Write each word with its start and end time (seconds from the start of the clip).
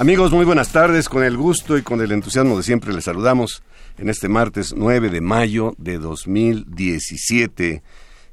Amigos, 0.00 0.32
muy 0.32 0.46
buenas 0.46 0.72
tardes. 0.72 1.10
Con 1.10 1.22
el 1.24 1.36
gusto 1.36 1.76
y 1.76 1.82
con 1.82 2.00
el 2.00 2.10
entusiasmo 2.10 2.56
de 2.56 2.62
siempre 2.62 2.90
les 2.94 3.04
saludamos 3.04 3.62
en 3.98 4.08
este 4.08 4.30
martes 4.30 4.72
9 4.74 5.10
de 5.10 5.20
mayo 5.20 5.74
de 5.76 5.98
2017. 5.98 7.82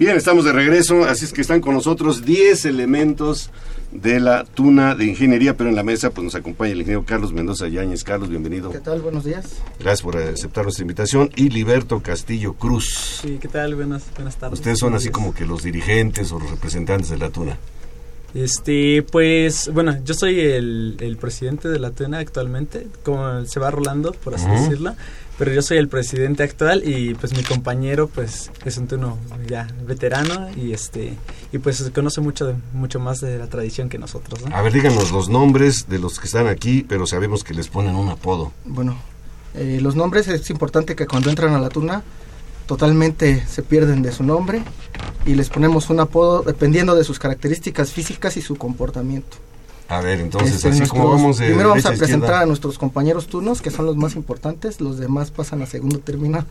Bien, 0.00 0.16
estamos 0.16 0.46
de 0.46 0.52
regreso, 0.52 1.04
así 1.04 1.26
es 1.26 1.32
que 1.34 1.42
están 1.42 1.60
con 1.60 1.74
nosotros 1.74 2.24
10 2.24 2.64
elementos 2.64 3.50
de 3.92 4.18
la 4.18 4.44
Tuna 4.44 4.94
de 4.94 5.04
Ingeniería, 5.04 5.58
pero 5.58 5.68
en 5.68 5.76
la 5.76 5.82
mesa 5.82 6.08
pues 6.08 6.24
nos 6.24 6.34
acompaña 6.34 6.72
el 6.72 6.78
ingeniero 6.78 7.04
Carlos 7.04 7.34
Mendoza 7.34 7.68
Yáñez. 7.68 8.02
Carlos, 8.02 8.30
bienvenido. 8.30 8.70
¿Qué 8.70 8.78
tal? 8.78 9.02
Buenos 9.02 9.24
días. 9.24 9.58
Gracias 9.78 10.00
por 10.00 10.16
aceptar 10.16 10.64
nuestra 10.64 10.84
invitación. 10.84 11.28
Y 11.36 11.50
Liberto 11.50 12.00
Castillo 12.00 12.54
Cruz. 12.54 13.18
Sí, 13.20 13.36
¿qué 13.42 13.48
tal? 13.48 13.74
Buenas, 13.74 14.04
buenas 14.14 14.36
tardes. 14.36 14.60
Ustedes 14.60 14.78
son 14.78 14.94
así 14.94 15.10
como 15.10 15.34
que 15.34 15.44
los 15.44 15.62
dirigentes 15.62 16.32
o 16.32 16.38
los 16.38 16.50
representantes 16.50 17.10
de 17.10 17.18
la 17.18 17.28
Tuna. 17.28 17.58
Este, 18.32 19.02
pues, 19.02 19.70
bueno, 19.70 19.98
yo 20.02 20.14
soy 20.14 20.40
el, 20.40 20.96
el 21.00 21.18
presidente 21.18 21.68
de 21.68 21.78
la 21.78 21.90
TUNA 21.90 22.20
actualmente, 22.20 22.86
como 23.02 23.44
se 23.44 23.60
va 23.60 23.70
rolando, 23.70 24.12
por 24.12 24.34
así 24.34 24.46
uh 24.46 24.48
-huh. 24.48 24.60
decirlo, 24.62 24.94
pero 25.40 25.54
yo 25.54 25.62
soy 25.62 25.78
el 25.78 25.88
presidente 25.88 26.42
actual 26.42 26.86
y 26.86 27.14
pues 27.14 27.34
mi 27.34 27.42
compañero 27.42 28.08
pues 28.08 28.50
es 28.66 28.76
un 28.76 28.86
tuno 28.86 29.16
ya 29.48 29.66
veterano 29.86 30.50
y 30.54 30.74
este 30.74 31.16
y 31.50 31.56
pues 31.56 31.90
conoce 31.94 32.20
mucho 32.20 32.44
de, 32.44 32.54
mucho 32.74 33.00
más 33.00 33.22
de 33.22 33.38
la 33.38 33.46
tradición 33.46 33.88
que 33.88 33.96
nosotros, 33.96 34.46
¿no? 34.46 34.54
A 34.54 34.60
ver, 34.60 34.74
díganos 34.74 35.12
los 35.12 35.30
nombres 35.30 35.88
de 35.88 35.98
los 35.98 36.20
que 36.20 36.26
están 36.26 36.46
aquí, 36.46 36.84
pero 36.86 37.06
sabemos 37.06 37.42
que 37.42 37.54
les 37.54 37.68
ponen 37.68 37.96
un 37.96 38.10
apodo. 38.10 38.52
Bueno, 38.66 38.98
eh, 39.54 39.78
los 39.80 39.96
nombres 39.96 40.28
es 40.28 40.50
importante 40.50 40.94
que 40.94 41.06
cuando 41.06 41.30
entran 41.30 41.54
a 41.54 41.58
la 41.58 41.70
tuna 41.70 42.02
totalmente 42.66 43.42
se 43.46 43.62
pierden 43.62 44.02
de 44.02 44.12
su 44.12 44.22
nombre 44.22 44.62
y 45.24 45.36
les 45.36 45.48
ponemos 45.48 45.88
un 45.88 46.00
apodo 46.00 46.42
dependiendo 46.42 46.94
de 46.94 47.02
sus 47.02 47.18
características 47.18 47.92
físicas 47.92 48.36
y 48.36 48.42
su 48.42 48.56
comportamiento. 48.56 49.38
A 49.90 50.00
ver, 50.00 50.20
entonces, 50.20 50.54
este, 50.54 50.68
así 50.68 50.78
nuestros, 50.78 51.00
como 51.00 51.12
vamos 51.12 51.38
de 51.38 51.46
Primero 51.46 51.70
vamos 51.70 51.84
a 51.84 51.88
presentar 51.90 52.18
izquierda. 52.18 52.40
a 52.40 52.46
nuestros 52.46 52.78
compañeros 52.78 53.26
turnos, 53.26 53.60
que 53.60 53.70
son 53.70 53.86
los 53.86 53.96
más 53.96 54.14
importantes, 54.14 54.80
los 54.80 54.98
demás 54.98 55.32
pasan 55.32 55.62
a 55.62 55.66
segundo 55.66 55.98
término. 55.98 56.46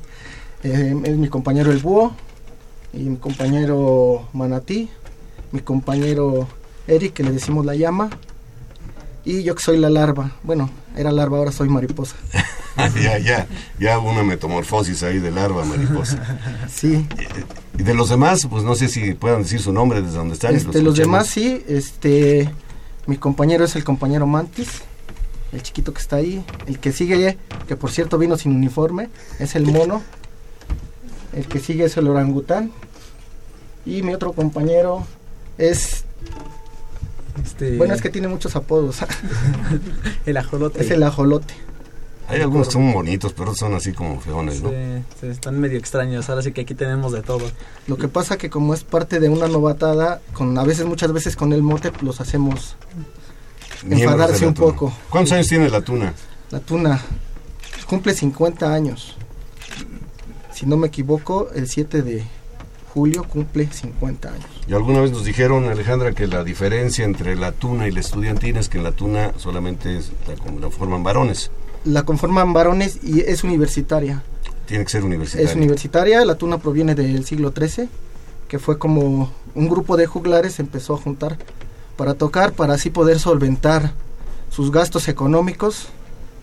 Eh, 0.63 0.93
es 1.05 1.15
mi 1.15 1.29
compañero 1.29 1.71
El 1.71 1.77
Búho, 1.77 2.13
y 2.91 2.99
mi 2.99 3.17
compañero 3.17 4.27
Manatí, 4.33 4.89
mi 5.53 5.61
compañero 5.61 6.47
Eric, 6.87 7.13
que 7.13 7.23
le 7.23 7.31
decimos 7.31 7.65
La 7.65 7.75
Llama, 7.75 8.09
y 9.23 9.43
yo 9.43 9.55
que 9.55 9.63
soy 9.63 9.77
la 9.77 9.89
larva. 9.89 10.31
Bueno, 10.43 10.69
era 10.97 11.11
larva, 11.11 11.37
ahora 11.37 11.51
soy 11.51 11.69
mariposa. 11.69 12.15
ya, 13.01 13.19
ya, 13.19 13.47
ya 13.79 13.99
una 13.99 14.23
metamorfosis 14.23 15.03
ahí 15.03 15.19
de 15.19 15.31
larva 15.31 15.63
mariposa. 15.65 16.39
sí. 16.69 17.07
Y 17.77 17.83
de 17.83 17.93
los 17.93 18.09
demás, 18.09 18.47
pues 18.49 18.63
no 18.63 18.75
sé 18.75 18.87
si 18.87 19.13
puedan 19.13 19.43
decir 19.43 19.61
su 19.61 19.71
nombre 19.71 20.01
desde 20.01 20.17
donde 20.17 20.33
están. 20.33 20.55
Este, 20.55 20.81
los 20.81 20.97
demás 20.97 21.27
sí, 21.27 21.63
este, 21.67 22.49
mi 23.09 23.17
compañero 23.17 23.65
es 23.65 23.75
el 23.75 23.83
compañero 23.83 24.27
Mantis, 24.27 24.83
el 25.51 25.63
chiquito 25.63 25.91
que 25.93 25.99
está 25.99 26.17
ahí. 26.17 26.45
El 26.67 26.77
que 26.77 26.91
sigue, 26.91 27.39
que 27.67 27.75
por 27.75 27.89
cierto 27.89 28.19
vino 28.19 28.37
sin 28.37 28.51
uniforme, 28.51 29.09
es 29.39 29.55
el 29.55 29.65
mono. 29.65 30.03
El 31.33 31.47
que 31.47 31.59
sigue 31.59 31.85
es 31.85 31.97
el 31.97 32.07
orangután. 32.07 32.71
Y 33.83 34.03
mi 34.03 34.13
otro 34.13 34.33
compañero 34.33 35.07
es 35.57 36.05
este... 37.43 37.77
Bueno, 37.77 37.95
es 37.95 38.01
que 38.03 38.11
tiene 38.11 38.27
muchos 38.27 38.55
apodos. 38.55 38.97
el 40.27 40.37
ajolote. 40.37 40.79
Es 40.79 40.91
el 40.91 41.01
ajolote. 41.01 41.55
Hay 42.29 42.41
algunos 42.41 42.67
que 42.67 42.73
son 42.73 42.93
bonitos, 42.93 43.33
pero 43.33 43.55
son 43.55 43.73
así 43.73 43.91
como 43.91 44.19
feones, 44.19 44.61
¿no? 44.61 44.69
Sí, 44.69 44.75
sí, 45.19 45.27
están 45.27 45.59
medio 45.59 45.77
extraños. 45.79 46.29
Ahora 46.29 46.41
sí 46.43 46.51
que 46.51 46.61
aquí 46.61 46.75
tenemos 46.75 47.11
de 47.11 47.21
todo. 47.21 47.49
Lo 47.87 47.97
que 47.97 48.07
pasa 48.07 48.37
que 48.37 48.49
como 48.49 48.73
es 48.73 48.83
parte 48.83 49.19
de 49.19 49.29
una 49.29 49.47
novatada, 49.47 50.21
con 50.33 50.57
a 50.57 50.63
veces, 50.63 50.85
muchas 50.85 51.11
veces 51.11 51.35
con 51.35 51.53
el 51.53 51.63
mote, 51.63 51.91
los 52.01 52.21
hacemos 52.21 52.75
Miembros 53.83 54.01
enfadarse 54.13 54.47
un 54.47 54.53
tuna. 54.53 54.67
poco. 54.67 54.93
¿Cuántos 55.09 55.33
años 55.33 55.47
tiene 55.47 55.69
la 55.69 55.81
tuna? 55.81 56.13
La 56.51 56.59
tuna 56.59 57.01
cumple 57.87 58.13
50 58.13 58.71
años. 58.71 59.15
Si 60.53 60.65
no 60.65 60.77
me 60.77 60.87
equivoco, 60.87 61.49
el 61.55 61.67
7 61.67 62.01
de 62.01 62.23
julio 62.93 63.23
cumple 63.23 63.67
50 63.71 64.29
años. 64.29 64.45
Y 64.67 64.73
alguna 64.73 65.01
vez 65.01 65.11
nos 65.11 65.23
dijeron, 65.23 65.67
Alejandra, 65.67 66.11
que 66.11 66.27
la 66.27 66.43
diferencia 66.43 67.05
entre 67.05 67.35
la 67.35 67.51
tuna 67.51 67.87
y 67.87 67.91
la 67.91 68.01
estudiantina 68.01 68.59
es 68.59 68.69
que 68.69 68.77
en 68.77 68.83
la 68.83 68.91
tuna 68.91 69.31
solamente 69.37 69.97
es 69.97 70.11
la, 70.27 70.35
como 70.35 70.59
la 70.59 70.69
forman 70.69 71.03
varones. 71.03 71.49
La 71.85 72.03
conforman 72.03 72.53
varones 72.53 72.99
y 73.03 73.21
es 73.21 73.43
universitaria. 73.43 74.23
Tiene 74.65 74.83
que 74.83 74.91
ser 74.91 75.03
universitaria. 75.03 75.49
Es 75.49 75.55
universitaria, 75.55 76.25
la 76.25 76.35
tuna 76.35 76.59
proviene 76.59 76.95
del 76.95 77.25
siglo 77.25 77.53
XIII, 77.55 77.89
que 78.47 78.59
fue 78.59 78.77
como 78.77 79.31
un 79.55 79.69
grupo 79.69 79.97
de 79.97 80.05
juglares 80.05 80.55
se 80.55 80.61
empezó 80.61 80.93
a 80.93 80.97
juntar 80.97 81.37
para 81.97 82.13
tocar, 82.13 82.53
para 82.53 82.75
así 82.75 82.89
poder 82.89 83.19
solventar 83.19 83.93
sus 84.49 84.71
gastos 84.71 85.07
económicos, 85.07 85.87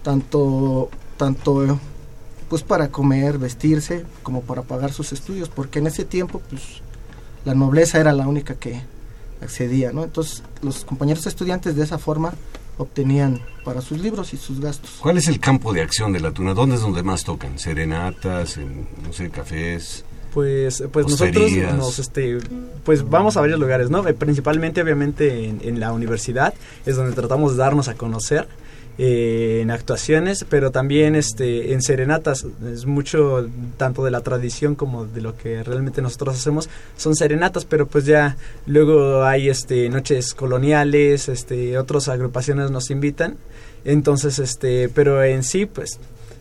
tanto, 0.03 0.91
tanto 1.17 1.79
pues 2.49 2.63
para 2.63 2.89
comer, 2.89 3.39
vestirse, 3.39 4.05
como 4.23 4.43
para 4.43 4.63
pagar 4.63 4.93
sus 4.93 5.13
estudios, 5.13 5.49
porque 5.49 5.79
en 5.79 5.87
ese 5.87 6.05
tiempo 6.05 6.41
pues 6.51 6.63
la 7.45 7.55
nobleza 7.55 7.99
era 7.99 8.13
la 8.13 8.29
única 8.29 8.55
que 8.55 8.83
accedía, 9.41 9.93
¿no? 9.93 10.05
Entonces 10.05 10.43
los 10.63 10.85
compañeros 10.85 11.27
estudiantes 11.27 11.77
de 11.77 11.85
esa 11.85 11.99
forma 11.99 12.35
obtenían 12.79 13.41
para 13.65 13.81
sus 13.81 13.99
libros 13.99 14.33
y 14.33 14.37
sus 14.37 14.61
gastos. 14.61 14.99
¿Cuál 15.01 15.17
es 15.19 15.29
el 15.29 15.41
campo 15.41 15.73
de 15.73 15.83
acción 15.83 16.13
de 16.13 16.21
la 16.21 16.31
tuna? 16.33 16.55
¿Dónde 16.55 16.77
es 16.77 16.83
donde 16.83 17.03
más 17.03 17.25
tocan? 17.25 17.59
¿Serenatas? 17.59 18.57
En, 18.57 18.87
no 19.05 19.13
sé, 19.13 19.31
cafés? 19.31 20.05
Pues, 20.33 20.85
pues 20.93 21.09
nosotros 21.09 21.51
nos, 21.77 21.99
este, 21.99 22.39
pues 22.85 23.09
vamos 23.09 23.39
a 23.39 23.41
varios 23.41 23.59
lugares, 23.59 23.89
¿no? 23.89 24.07
Eh, 24.07 24.13
Principalmente, 24.13 24.83
obviamente, 24.83 25.49
en, 25.49 25.61
en 25.63 25.81
la 25.81 25.93
universidad 25.93 26.53
es 26.85 26.97
donde 26.97 27.15
tratamos 27.15 27.53
de 27.53 27.59
darnos 27.59 27.89
a 27.89 27.95
conocer 27.95 28.47
eh, 28.99 29.61
en 29.63 29.71
actuaciones, 29.71 30.47
pero 30.49 30.71
también, 30.71 31.17
este, 31.17 31.73
en 31.73 31.83
serenatas 31.83 32.47
es 32.73 32.87
mucho 32.87 33.49
tanto 33.77 34.05
de 34.05 34.11
la 34.11 34.23
tradición 34.23 34.75
como 34.75 35.05
de 35.05 35.21
lo 35.21 35.37
que 35.37 35.63
realmente 35.63 36.01
nosotros 36.01 36.37
hacemos 36.37 36.69
son 36.97 37.15
serenatas, 37.15 37.65
pero 37.65 37.87
pues 37.87 38.07
ya 38.07 38.37
luego 38.67 39.25
hay, 39.25 39.49
este, 39.49 39.89
noches 39.91 40.35
coloniales, 40.35 41.29
este, 41.29 41.77
otras 41.79 42.09
agrupaciones 42.09 42.71
nos 42.71 42.91
invitan, 42.91 43.37
entonces, 43.85 44.39
este, 44.39 44.89
pero 44.89 45.23
en 45.23 45.43
sí, 45.43 45.67
pues 45.67 46.01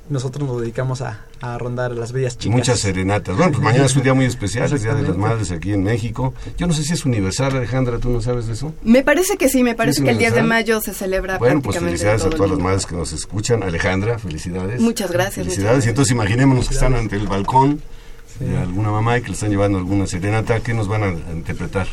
nosotros 0.09 0.47
nos 0.47 0.61
dedicamos 0.61 1.01
a, 1.01 1.21
a 1.41 1.57
rondar 1.57 1.91
las 1.91 2.11
bellas 2.11 2.37
chicas. 2.37 2.55
Muchas 2.55 2.79
serenatas. 2.79 3.35
Bueno, 3.35 3.51
pues 3.53 3.63
mañana 3.63 3.85
es 3.85 3.95
un 3.95 4.03
día 4.03 4.13
muy 4.13 4.25
especial, 4.25 4.71
es 4.71 4.83
Día 4.83 4.93
de 4.93 5.03
las. 5.03 5.17
Madres 5.17 5.51
aquí 5.51 5.73
en 5.73 5.83
México. 5.83 6.33
Yo 6.57 6.67
no 6.67 6.73
sé 6.73 6.83
si 6.83 6.93
es 6.93 7.05
universal, 7.05 7.55
Alejandra, 7.55 7.97
¿tú 7.99 8.09
no 8.09 8.21
sabes 8.21 8.47
de 8.47 8.53
eso? 8.53 8.73
Me 8.83 9.03
parece 9.03 9.37
que 9.37 9.49
sí, 9.49 9.63
me 9.63 9.75
parece 9.75 10.03
que 10.03 10.11
el 10.11 10.17
10 10.17 10.35
de 10.35 10.43
mayo 10.43 10.81
se 10.81 10.93
celebra 10.93 11.37
Bueno, 11.37 11.61
pues 11.61 11.79
felicidades 11.79 12.23
a 12.23 12.29
todas 12.29 12.51
el 12.51 12.57
las 12.57 12.63
madres 12.63 12.85
que 12.85 12.95
nos 12.95 13.11
escuchan. 13.13 13.63
Alejandra, 13.63 14.19
felicidades. 14.19 14.79
Muchas 14.81 15.11
gracias, 15.11 15.45
muchas 15.45 15.55
Felicidades. 15.55 15.71
gracias. 15.71 15.85
Y 15.85 15.89
entonces 15.89 16.11
imaginémonos 16.11 16.67
que 16.67 16.73
están 16.73 16.93
ante 16.93 17.15
el 17.15 17.27
balcón 17.27 17.81
Sí. 18.37 18.43
de 18.43 18.57
alguna 18.57 18.91
mamá 18.91 19.17
y 19.17 19.21
que 19.21 19.27
le 19.27 19.33
están 19.33 19.49
llevando 19.49 19.77
alguna 19.77 20.07
serenata. 20.07 20.59
¿Qué 20.59 20.73
nos 20.73 20.89
van 20.89 21.03
a, 21.03 21.07
interpretar? 21.31 21.87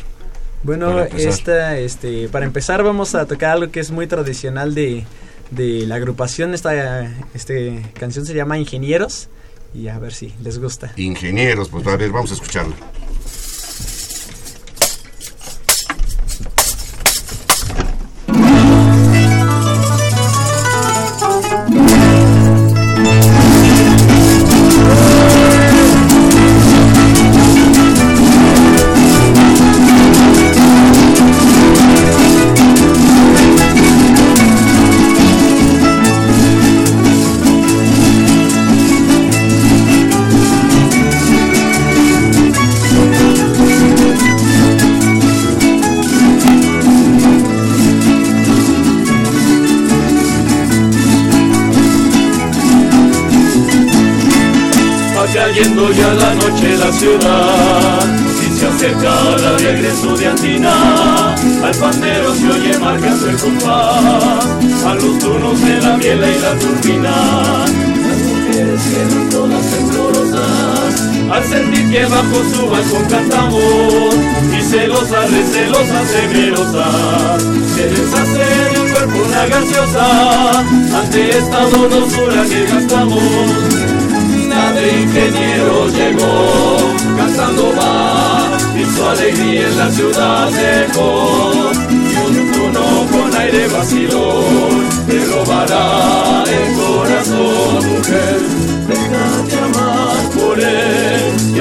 Bueno, 0.63 0.99
esta, 1.01 1.77
este, 1.77 2.27
para 2.29 2.45
empezar 2.45 2.83
vamos 2.83 3.15
a 3.15 3.25
tocar 3.25 3.51
algo 3.51 3.71
que 3.71 3.79
es 3.79 3.91
muy 3.91 4.07
tradicional 4.07 4.75
de, 4.75 5.05
de 5.55 5.85
la 5.85 5.95
agrupación. 5.95 6.53
Esta 6.53 7.11
este, 7.33 7.81
canción 7.93 8.25
se 8.25 8.33
llama 8.33 8.57
Ingenieros 8.57 9.29
y 9.73 9.87
a 9.87 9.97
ver 9.99 10.13
si 10.13 10.33
les 10.41 10.59
gusta. 10.59 10.93
Ingenieros, 10.97 11.69
pues 11.69 11.85
a 11.87 11.95
ver, 11.97 12.11
vamos 12.11 12.31
a 12.31 12.35
escucharla. 12.35 12.75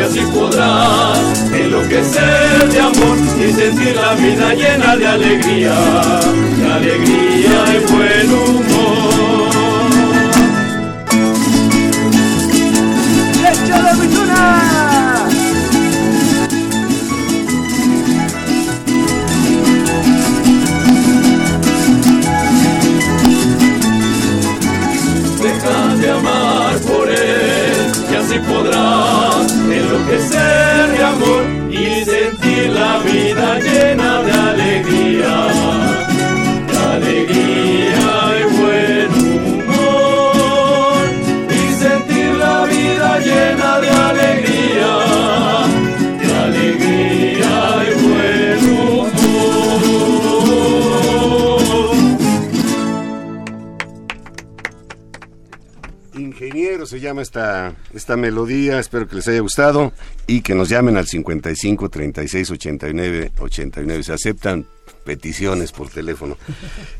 Y 0.02 0.04
así 0.04 0.20
podrás 0.32 1.44
enloquecer 1.52 2.68
de 2.70 2.80
amor 2.80 3.16
y 3.38 3.52
sentir 3.52 3.94
la 3.94 4.14
vida 4.14 4.52
llena 4.54 4.96
de 4.96 5.06
alegría, 5.06 5.74
de 6.58 6.72
alegría 6.72 7.64
y 7.74 7.92
buen 7.92 8.32
humor. 8.32 9.31
Enloquecer 30.02 30.90
de 30.90 31.04
amor 31.04 31.44
y 31.70 32.04
sentir 32.04 32.70
la 32.70 32.98
vida 32.98 33.58
llena 33.58 34.22
de 34.22 34.32
alegría, 34.32 35.46
de 36.68 36.78
alegría 36.78 37.71
llama 57.02 57.20
esta, 57.20 57.74
esta 57.92 58.16
melodía, 58.16 58.78
espero 58.78 59.06
que 59.06 59.16
les 59.16 59.28
haya 59.28 59.40
gustado 59.40 59.92
y 60.26 60.40
que 60.40 60.54
nos 60.54 60.70
llamen 60.70 60.96
al 60.96 61.06
55 61.06 61.90
36 61.90 62.50
89 62.50 63.32
89. 63.38 64.02
Se 64.02 64.12
aceptan 64.12 64.66
peticiones 65.04 65.72
por 65.72 65.90
teléfono. 65.90 66.38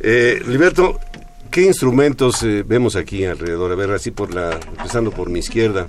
Eh, 0.05 0.43
Liberto, 0.49 0.99
¿qué 1.51 1.63
instrumentos 1.63 2.43
eh, 2.43 2.65
vemos 2.67 2.97
aquí 2.97 3.25
alrededor? 3.25 3.71
A 3.71 3.77
ver, 3.77 3.93
así 3.93 4.11
por 4.11 4.35
la, 4.35 4.59
empezando 4.77 5.13
por 5.13 5.31
mi 5.31 5.39
izquierda. 5.39 5.87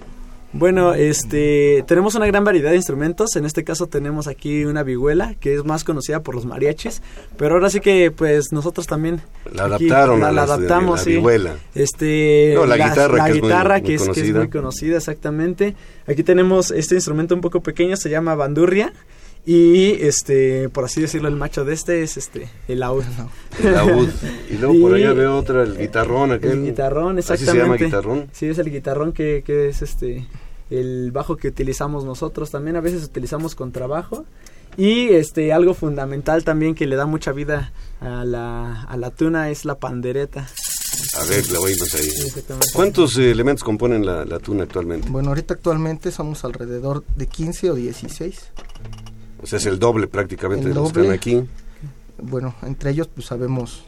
Bueno, 0.55 0.93
este, 0.93 1.83
tenemos 1.88 2.13
una 2.13 2.27
gran 2.27 2.43
variedad 2.43 2.69
de 2.69 2.75
instrumentos. 2.75 3.36
En 3.36 3.45
este 3.45 3.63
caso 3.63 3.88
tenemos 3.88 4.27
aquí 4.27 4.65
una 4.65 4.83
vihuela, 4.83 5.33
que 5.39 5.55
es 5.55 5.65
más 5.65 5.83
conocida 5.83 6.22
por 6.22 6.36
los 6.36 6.45
mariachis. 6.45 7.01
Pero 7.38 7.55
ahora 7.55 7.72
sí 7.72 7.79
que, 7.79 8.12
pues, 8.12 8.51
nosotros 8.51 8.86
también... 8.86 9.19
La 9.51 9.63
adaptaron 9.65 10.19
la, 10.19 10.27
adaptamos, 10.27 11.00
la 11.00 11.03
sí. 11.03 11.10
vihuela. 11.12 11.55
Este, 11.74 12.51
No, 12.53 12.67
la 12.67 12.77
guitarra, 12.77 13.17
la 13.17 13.25
que 13.25 13.31
es 13.31 13.38
muy- 13.39 13.48
guitarra, 13.50 13.77
muy 13.79 13.88
que, 13.88 13.95
es, 13.95 14.01
que 14.03 14.10
es 14.12 14.15
conocida. 14.17 14.39
muy 14.39 14.50
conocida, 14.50 14.98
exactamente. 14.98 15.75
Aquí 16.07 16.22
tenemos 16.24 16.69
este 16.69 16.95
instrumento 16.95 17.33
un 17.33 17.41
poco 17.41 17.62
pequeño, 17.62 17.95
se 17.98 18.12
llama 18.12 18.36
bandurria. 18.36 18.93
Y, 19.45 19.93
este, 20.01 20.69
por 20.69 20.86
así 20.86 21.01
decirlo, 21.01 21.27
el 21.27 21.36
macho 21.36 21.65
de 21.65 21.74
este 21.74 22.01
es 22.03 22.15
este, 22.15 22.48
el 22.67 22.79
laúd. 22.79 23.03
El 23.62 23.74
laúd. 23.74 24.07
Y 24.50 24.53
luego 24.57 24.79
por 24.81 24.93
allá 24.98 25.12
veo 25.13 25.36
otra, 25.36 25.63
el 25.63 25.77
guitarrón 25.77 26.31
aquel. 26.31 26.51
El 26.51 26.63
guitarrón, 26.65 27.17
¿Así 27.17 27.33
exactamente. 27.33 27.51
se 27.51 27.57
llama 27.57 27.75
guitarrón? 27.75 28.27
Sí, 28.31 28.45
es 28.45 28.57
el 28.60 28.72
guitarrón 28.72 29.12
que, 29.12 29.43
que 29.45 29.67
es 29.67 29.81
este 29.81 30.25
el 30.80 31.12
bajo 31.12 31.38
que 31.38 31.50
utilizamos 31.50 32.06
nosotros. 32.06 32.51
También 32.51 32.75
a 32.75 32.82
veces 32.82 33.03
utilizamos 33.03 33.56
contrabajo. 33.56 34.25
Y 34.75 35.10
este 35.10 35.53
algo 35.53 35.75
fundamental 35.75 36.44
también 36.44 36.74
que 36.74 36.88
le 36.88 36.96
da 36.96 37.06
mucha 37.06 37.32
vida 37.32 37.72
a 38.01 38.25
la, 38.25 38.84
a 38.84 38.98
la 38.98 39.12
tuna 39.12 39.50
es 39.50 39.65
la 39.65 39.75
pandereta. 39.75 40.48
A 41.20 41.25
ver, 41.25 41.51
la 41.51 41.60
oímos 41.60 41.94
ahí. 41.94 42.10
Sí, 42.10 42.27
exactamente. 42.27 42.68
¿Cuántos 42.74 43.18
eh, 43.18 43.32
elementos 43.32 43.63
componen 43.63 44.06
la, 44.06 44.25
la 44.25 44.39
tuna 44.39 44.63
actualmente? 44.63 45.10
Bueno, 45.10 45.30
ahorita 45.30 45.53
actualmente 45.53 46.12
somos 46.12 46.44
alrededor 46.44 47.03
de 47.15 47.27
15 47.27 47.72
o 47.72 47.75
16. 47.75 48.51
O 49.44 49.46
sea, 49.46 49.60
es 49.60 49.65
el 49.65 49.77
doble 49.77 50.08
prácticamente 50.08 50.65
El 50.65 50.74
de 50.74 50.80
los 50.80 50.92
que 50.92 51.01
están 51.01 51.13
aquí. 51.13 51.44
Bueno, 52.22 52.56
entre 52.63 52.92
ellos 52.92 53.10
pues 53.13 53.27
sabemos 53.27 53.84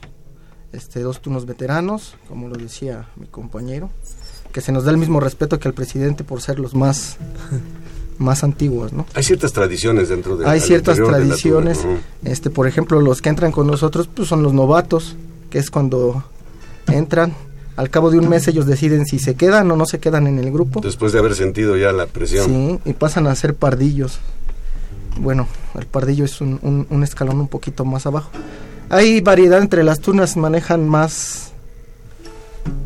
este, 0.72 1.00
dos 1.00 1.22
tunos 1.22 1.46
veteranos, 1.46 2.16
como 2.28 2.50
lo 2.50 2.56
decía 2.58 3.08
mi 3.16 3.28
compañero, 3.28 3.90
que 4.56 4.62
se 4.62 4.72
nos 4.72 4.86
da 4.86 4.92
el 4.92 4.98
mismo 4.98 5.20
respeto 5.20 5.60
que 5.60 5.68
al 5.68 5.74
presidente 5.74 6.24
por 6.24 6.42
ser 6.42 6.60
los 6.60 6.74
más, 6.76 7.18
más 8.20 8.42
antiguos, 8.46 8.94
¿no? 8.94 9.06
Hay 9.14 9.22
ciertas 9.24 9.52
tradiciones 9.52 10.08
dentro 10.08 10.38
de 10.38 10.48
Hay 10.48 10.62
ciertas 10.62 10.96
de 10.96 11.04
la 11.04 11.10
tradiciones, 11.10 11.86
este, 12.24 12.50
por 12.50 12.66
ejemplo, 12.66 13.02
los 13.02 13.22
que 13.22 13.28
entran 13.28 13.52
con 13.52 13.68
nosotros 13.68 14.08
pues 14.08 14.30
son 14.30 14.44
los 14.44 14.54
novatos, 14.54 15.18
que 15.50 15.60
es 15.60 15.70
cuando 15.70 16.24
entran, 16.88 17.34
al 17.76 17.90
cabo 17.90 18.12
de 18.12 18.18
un 18.18 18.30
mes 18.30 18.48
ellos 18.48 18.66
deciden 18.66 19.06
si 19.06 19.20
se 19.20 19.36
quedan 19.36 19.70
o 19.72 19.76
no 19.76 19.86
se 19.86 20.00
quedan 20.00 20.26
en 20.28 20.40
el 20.40 20.50
grupo. 20.54 20.80
Después 20.80 21.12
de 21.12 21.20
haber 21.20 21.36
sentido 21.36 21.76
ya 21.76 21.92
la 21.92 22.06
presión. 22.06 22.46
Sí, 22.46 22.80
y 22.86 22.94
pasan 22.94 23.28
a 23.28 23.36
ser 23.36 23.56
pardillos. 23.56 24.20
Bueno, 25.20 25.50
el 25.78 25.86
pardillo 25.86 26.24
es 26.24 26.40
un, 26.40 26.60
un- 26.62 26.88
un 26.90 27.04
escalón 27.04 27.42
un 27.42 27.50
poquito 27.50 27.84
más 27.84 28.06
abajo. 28.06 28.30
Hay 28.88 29.20
variedad 29.20 29.60
entre 29.62 29.84
las 29.84 30.00
tunas, 30.00 30.38
manejan 30.38 30.88
más, 30.88 31.52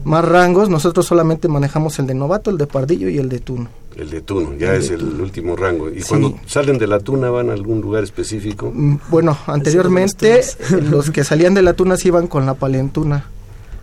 más 0.03 0.25
rangos. 0.25 0.69
Nosotros 0.69 1.05
solamente 1.05 1.47
manejamos 1.47 1.99
el 1.99 2.07
de 2.07 2.13
novato, 2.13 2.49
el 2.49 2.57
de 2.57 2.67
pardillo 2.67 3.09
y 3.09 3.17
el 3.17 3.29
de 3.29 3.39
tuno. 3.39 3.69
El 3.95 4.09
de 4.09 4.21
tuno, 4.21 4.53
ya 4.55 4.73
El 4.75 4.81
es 4.81 4.89
el 4.91 4.99
tuno. 4.99 5.23
último 5.23 5.55
rango. 5.55 5.89
Y 5.89 6.01
Sí. 6.01 6.09
cuando 6.09 6.39
salen 6.45 6.77
de 6.77 6.87
la 6.87 6.99
tuna 6.99 7.29
van 7.29 7.49
a 7.49 7.53
algún 7.53 7.81
lugar 7.81 8.03
específico. 8.03 8.71
Mm, 8.73 8.97
Bueno, 9.09 9.37
anteriormente 9.47 10.41
los 10.89 11.11
que 11.11 11.23
salían 11.23 11.53
de 11.53 11.61
la 11.61 11.73
tuna 11.73 11.97
se 11.97 12.07
iban 12.07 12.27
con 12.27 12.45
la 12.45 12.53
palentuna. 12.53 13.25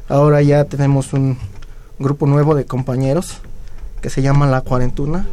Ahora 0.08 0.40
ya 0.42 0.64
tenemos 0.64 1.12
un 1.12 1.36
grupo 1.98 2.26
nuevo 2.26 2.54
de 2.54 2.64
compañeros 2.64 3.38
que 4.00 4.08
se 4.10 4.22
llama 4.22 4.46
la 4.46 4.60
cuarentuna. 4.62 5.26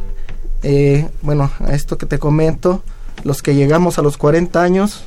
Eh, 0.62 1.08
bueno, 1.22 1.50
a 1.60 1.74
esto 1.74 1.96
que 1.98 2.06
te 2.06 2.18
comento, 2.18 2.82
los 3.22 3.42
que 3.42 3.54
llegamos 3.54 3.98
a 3.98 4.02
los 4.02 4.16
40 4.16 4.62
años, 4.62 5.04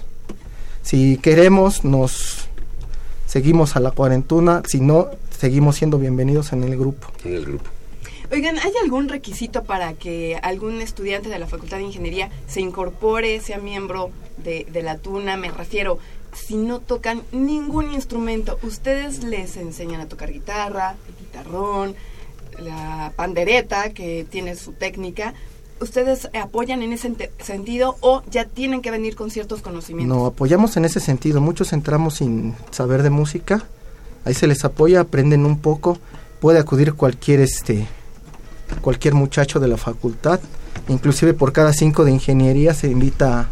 si 0.83 1.17
queremos 1.17 1.83
nos 1.83 2.47
seguimos 3.25 3.75
a 3.75 3.79
la 3.79 3.91
cuarentuna, 3.91 4.61
si 4.65 4.79
no, 4.79 5.07
seguimos 5.37 5.75
siendo 5.75 5.97
bienvenidos 5.99 6.53
en 6.53 6.63
el 6.63 6.77
grupo. 6.77 7.07
en 7.23 7.35
el 7.35 7.45
grupo. 7.45 7.69
Oigan, 8.31 8.57
¿hay 8.59 8.71
algún 8.83 9.07
requisito 9.07 9.63
para 9.63 9.93
que 9.93 10.37
algún 10.41 10.81
estudiante 10.81 11.29
de 11.29 11.39
la 11.39 11.47
Facultad 11.47 11.77
de 11.77 11.83
Ingeniería 11.83 12.29
se 12.45 12.59
incorpore, 12.59 13.39
sea 13.39 13.57
miembro 13.57 14.09
de, 14.37 14.67
de 14.69 14.83
la 14.83 14.97
Tuna? 14.97 15.37
Me 15.37 15.49
refiero, 15.49 15.99
si 16.33 16.55
no 16.57 16.79
tocan 16.79 17.21
ningún 17.31 17.93
instrumento, 17.93 18.59
¿ustedes 18.63 19.23
les 19.23 19.55
enseñan 19.55 20.01
a 20.01 20.07
tocar 20.07 20.33
guitarra, 20.33 20.95
el 21.07 21.15
guitarrón, 21.17 21.95
la 22.59 23.13
pandereta, 23.15 23.93
que 23.93 24.25
tiene 24.29 24.55
su 24.55 24.73
técnica? 24.73 25.33
¿Ustedes 25.79 26.29
apoyan 26.33 26.81
en 26.81 26.91
ese 26.91 27.13
sentido 27.39 27.95
o 28.01 28.23
ya 28.29 28.45
tienen 28.45 28.81
que 28.81 28.91
venir 28.91 29.15
con 29.15 29.29
ciertos 29.29 29.61
conocimientos? 29.61 30.17
No, 30.17 30.25
apoyamos 30.25 30.75
en 30.75 30.83
ese 30.85 30.99
sentido. 30.99 31.39
Muchos 31.39 31.71
entramos 31.71 32.15
sin 32.15 32.55
saber 32.71 33.03
de 33.03 33.11
música. 33.11 33.65
Ahí 34.27 34.33
se 34.33 34.45
les 34.45 34.63
apoya, 34.65 34.99
aprenden 34.99 35.45
un 35.45 35.59
poco. 35.59 35.97
Puede 36.41 36.59
acudir 36.59 36.93
cualquier 36.93 37.39
este 37.39 37.87
cualquier 38.81 39.13
muchacho 39.13 39.59
de 39.61 39.69
la 39.69 39.77
facultad. 39.77 40.39
Inclusive 40.89 41.33
por 41.33 41.53
cada 41.53 41.71
cinco 41.71 42.03
de 42.03 42.11
ingeniería 42.11 42.73
se 42.73 42.89
invita 42.89 43.47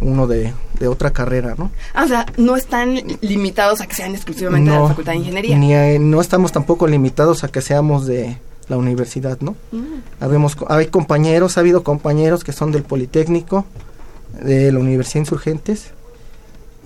uno 0.00 0.26
de, 0.28 0.52
de 0.78 0.86
otra 0.88 1.10
carrera, 1.10 1.54
¿no? 1.58 1.70
Ah, 1.94 2.04
o 2.04 2.08
sea, 2.08 2.26
no 2.36 2.56
están 2.56 2.94
limitados 3.20 3.80
a 3.80 3.86
que 3.86 3.94
sean 3.96 4.14
exclusivamente 4.14 4.70
de 4.70 4.78
la 4.78 4.88
Facultad 4.88 5.12
de 5.12 5.18
Ingeniería. 5.18 5.58
Ni 5.58 5.74
a- 5.74 5.98
no 5.98 6.20
estamos 6.20 6.52
tampoco 6.52 6.86
limitados 6.86 7.42
a 7.44 7.48
que 7.48 7.60
seamos 7.60 8.06
de 8.06 8.38
la 8.68 8.76
universidad, 8.76 9.38
¿no? 9.40 9.56
Mm. 9.72 9.82
Habemos, 10.20 10.56
hay 10.68 10.86
compañeros, 10.86 11.56
ha 11.56 11.60
habido 11.60 11.82
compañeros 11.82 12.42
que 12.44 12.52
son 12.52 12.70
del 12.72 12.82
Politécnico, 12.84 13.64
de 14.42 14.70
la 14.72 14.78
Universidad 14.78 15.20
Insurgentes 15.20 15.90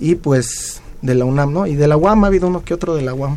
y 0.00 0.16
pues 0.16 0.80
de 1.02 1.14
la 1.14 1.24
UNAM, 1.24 1.52
¿no? 1.52 1.66
Y 1.66 1.74
de 1.74 1.88
la 1.88 1.96
UAM 1.96 2.24
ha 2.24 2.26
habido 2.26 2.48
uno 2.48 2.64
que 2.64 2.74
otro 2.74 2.94
de 2.94 3.02
la 3.02 3.14
UAM. 3.14 3.36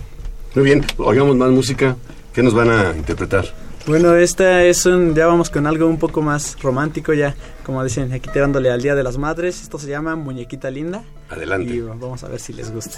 Muy 0.55 0.63
bien, 0.65 0.85
oigamos 0.97 1.35
más 1.35 1.51
música. 1.51 1.95
¿Qué 2.33 2.43
nos 2.43 2.53
van 2.53 2.69
a 2.69 2.95
interpretar? 2.95 3.45
Bueno, 3.87 4.15
esta 4.15 4.63
es 4.63 4.85
un, 4.85 5.15
ya 5.15 5.25
vamos 5.25 5.49
con 5.49 5.65
algo 5.65 5.87
un 5.87 5.97
poco 5.97 6.21
más 6.21 6.61
romántico 6.61 7.13
ya, 7.13 7.35
como 7.65 7.83
dicen, 7.83 8.11
aquí 8.13 8.29
tirándole 8.31 8.69
al 8.69 8.81
Día 8.81 8.93
de 8.93 9.03
las 9.03 9.17
Madres. 9.17 9.61
Esto 9.61 9.79
se 9.79 9.87
llama 9.87 10.15
Muñequita 10.15 10.69
Linda. 10.69 11.03
Adelante. 11.29 11.73
Y 11.73 11.79
vamos 11.81 12.23
a 12.23 12.27
ver 12.27 12.39
si 12.39 12.53
les 12.53 12.71
gusta. 12.71 12.97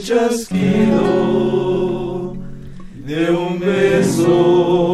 Chasquido 0.00 1.04
de 3.04 3.30
un 3.30 3.58
beso 3.58 4.87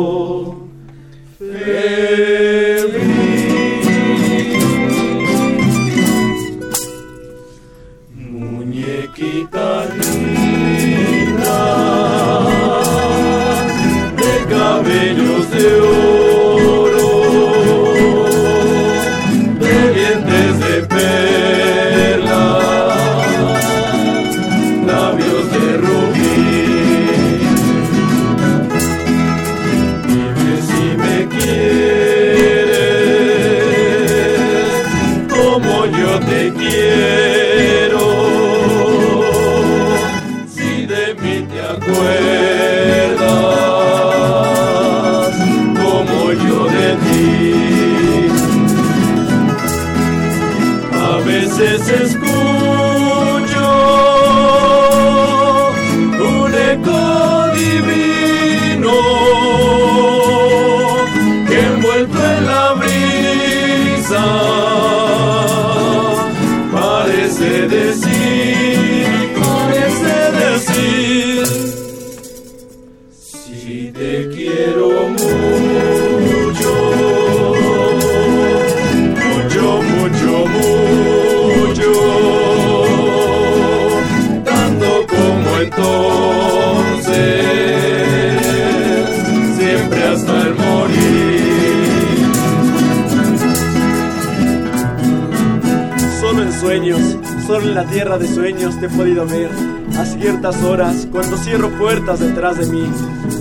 la 97.75 97.85
tierra 97.87 98.19
de 98.19 98.29
sueños 98.29 98.79
te 98.79 98.87
he 98.87 98.89
podido 98.89 99.27
ver. 99.27 99.51
A 99.99 100.05
ciertas 100.05 100.63
horas, 100.63 101.09
cuando 101.11 101.37
cierro 101.37 101.71
puertas 101.71 102.21
detrás 102.21 102.57
de 102.59 102.67
mí, 102.67 102.85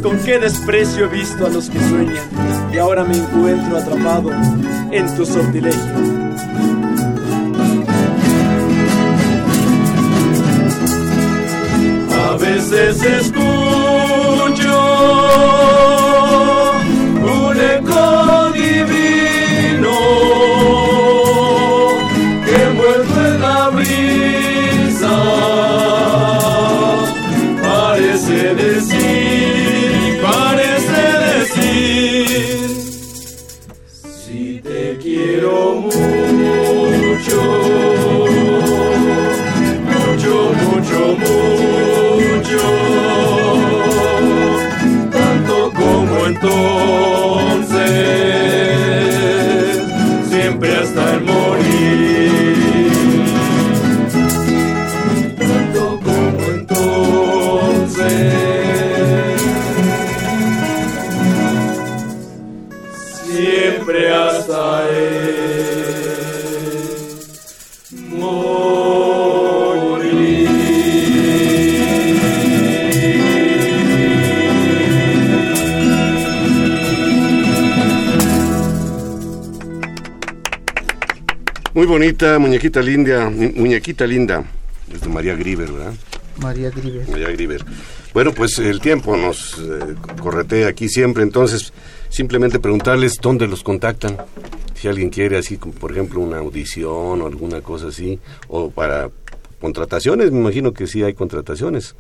con 0.02 0.18
qué 0.20 0.40
desprecio 0.40 1.06
he 1.06 1.08
visto 1.08 1.46
a 1.46 1.50
los 1.50 1.70
que 1.70 1.80
sueñan. 1.80 2.25
Y 2.74 2.78
ahora 2.80 3.04
me 3.04 3.16
encuentro 3.16 3.78
atrapado 3.78 4.32
en 4.92 5.16
tu 5.16 5.25
sortilegio. 5.25 5.94
A 12.12 12.38
veces 12.38 13.04
escucho 13.04 13.62
bonita, 81.93 82.39
muñequita 82.39 82.81
linda, 82.81 83.29
mu- 83.29 83.51
muñequita 83.55 84.05
linda. 84.07 84.43
Es 84.91 85.01
de 85.01 85.09
María 85.09 85.35
Griver, 85.35 85.71
¿verdad? 85.71 85.93
María 86.41 86.71
Griver. 86.71 87.07
María 87.07 87.29
Griver. 87.29 87.63
Bueno, 88.13 88.31
pues 88.33 88.57
el 88.57 88.79
tiempo 88.79 89.15
nos 89.15 89.59
eh, 89.59 89.95
corretea 90.19 90.67
aquí 90.69 90.89
siempre, 90.89 91.21
entonces 91.21 91.71
simplemente 92.10 92.60
preguntarles 92.60 93.13
dónde 93.21 93.47
los 93.47 93.62
contactan. 93.63 94.17
Si 94.73 94.88
alguien 94.88 95.10
quiere 95.12 95.38
así, 95.38 95.58
como 95.58 95.73
por 95.75 95.91
ejemplo 95.91 96.19
una 96.19 96.39
audición 96.39 97.21
o 97.21 97.27
alguna 97.27 97.62
cosa 97.62 97.88
así, 97.89 98.19
o 98.47 98.71
para 98.71 99.10
contrataciones, 99.62 100.32
me 100.32 100.39
imagino 100.39 100.73
que 100.73 100.88
sí 100.88 101.03
hay 101.03 101.13
contrataciones. 101.13 101.95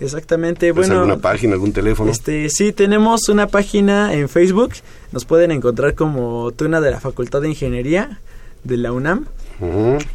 Exactamente, 0.00 0.72
¿Pues 0.74 0.86
bueno. 0.88 1.00
alguna 1.02 1.20
página, 1.20 1.54
algún 1.54 1.72
teléfono? 1.72 2.10
Este, 2.12 2.48
sí, 2.50 2.72
tenemos 2.72 3.28
una 3.30 3.46
página 3.48 4.12
en 4.14 4.28
Facebook. 4.28 4.74
Nos 5.10 5.24
pueden 5.24 5.50
encontrar 5.50 5.94
como 5.94 6.52
Tuna 6.52 6.80
de 6.82 6.90
la 6.92 7.00
Facultad 7.00 7.40
de 7.40 7.48
Ingeniería 7.48 8.20
de 8.64 8.76
la 8.76 8.92
UNAM. 8.92 9.26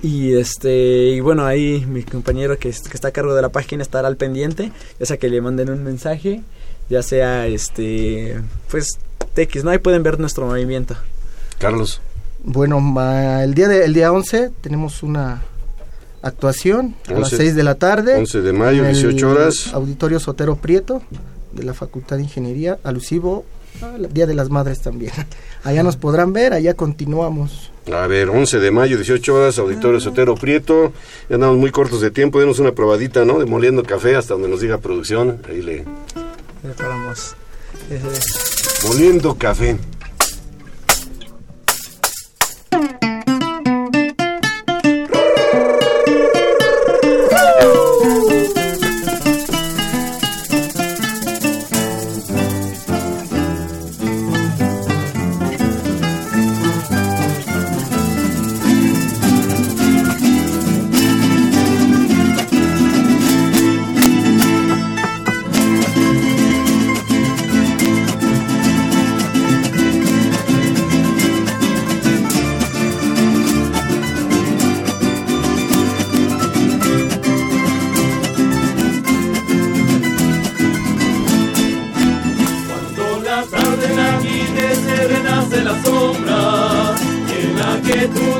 Y 0.01 0.35
este, 0.35 1.07
y 1.09 1.19
bueno, 1.19 1.45
ahí 1.45 1.85
mi 1.85 2.03
compañero 2.03 2.57
que, 2.57 2.69
es- 2.69 2.81
que 2.81 2.95
está 2.95 3.09
a 3.09 3.11
cargo 3.11 3.35
de 3.35 3.41
la 3.41 3.49
página 3.49 3.83
estará 3.83 4.07
al 4.07 4.15
pendiente, 4.15 4.71
ya 4.99 5.05
sea 5.05 5.17
que 5.17 5.27
le 5.29 5.41
manden 5.41 5.69
un 5.69 5.83
mensaje, 5.83 6.41
ya 6.89 7.03
sea 7.03 7.45
este, 7.47 8.39
pues 8.71 8.99
TX, 9.35 9.65
¿no? 9.65 9.71
Ahí 9.71 9.79
pueden 9.79 10.01
ver 10.03 10.17
nuestro 10.19 10.45
movimiento. 10.45 10.95
Carlos. 11.57 11.99
Bueno, 12.45 12.79
ma- 12.79 13.43
el 13.43 13.53
día 13.53 13.67
de, 13.67 13.83
el 13.85 13.93
día 13.93 14.11
11 14.13 14.51
tenemos 14.61 15.03
una 15.03 15.41
actuación 16.21 16.95
a 17.07 17.11
las 17.13 17.23
11 17.33 17.37
6 17.37 17.55
de 17.55 17.63
la 17.63 17.75
tarde. 17.75 18.15
11 18.17 18.41
de 18.41 18.53
mayo, 18.53 18.83
en 18.83 18.89
el 18.91 18.93
18 18.95 19.29
horas. 19.29 19.73
Auditorio 19.73 20.19
Sotero 20.19 20.55
Prieto 20.55 21.01
de 21.51 21.63
la 21.63 21.73
Facultad 21.73 22.15
de 22.17 22.23
Ingeniería, 22.23 22.79
alusivo 22.83 23.45
al 23.81 24.13
Día 24.13 24.25
de 24.27 24.33
las 24.33 24.49
Madres 24.49 24.81
también. 24.81 25.11
Allá 25.63 25.83
nos 25.83 25.95
podrán 25.97 26.33
ver, 26.33 26.53
allá 26.53 26.73
continuamos. 26.73 27.71
A 27.91 28.05
ver, 28.07 28.29
11 28.29 28.59
de 28.59 28.71
mayo, 28.71 28.97
18 28.97 29.33
horas, 29.35 29.57
Auditorio 29.59 29.99
Sotero 29.99 30.35
Prieto. 30.35 30.91
Ya 31.29 31.35
andamos 31.35 31.57
muy 31.57 31.71
cortos 31.71 32.01
de 32.01 32.11
tiempo, 32.11 32.39
denos 32.39 32.59
una 32.59 32.73
probadita, 32.73 33.23
¿no? 33.25 33.39
De 33.39 33.45
moliendo 33.45 33.83
café 33.83 34.15
hasta 34.15 34.33
donde 34.33 34.49
nos 34.49 34.61
diga 34.61 34.77
producción. 34.77 35.41
Ahí 35.49 35.61
le... 35.61 35.85
Preparamos. 36.61 37.35
ese- 37.89 38.87
Moliendo 38.87 39.35
café. 39.37 39.77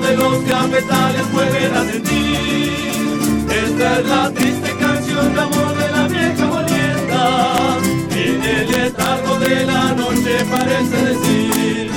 De 0.02 0.18
los 0.18 0.38
cafetales 0.44 1.32
vuelven 1.32 1.74
a 1.76 1.84
sentir. 1.92 2.72
Esta 3.50 4.00
es 4.00 4.08
la 4.08 4.32
triste 4.32 4.76
canción 4.80 5.34
de 5.34 5.42
amor 5.42 5.78
de 5.78 5.92
la 5.92 6.08
vieja 6.08 6.46
molienda 6.46 7.78
en 8.12 8.44
el 8.44 8.72
letargo 8.72 9.40
de 9.40 9.66
la 9.66 9.94
noche 9.94 10.46
parece 10.50 10.98
decir. 11.06 11.92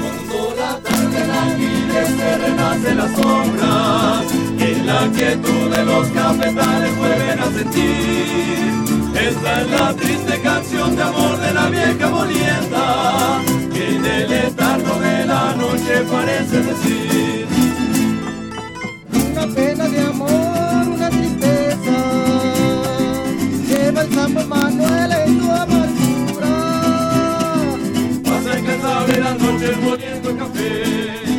Cuando 0.00 0.54
la 0.56 0.78
tarde 0.80 1.26
languidece 1.26 2.38
renace 2.38 2.94
la 2.94 3.08
sombra 3.14 4.22
y 4.58 4.62
en 4.62 4.86
la 4.86 5.08
quietud 5.14 5.70
de 5.70 5.84
los 5.84 6.08
cafetales 6.08 6.96
vuelven 6.96 7.38
a 7.38 7.46
sentir. 7.52 8.60
Esta 9.14 9.60
es 9.60 9.70
la 9.70 9.94
triste 9.94 10.40
canción 10.40 10.96
de 10.96 11.02
amor 11.02 11.38
de 11.38 11.54
la 11.54 11.68
vieja 11.68 12.08
molienda 12.08 13.49
en 13.80 14.04
el 14.04 14.28
letargo 14.28 15.00
de 15.00 15.26
la 15.26 15.54
noche 15.54 16.04
parece 16.10 16.56
decir. 16.62 17.46
Una 19.12 19.46
pena 19.54 19.88
de 19.88 20.00
amor, 20.00 20.88
una 20.96 21.10
tristeza, 21.10 21.96
lleva 23.68 24.02
el 24.02 24.14
San 24.14 24.48
Manuel 24.48 25.12
en 25.12 25.40
tu 25.40 25.50
amargura. 25.50 26.54
Pasa 28.24 28.58
incansable 28.58 29.20
las 29.20 29.38
noches 29.38 29.76
moliendo 29.82 30.36
café. 30.36 31.29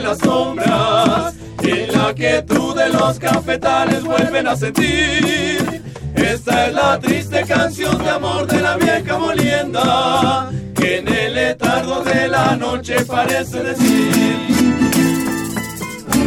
Las 0.00 0.18
sombras, 0.18 1.34
y 1.62 1.86
la 1.92 2.12
quietud 2.14 2.76
de 2.76 2.88
los 2.88 3.18
cafetales 3.18 4.02
vuelven 4.04 4.46
a 4.46 4.56
sentir. 4.56 5.82
Esta 6.14 6.66
es 6.66 6.74
la 6.74 6.98
triste 6.98 7.44
canción 7.46 7.96
de 8.02 8.10
amor 8.10 8.46
de 8.46 8.60
la 8.60 8.76
vieja 8.76 9.18
molienda, 9.18 10.50
que 10.74 10.98
en 10.98 11.08
el 11.08 11.34
letargo 11.34 12.02
de 12.02 12.28
la 12.28 12.56
noche 12.56 13.04
parece 13.04 13.62
decir. 13.62 14.36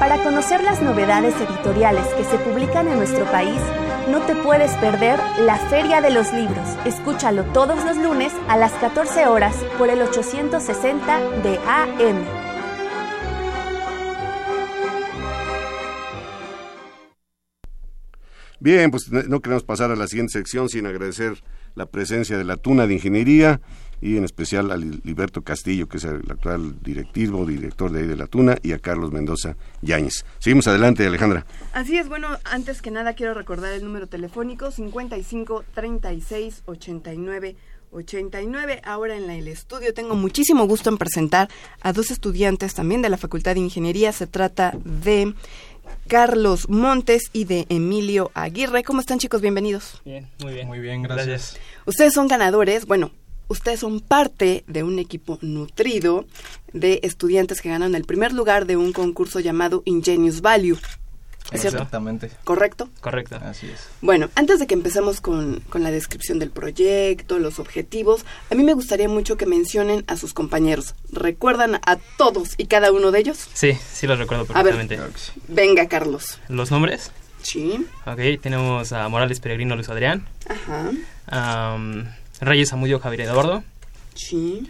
Para 0.00 0.22
conocer 0.22 0.64
las 0.64 0.80
novedades 0.80 1.34
editoriales 1.36 2.06
que 2.14 2.24
se 2.24 2.38
publican 2.38 2.88
en 2.88 2.96
nuestro 2.96 3.26
país, 3.26 3.60
no 4.10 4.22
te 4.22 4.34
puedes 4.34 4.72
perder 4.76 5.20
la 5.40 5.58
Feria 5.68 6.00
de 6.00 6.10
los 6.10 6.32
Libros. 6.32 6.66
Escúchalo 6.86 7.44
todos 7.52 7.84
los 7.84 7.98
lunes 7.98 8.32
a 8.48 8.56
las 8.56 8.72
14 8.72 9.26
horas 9.26 9.54
por 9.76 9.90
el 9.90 10.00
860 10.00 11.20
de 11.42 11.58
AM. 11.68 12.24
Bien, 18.58 18.90
pues 18.90 19.12
no 19.12 19.40
queremos 19.40 19.64
pasar 19.64 19.90
a 19.90 19.96
la 19.96 20.06
siguiente 20.06 20.32
sección 20.32 20.70
sin 20.70 20.86
agradecer 20.86 21.44
la 21.74 21.84
presencia 21.84 22.38
de 22.38 22.44
la 22.44 22.56
Tuna 22.56 22.86
de 22.86 22.94
Ingeniería 22.94 23.60
y 24.00 24.16
en 24.16 24.24
especial 24.24 24.70
a 24.70 24.76
Liberto 24.76 25.42
Castillo, 25.42 25.88
que 25.88 25.98
es 25.98 26.04
el 26.04 26.22
actual 26.30 26.80
directivo, 26.82 27.44
director 27.44 27.90
de 27.92 28.00
ahí 28.00 28.06
de 28.06 28.16
la 28.16 28.26
Tuna, 28.26 28.56
y 28.62 28.72
a 28.72 28.78
Carlos 28.78 29.12
Mendoza 29.12 29.56
Yáñez. 29.82 30.24
Seguimos 30.38 30.66
adelante, 30.66 31.06
Alejandra. 31.06 31.46
Así 31.72 31.98
es, 31.98 32.08
bueno, 32.08 32.28
antes 32.44 32.82
que 32.82 32.90
nada 32.90 33.14
quiero 33.14 33.34
recordar 33.34 33.72
el 33.72 33.84
número 33.84 34.06
telefónico 34.06 34.70
55 34.70 35.64
36 35.74 36.62
89 36.66 37.56
89. 37.92 38.80
Ahora 38.84 39.16
en 39.16 39.28
el 39.30 39.48
estudio 39.48 39.92
tengo 39.92 40.14
muchísimo 40.14 40.66
gusto 40.66 40.90
en 40.90 40.98
presentar 40.98 41.48
a 41.80 41.92
dos 41.92 42.10
estudiantes 42.10 42.74
también 42.74 43.02
de 43.02 43.08
la 43.08 43.16
Facultad 43.16 43.54
de 43.54 43.60
Ingeniería. 43.60 44.12
Se 44.12 44.26
trata 44.26 44.74
de 44.84 45.34
Carlos 46.06 46.68
Montes 46.68 47.30
y 47.32 47.44
de 47.44 47.66
Emilio 47.68 48.30
Aguirre. 48.34 48.84
¿Cómo 48.84 49.00
están 49.00 49.18
chicos? 49.18 49.40
Bienvenidos. 49.40 50.00
Bien, 50.04 50.28
muy 50.40 50.54
bien. 50.54 50.66
Muy 50.66 50.78
bien, 50.78 51.02
gracias. 51.02 51.58
Ustedes 51.86 52.14
son 52.14 52.28
ganadores, 52.28 52.86
bueno, 52.86 53.10
ustedes 53.50 53.80
son 53.80 54.00
parte 54.00 54.64
de 54.68 54.82
un 54.84 54.98
equipo 54.98 55.38
nutrido 55.42 56.24
de 56.72 57.00
estudiantes 57.02 57.60
que 57.60 57.68
ganaron 57.68 57.96
el 57.96 58.04
primer 58.04 58.32
lugar 58.32 58.64
de 58.64 58.76
un 58.76 58.92
concurso 58.92 59.40
llamado 59.40 59.82
Ingenious 59.84 60.40
Value. 60.40 60.78
¿Es 61.50 61.62
cierto? 61.62 61.78
Exactamente. 61.78 62.30
¿Correcto? 62.44 62.88
Correcto. 63.00 63.40
Así 63.42 63.66
es. 63.66 63.88
Bueno, 64.02 64.30
antes 64.36 64.60
de 64.60 64.68
que 64.68 64.74
empecemos 64.74 65.20
con, 65.20 65.60
con, 65.68 65.82
la 65.82 65.90
descripción 65.90 66.38
del 66.38 66.50
proyecto, 66.50 67.40
los 67.40 67.58
objetivos, 67.58 68.24
a 68.50 68.54
mí 68.54 68.62
me 68.62 68.72
gustaría 68.72 69.08
mucho 69.08 69.36
que 69.36 69.46
mencionen 69.46 70.04
a 70.06 70.16
sus 70.16 70.32
compañeros. 70.32 70.94
¿Recuerdan 71.10 71.80
a 71.86 71.96
todos 72.16 72.50
y 72.56 72.66
cada 72.66 72.92
uno 72.92 73.10
de 73.10 73.18
ellos? 73.18 73.48
Sí, 73.52 73.72
sí 73.92 74.06
los 74.06 74.18
recuerdo 74.18 74.46
perfectamente. 74.46 74.96
A 74.96 75.00
ver, 75.00 75.12
venga, 75.48 75.88
Carlos. 75.88 76.38
¿Los 76.48 76.70
nombres? 76.70 77.10
Sí. 77.42 77.84
Ok, 78.06 78.40
tenemos 78.40 78.92
a 78.92 79.08
Morales 79.08 79.40
Peregrino 79.40 79.74
Luis 79.74 79.88
Adrián. 79.88 80.28
Ajá. 80.46 81.74
Um, 81.74 82.04
Reyes 82.40 82.72
Amudio 82.72 82.98
Javier 83.00 83.22
Eduardo. 83.22 83.62
Sí. 84.14 84.68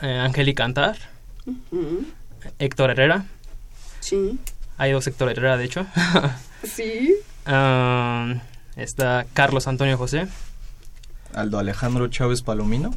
Eh, 0.00 0.18
Angélica 0.18 0.64
Antar. 0.64 0.96
Uh 1.46 1.52
-huh. 1.72 2.04
Héctor 2.58 2.90
Herrera. 2.90 3.24
Sí. 4.00 4.38
Hay 4.78 4.92
dos 4.92 5.06
Héctor 5.06 5.30
Herrera, 5.30 5.56
de 5.56 5.64
hecho. 5.64 5.86
sí. 6.64 7.14
Um, 7.46 8.40
está 8.76 9.26
Carlos 9.34 9.66
Antonio 9.68 9.96
José. 9.98 10.26
Aldo 11.34 11.58
Alejandro 11.58 12.08
Chávez 12.08 12.42
Palomino. 12.42 12.90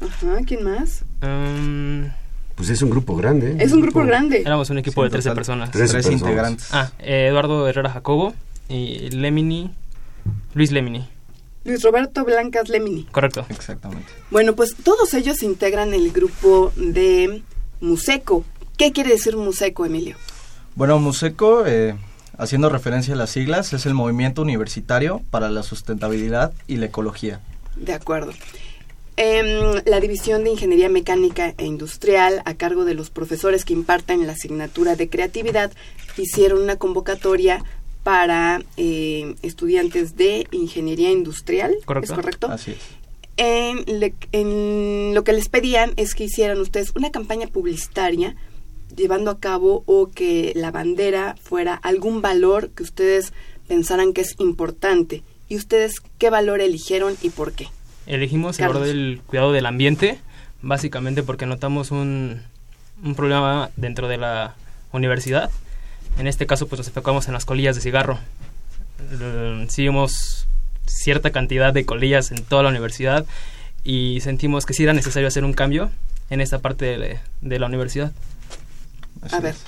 Ajá, 0.00 0.38
¿quién 0.46 0.64
más? 0.64 1.04
Um, 1.22 2.08
pues 2.54 2.68
es 2.70 2.82
un 2.82 2.90
grupo 2.90 3.16
grande. 3.16 3.52
¿eh? 3.52 3.56
Es 3.60 3.72
un 3.72 3.80
grupo, 3.80 4.04
grande. 4.04 4.42
Éramos 4.42 4.70
un 4.70 4.78
equipo 4.78 5.02
sí, 5.02 5.04
de 5.06 5.10
13 5.10 5.32
personas. 5.34 5.70
13 5.70 5.92
Tres 5.92 6.06
personas. 6.06 6.20
integrantes. 6.20 6.68
Ah, 6.74 6.90
eh, 6.98 7.26
Eduardo 7.28 7.66
Herrera 7.68 7.90
Jacobo 7.90 8.34
y 8.68 9.10
Lemini. 9.10 9.70
Luis 10.54 10.70
Lemini. 10.72 11.06
Luis 11.64 11.82
Roberto 11.82 12.24
Blancas 12.24 12.68
Lemini. 12.68 13.04
Correcto. 13.04 13.44
Exactamente. 13.48 14.10
Bueno, 14.30 14.54
pues 14.54 14.74
todos 14.76 15.12
ellos 15.14 15.42
integran 15.42 15.92
el 15.94 16.10
grupo 16.12 16.72
de 16.76 17.42
Museco. 17.80 18.44
¿Qué 18.76 18.92
quiere 18.92 19.10
decir 19.10 19.36
Museco, 19.36 19.84
Emilio? 19.84 20.16
Bueno, 20.74 20.98
Museco, 20.98 21.66
eh, 21.66 21.96
haciendo 22.38 22.70
referencia 22.70 23.14
a 23.14 23.16
las 23.16 23.30
siglas, 23.30 23.72
es 23.72 23.84
el 23.84 23.94
Movimiento 23.94 24.40
Universitario 24.40 25.20
para 25.30 25.50
la 25.50 25.62
Sustentabilidad 25.62 26.52
y 26.66 26.76
la 26.76 26.86
Ecología. 26.86 27.40
De 27.76 27.92
acuerdo. 27.92 28.32
Eh, 29.18 29.82
la 29.84 30.00
División 30.00 30.44
de 30.44 30.50
Ingeniería 30.50 30.88
Mecánica 30.88 31.52
e 31.58 31.66
Industrial, 31.66 32.40
a 32.46 32.54
cargo 32.54 32.86
de 32.86 32.94
los 32.94 33.10
profesores 33.10 33.66
que 33.66 33.74
imparten 33.74 34.26
la 34.26 34.32
asignatura 34.32 34.96
de 34.96 35.10
creatividad, 35.10 35.72
hicieron 36.16 36.62
una 36.62 36.76
convocatoria 36.76 37.62
para 38.02 38.62
eh, 38.76 39.34
estudiantes 39.42 40.16
de 40.16 40.46
ingeniería 40.52 41.10
industrial. 41.10 41.74
Correcto. 41.84 42.12
¿Es 42.12 42.16
correcto? 42.16 42.46
Así 42.48 42.72
es. 42.72 42.78
En, 43.36 43.84
le, 43.86 44.14
en, 44.32 45.14
lo 45.14 45.24
que 45.24 45.32
les 45.32 45.48
pedían 45.48 45.92
es 45.96 46.14
que 46.14 46.24
hicieran 46.24 46.60
ustedes 46.60 46.92
una 46.94 47.10
campaña 47.10 47.46
publicitaria 47.46 48.36
llevando 48.94 49.30
a 49.30 49.38
cabo 49.38 49.82
o 49.86 50.10
que 50.10 50.52
la 50.54 50.70
bandera 50.70 51.36
fuera 51.42 51.74
algún 51.74 52.22
valor 52.22 52.70
que 52.70 52.82
ustedes 52.82 53.32
pensaran 53.68 54.12
que 54.12 54.20
es 54.22 54.34
importante. 54.38 55.22
¿Y 55.48 55.56
ustedes 55.56 55.94
qué 56.18 56.30
valor 56.30 56.60
eligieron 56.60 57.16
y 57.22 57.30
por 57.30 57.52
qué? 57.52 57.68
Elegimos 58.06 58.58
el 58.58 58.68
valor 58.68 58.86
del 58.86 59.20
cuidado 59.26 59.52
del 59.52 59.66
ambiente, 59.66 60.18
básicamente 60.62 61.22
porque 61.22 61.46
notamos 61.46 61.90
un, 61.90 62.42
un 63.02 63.14
problema 63.14 63.70
dentro 63.76 64.08
de 64.08 64.16
la 64.16 64.54
universidad. 64.92 65.50
En 66.18 66.26
este 66.26 66.46
caso, 66.46 66.68
pues 66.68 66.78
nos 66.78 66.88
enfocamos 66.88 67.28
en 67.28 67.34
las 67.34 67.44
colillas 67.44 67.76
de 67.76 67.82
cigarro. 67.82 68.18
Sí 69.68 69.82
vimos 69.82 70.46
cierta 70.86 71.30
cantidad 71.30 71.72
de 71.72 71.86
colillas 71.86 72.30
en 72.32 72.42
toda 72.44 72.62
la 72.62 72.68
universidad 72.68 73.24
y 73.84 74.20
sentimos 74.20 74.66
que 74.66 74.74
sí 74.74 74.82
era 74.82 74.92
necesario 74.92 75.28
hacer 75.28 75.44
un 75.44 75.52
cambio 75.52 75.90
en 76.28 76.40
esta 76.40 76.58
parte 76.58 76.98
de, 76.98 77.18
de 77.40 77.58
la 77.58 77.66
universidad. 77.66 78.12
Así 79.22 79.34
A 79.36 79.40
ver, 79.40 79.54
es. 79.54 79.64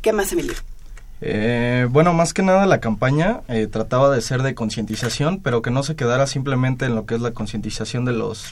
¿qué 0.00 0.12
más, 0.12 0.32
Emilio? 0.32 0.54
Eh, 1.22 1.86
bueno, 1.90 2.14
más 2.14 2.32
que 2.32 2.42
nada 2.42 2.64
la 2.64 2.80
campaña 2.80 3.40
eh, 3.48 3.66
trataba 3.66 4.10
de 4.10 4.22
ser 4.22 4.42
de 4.42 4.54
concientización, 4.54 5.40
pero 5.42 5.60
que 5.60 5.70
no 5.70 5.82
se 5.82 5.94
quedara 5.94 6.26
simplemente 6.26 6.86
en 6.86 6.94
lo 6.94 7.04
que 7.04 7.14
es 7.14 7.20
la 7.20 7.32
concientización 7.32 8.06
de 8.06 8.12
los 8.12 8.46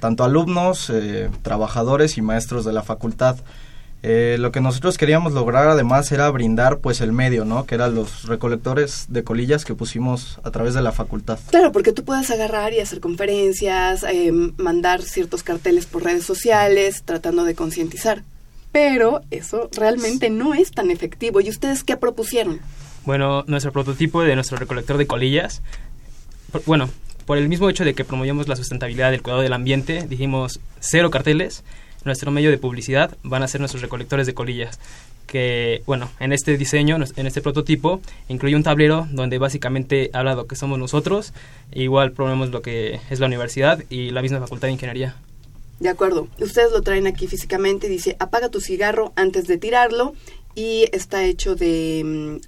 tanto 0.00 0.24
alumnos, 0.24 0.90
eh, 0.90 1.30
trabajadores 1.42 2.16
y 2.18 2.22
maestros 2.22 2.64
de 2.64 2.72
la 2.72 2.82
facultad. 2.82 3.36
Eh, 4.08 4.36
lo 4.38 4.52
que 4.52 4.60
nosotros 4.60 4.98
queríamos 4.98 5.32
lograr 5.32 5.66
además 5.66 6.12
era 6.12 6.30
brindar 6.30 6.78
pues 6.78 7.00
el 7.00 7.10
medio, 7.10 7.44
¿no? 7.44 7.66
Que 7.66 7.74
eran 7.74 7.96
los 7.96 8.22
recolectores 8.28 9.06
de 9.08 9.24
colillas 9.24 9.64
que 9.64 9.74
pusimos 9.74 10.38
a 10.44 10.52
través 10.52 10.74
de 10.74 10.82
la 10.82 10.92
facultad. 10.92 11.40
Claro, 11.50 11.72
porque 11.72 11.92
tú 11.92 12.04
puedes 12.04 12.30
agarrar 12.30 12.72
y 12.72 12.78
hacer 12.78 13.00
conferencias, 13.00 14.04
eh, 14.08 14.30
mandar 14.58 15.02
ciertos 15.02 15.42
carteles 15.42 15.86
por 15.86 16.04
redes 16.04 16.24
sociales, 16.24 17.02
tratando 17.04 17.42
de 17.42 17.56
concientizar. 17.56 18.22
Pero 18.70 19.22
eso 19.32 19.70
realmente 19.76 20.30
no 20.30 20.54
es 20.54 20.70
tan 20.70 20.92
efectivo. 20.92 21.40
¿Y 21.40 21.48
ustedes 21.50 21.82
qué 21.82 21.96
propusieron? 21.96 22.60
Bueno, 23.06 23.42
nuestro 23.48 23.72
prototipo 23.72 24.22
de 24.22 24.36
nuestro 24.36 24.56
recolector 24.56 24.98
de 24.98 25.08
colillas, 25.08 25.62
por- 26.52 26.62
bueno, 26.64 26.88
por 27.24 27.38
el 27.38 27.48
mismo 27.48 27.68
hecho 27.70 27.84
de 27.84 27.94
que 27.94 28.04
promovemos 28.04 28.46
la 28.46 28.54
sustentabilidad 28.54 29.10
del 29.10 29.22
cuidado 29.22 29.42
del 29.42 29.52
ambiente, 29.52 30.06
dijimos 30.08 30.60
cero 30.78 31.10
carteles, 31.10 31.64
nuestro 32.06 32.30
medio 32.30 32.50
de 32.50 32.58
publicidad 32.58 33.16
van 33.22 33.42
a 33.42 33.48
ser 33.48 33.60
nuestros 33.60 33.82
recolectores 33.82 34.26
de 34.26 34.34
colillas, 34.34 34.78
que, 35.26 35.82
bueno, 35.86 36.10
en 36.20 36.32
este 36.32 36.56
diseño, 36.56 36.96
en 36.96 37.26
este 37.26 37.42
prototipo, 37.42 38.00
incluye 38.28 38.56
un 38.56 38.62
tablero 38.62 39.06
donde 39.10 39.38
básicamente 39.38 40.10
habla 40.12 40.30
de 40.30 40.36
lo 40.36 40.46
que 40.46 40.56
somos 40.56 40.78
nosotros, 40.78 41.32
e 41.72 41.82
igual 41.82 42.12
promovemos 42.12 42.50
lo 42.50 42.62
que 42.62 43.00
es 43.10 43.20
la 43.20 43.26
universidad 43.26 43.82
y 43.90 44.10
la 44.10 44.22
misma 44.22 44.40
facultad 44.40 44.68
de 44.68 44.72
ingeniería. 44.72 45.16
De 45.80 45.90
acuerdo, 45.90 46.28
ustedes 46.40 46.72
lo 46.72 46.80
traen 46.82 47.06
aquí 47.06 47.26
físicamente, 47.26 47.88
dice 47.88 48.16
apaga 48.18 48.48
tu 48.48 48.60
cigarro 48.60 49.12
antes 49.14 49.46
de 49.46 49.58
tirarlo 49.58 50.14
y 50.54 50.88
está 50.92 51.24
hecho 51.24 51.54
de 51.54 52.40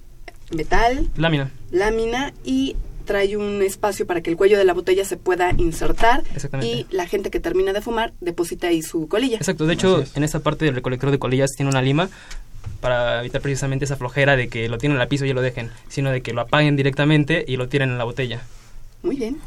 mm, 0.51 0.55
metal, 0.55 1.09
Lámina, 1.15 1.51
lámina 1.69 2.33
y 2.43 2.75
trae 3.09 3.35
un 3.35 3.63
espacio 3.63 4.05
para 4.05 4.21
que 4.21 4.29
el 4.29 4.37
cuello 4.37 4.55
de 4.55 4.65
la 4.65 4.75
botella 4.75 5.03
se 5.03 5.17
pueda 5.17 5.51
insertar 5.57 6.21
y 6.61 6.85
la 6.91 7.07
gente 7.07 7.31
que 7.31 7.39
termina 7.39 7.73
de 7.73 7.81
fumar 7.81 8.13
deposita 8.21 8.67
ahí 8.67 8.83
su 8.83 9.07
colilla. 9.07 9.37
Exacto, 9.37 9.65
de 9.65 9.73
hecho, 9.73 10.01
es. 10.01 10.15
en 10.15 10.23
esta 10.23 10.41
parte 10.41 10.65
del 10.65 10.75
recolector 10.75 11.09
de 11.09 11.17
colillas 11.17 11.53
tiene 11.57 11.71
una 11.71 11.81
lima 11.81 12.07
para 12.81 13.21
evitar 13.21 13.41
precisamente 13.41 13.85
esa 13.85 13.95
flojera 13.95 14.35
de 14.35 14.47
que 14.47 14.69
lo 14.69 14.77
tienen 14.77 14.99
al 14.99 15.07
piso 15.07 15.25
y 15.25 15.33
lo 15.33 15.41
dejen, 15.41 15.71
sino 15.87 16.11
de 16.11 16.21
que 16.21 16.33
lo 16.33 16.41
apaguen 16.41 16.75
directamente 16.75 17.43
y 17.47 17.57
lo 17.57 17.67
tiren 17.67 17.89
en 17.89 17.97
la 17.97 18.03
botella. 18.03 18.43
Muy 19.01 19.15
bien. 19.15 19.39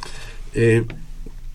Eh, 0.54 0.84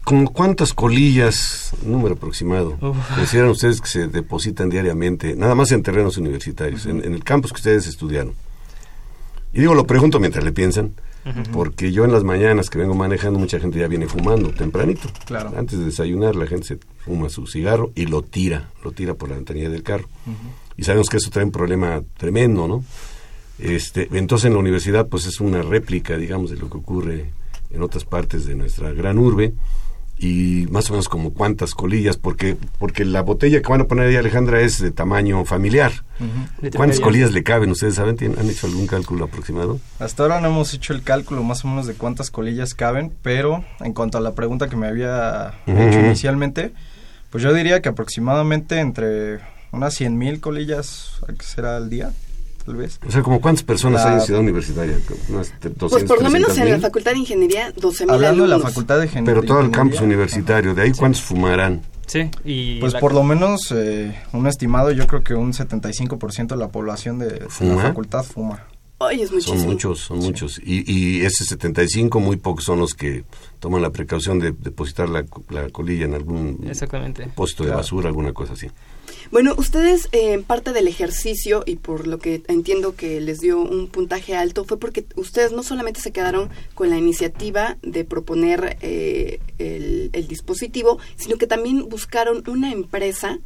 ¿Con 0.05 0.27
cuántas 0.27 0.73
colillas, 0.73 1.73
número 1.83 2.15
aproximado, 2.15 2.77
consideran 3.15 3.49
ustedes 3.49 3.81
que 3.81 3.89
se 3.89 4.07
depositan 4.07 4.69
diariamente, 4.69 5.35
nada 5.35 5.55
más 5.55 5.73
en 5.73 5.83
terrenos 5.83 6.15
universitarios, 6.15 6.85
en, 6.85 7.03
en 7.03 7.13
el 7.13 7.25
campus 7.25 7.51
que 7.51 7.57
ustedes 7.57 7.85
estudiaron? 7.85 8.33
Y 9.51 9.59
digo, 9.59 9.75
lo 9.75 9.85
pregunto 9.85 10.21
mientras 10.21 10.45
le 10.45 10.53
piensan, 10.53 10.93
porque 11.51 11.91
yo 11.91 12.05
en 12.05 12.11
las 12.11 12.23
mañanas 12.23 12.69
que 12.69 12.77
vengo 12.77 12.95
manejando, 12.95 13.39
mucha 13.39 13.59
gente 13.59 13.79
ya 13.79 13.87
viene 13.87 14.07
fumando 14.07 14.49
tempranito. 14.49 15.09
Claro. 15.25 15.53
Antes 15.57 15.79
de 15.79 15.85
desayunar, 15.85 16.35
la 16.35 16.47
gente 16.47 16.67
se 16.67 16.79
fuma 16.99 17.29
su 17.29 17.47
cigarro 17.47 17.91
y 17.95 18.05
lo 18.05 18.21
tira, 18.21 18.69
lo 18.83 18.91
tira 18.91 19.13
por 19.13 19.29
la 19.29 19.35
ventanilla 19.35 19.69
del 19.69 19.83
carro. 19.83 20.07
Y 20.75 20.83
sabemos 20.83 21.09
que 21.09 21.17
eso 21.17 21.29
trae 21.29 21.45
un 21.45 21.51
problema 21.51 22.01
tremendo, 22.17 22.67
¿no? 22.67 22.83
Este, 23.59 24.07
entonces 24.11 24.45
en 24.45 24.53
la 24.53 24.59
universidad 24.59 25.07
pues 25.07 25.25
es 25.25 25.39
una 25.39 25.63
réplica, 25.63 26.15
digamos, 26.15 26.51
de 26.51 26.57
lo 26.57 26.69
que 26.69 26.77
ocurre 26.77 27.31
en 27.71 27.81
otras 27.81 28.05
partes 28.05 28.45
de 28.45 28.55
nuestra 28.55 28.91
gran 28.91 29.17
urbe 29.17 29.53
y 30.19 30.65
más 30.71 30.89
o 30.89 30.93
menos 30.93 31.09
como 31.09 31.31
cuántas 31.33 31.75
colillas, 31.75 32.17
porque 32.17 32.57
porque 32.79 33.05
la 33.05 33.21
botella 33.21 33.61
que 33.61 33.69
van 33.69 33.81
a 33.81 33.85
poner 33.85 34.07
ahí 34.07 34.15
Alejandra 34.15 34.61
es 34.61 34.79
de 34.81 34.91
tamaño 34.91 35.45
familiar. 35.45 35.91
¿Cuántas 36.75 36.99
colillas 36.99 37.31
le 37.33 37.43
caben? 37.43 37.69
¿Ustedes 37.69 37.95
saben? 37.95 38.15
¿Tienen- 38.17 38.39
¿Han 38.39 38.49
hecho 38.49 38.65
algún 38.67 38.87
cálculo 38.87 39.25
aproximado? 39.25 39.79
Hasta 39.99 40.23
ahora 40.23 40.41
no 40.41 40.47
hemos 40.47 40.73
hecho 40.73 40.93
el 40.93 41.03
cálculo 41.03 41.43
más 41.43 41.63
o 41.63 41.67
menos 41.67 41.85
de 41.85 41.93
cuántas 41.93 42.31
colillas 42.31 42.73
caben, 42.73 43.13
pero 43.21 43.63
en 43.79 43.93
cuanto 43.93 44.17
a 44.17 44.21
la 44.21 44.33
pregunta 44.33 44.67
que 44.69 44.75
me 44.75 44.87
había 44.87 45.53
hecho 45.67 45.99
inicialmente, 45.99 46.73
pues 47.29 47.43
yo 47.43 47.53
diría 47.53 47.81
que 47.81 47.89
aproximadamente 47.89 48.79
entre 48.79 49.39
unas 49.71 49.93
100.000 49.99 50.39
colillas 50.39 51.11
¿qué 51.27 51.45
será 51.45 51.77
al 51.77 51.89
día, 51.91 52.11
tal 52.67 52.75
vez. 52.75 52.99
O 53.07 53.11
sea, 53.11 53.23
como 53.23 53.41
cuántas 53.41 53.63
personas 53.63 54.03
La- 54.03 54.11
hay 54.11 54.15
en 54.19 54.21
Ciudad 54.21 54.41
Universitaria? 54.41 54.99
Unas 55.29 55.49
200, 55.53 55.91
Pues 55.91 56.03
por 56.03 56.21
lo 56.21 56.29
menos 56.29 56.49
en 56.49 56.55
300 56.55 56.69
la 56.69 56.75
mil. 56.75 56.81
Facultad 56.81 57.11
de 57.13 57.17
Ingeniería, 57.17 57.73
12 57.75 58.05
mil 58.05 58.13
Hablando 58.13 58.43
de 58.43 58.49
la 58.49 58.55
alumnos. 58.55 58.71
facultad 58.73 58.99
de 58.99 59.05
Ingeniería. 59.05 59.41
Pero 59.41 59.47
todo 59.47 59.61
el 59.61 59.71
campus 59.71 60.01
universitario, 60.01 60.75
¿de 60.75 60.81
ahí 60.83 60.91
cuántos 60.91 61.23
fumarán? 61.23 61.81
Sí, 62.05 62.29
y 62.45 62.79
Pues 62.79 62.93
la- 62.93 62.99
por 62.99 63.13
lo 63.13 63.23
menos 63.23 63.71
eh, 63.75 64.15
un 64.33 64.45
estimado, 64.47 64.91
yo 64.91 65.07
creo 65.07 65.23
que 65.23 65.33
un 65.33 65.53
75% 65.53 66.55
de 66.55 66.59
la 66.61 66.69
población 66.69 67.17
de, 67.19 67.47
la 67.59 67.77
facultad 67.81 68.23
fuma. 68.23 68.63
Oye, 68.99 69.23
es 69.23 69.31
muchísimo. 69.31 69.57
Son 69.59 69.67
muchos, 69.67 69.99
son 69.99 70.17
muchos. 70.19 70.59
Y, 70.63 70.83
y 70.91 71.21
ese 71.25 71.43
75, 71.45 72.19
muy 72.19 72.37
pocos 72.37 72.63
son 72.63 72.79
los 72.79 72.93
que 72.95 73.25
toman 73.59 73.81
la 73.81 73.91
precaución 73.91 74.39
de 74.39 74.53
depositar 74.53 75.07
la, 75.09 75.23
la 75.49 75.69
colilla 75.69 76.05
en 76.05 76.15
algún 76.15 76.65
Exactamente. 76.67 77.23
depósito 77.23 77.63
de 77.63 77.67
Claro. 77.69 77.81
basura, 77.81 78.07
alguna 78.07 78.33
cosa 78.33 78.53
así. 78.53 78.67
Bueno, 79.31 79.53
ustedes 79.57 80.07
eh, 80.11 80.33
en 80.33 80.43
parte 80.43 80.73
del 80.73 80.87
ejercicio 80.87 81.63
y 81.65 81.75
por 81.75 82.07
lo 82.07 82.19
que 82.19 82.43
entiendo 82.47 82.95
que 82.95 83.19
les 83.21 83.39
dio 83.39 83.59
un 83.59 83.87
puntaje 83.87 84.35
alto 84.35 84.63
fue 84.63 84.79
porque 84.79 85.05
ustedes 85.15 85.51
no 85.51 85.63
solamente 85.63 85.99
se 85.99 86.11
quedaron 86.11 86.49
con 86.75 86.89
la 86.89 86.97
iniciativa 86.97 87.77
de 87.81 88.05
proponer 88.05 88.77
eh, 88.81 89.39
el, 89.57 90.09
el 90.13 90.27
dispositivo, 90.27 90.99
sino 91.17 91.37
que 91.37 91.47
también 91.47 91.89
buscaron 91.89 92.43
una 92.47 92.71
empresa 92.71 93.39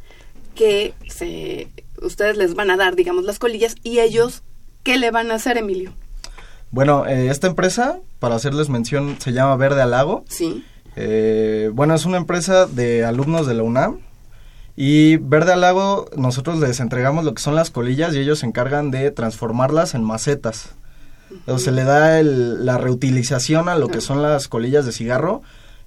que 0.54 0.94
se, 1.08 1.68
ustedes 2.00 2.36
les 2.36 2.54
van 2.54 2.70
a 2.70 2.76
dar, 2.76 2.96
digamos, 2.96 3.24
las 3.24 3.38
colillas 3.38 3.76
y 3.82 4.00
ellos, 4.00 4.42
¿qué 4.82 4.98
le 4.98 5.10
van 5.10 5.30
a 5.30 5.34
hacer, 5.34 5.56
Emilio? 5.56 5.92
Bueno, 6.70 7.06
eh, 7.06 7.28
esta 7.28 7.48
empresa, 7.48 8.00
para 8.18 8.34
hacerles 8.34 8.68
mención, 8.68 9.16
se 9.20 9.32
llama 9.32 9.56
Verde 9.56 9.82
Alago. 9.82 10.24
Sí. 10.28 10.64
Eh, 10.96 11.70
bueno, 11.72 11.94
es 11.94 12.04
una 12.04 12.16
empresa 12.16 12.66
de 12.66 13.04
alumnos 13.04 13.46
de 13.46 13.54
la 13.54 13.62
UNAM. 13.62 13.98
Y 14.76 15.16
Verde 15.18 15.52
al 15.52 15.60
Lago, 15.60 16.06
nosotros 16.16 16.58
les 16.58 16.80
entregamos 16.80 17.24
lo 17.24 17.34
que 17.34 17.42
son 17.42 17.54
las 17.54 17.70
colillas 17.70 18.14
y 18.14 18.18
ellos 18.20 18.38
se 18.40 18.46
encargan 18.46 18.90
de 18.90 19.10
transformarlas 19.10 19.94
en 19.94 20.02
macetas. 20.02 20.70
O 21.46 21.58
se 21.58 21.72
le 21.72 21.84
da 21.84 22.18
el- 22.20 22.64
la 22.64 22.78
reutilización 22.78 23.68
a 23.68 23.76
lo 23.76 23.88
que 23.88 24.00
son 24.00 24.22
las 24.22 24.48
colillas 24.48 24.84
de 24.86 24.92
cigarro, 24.92 25.42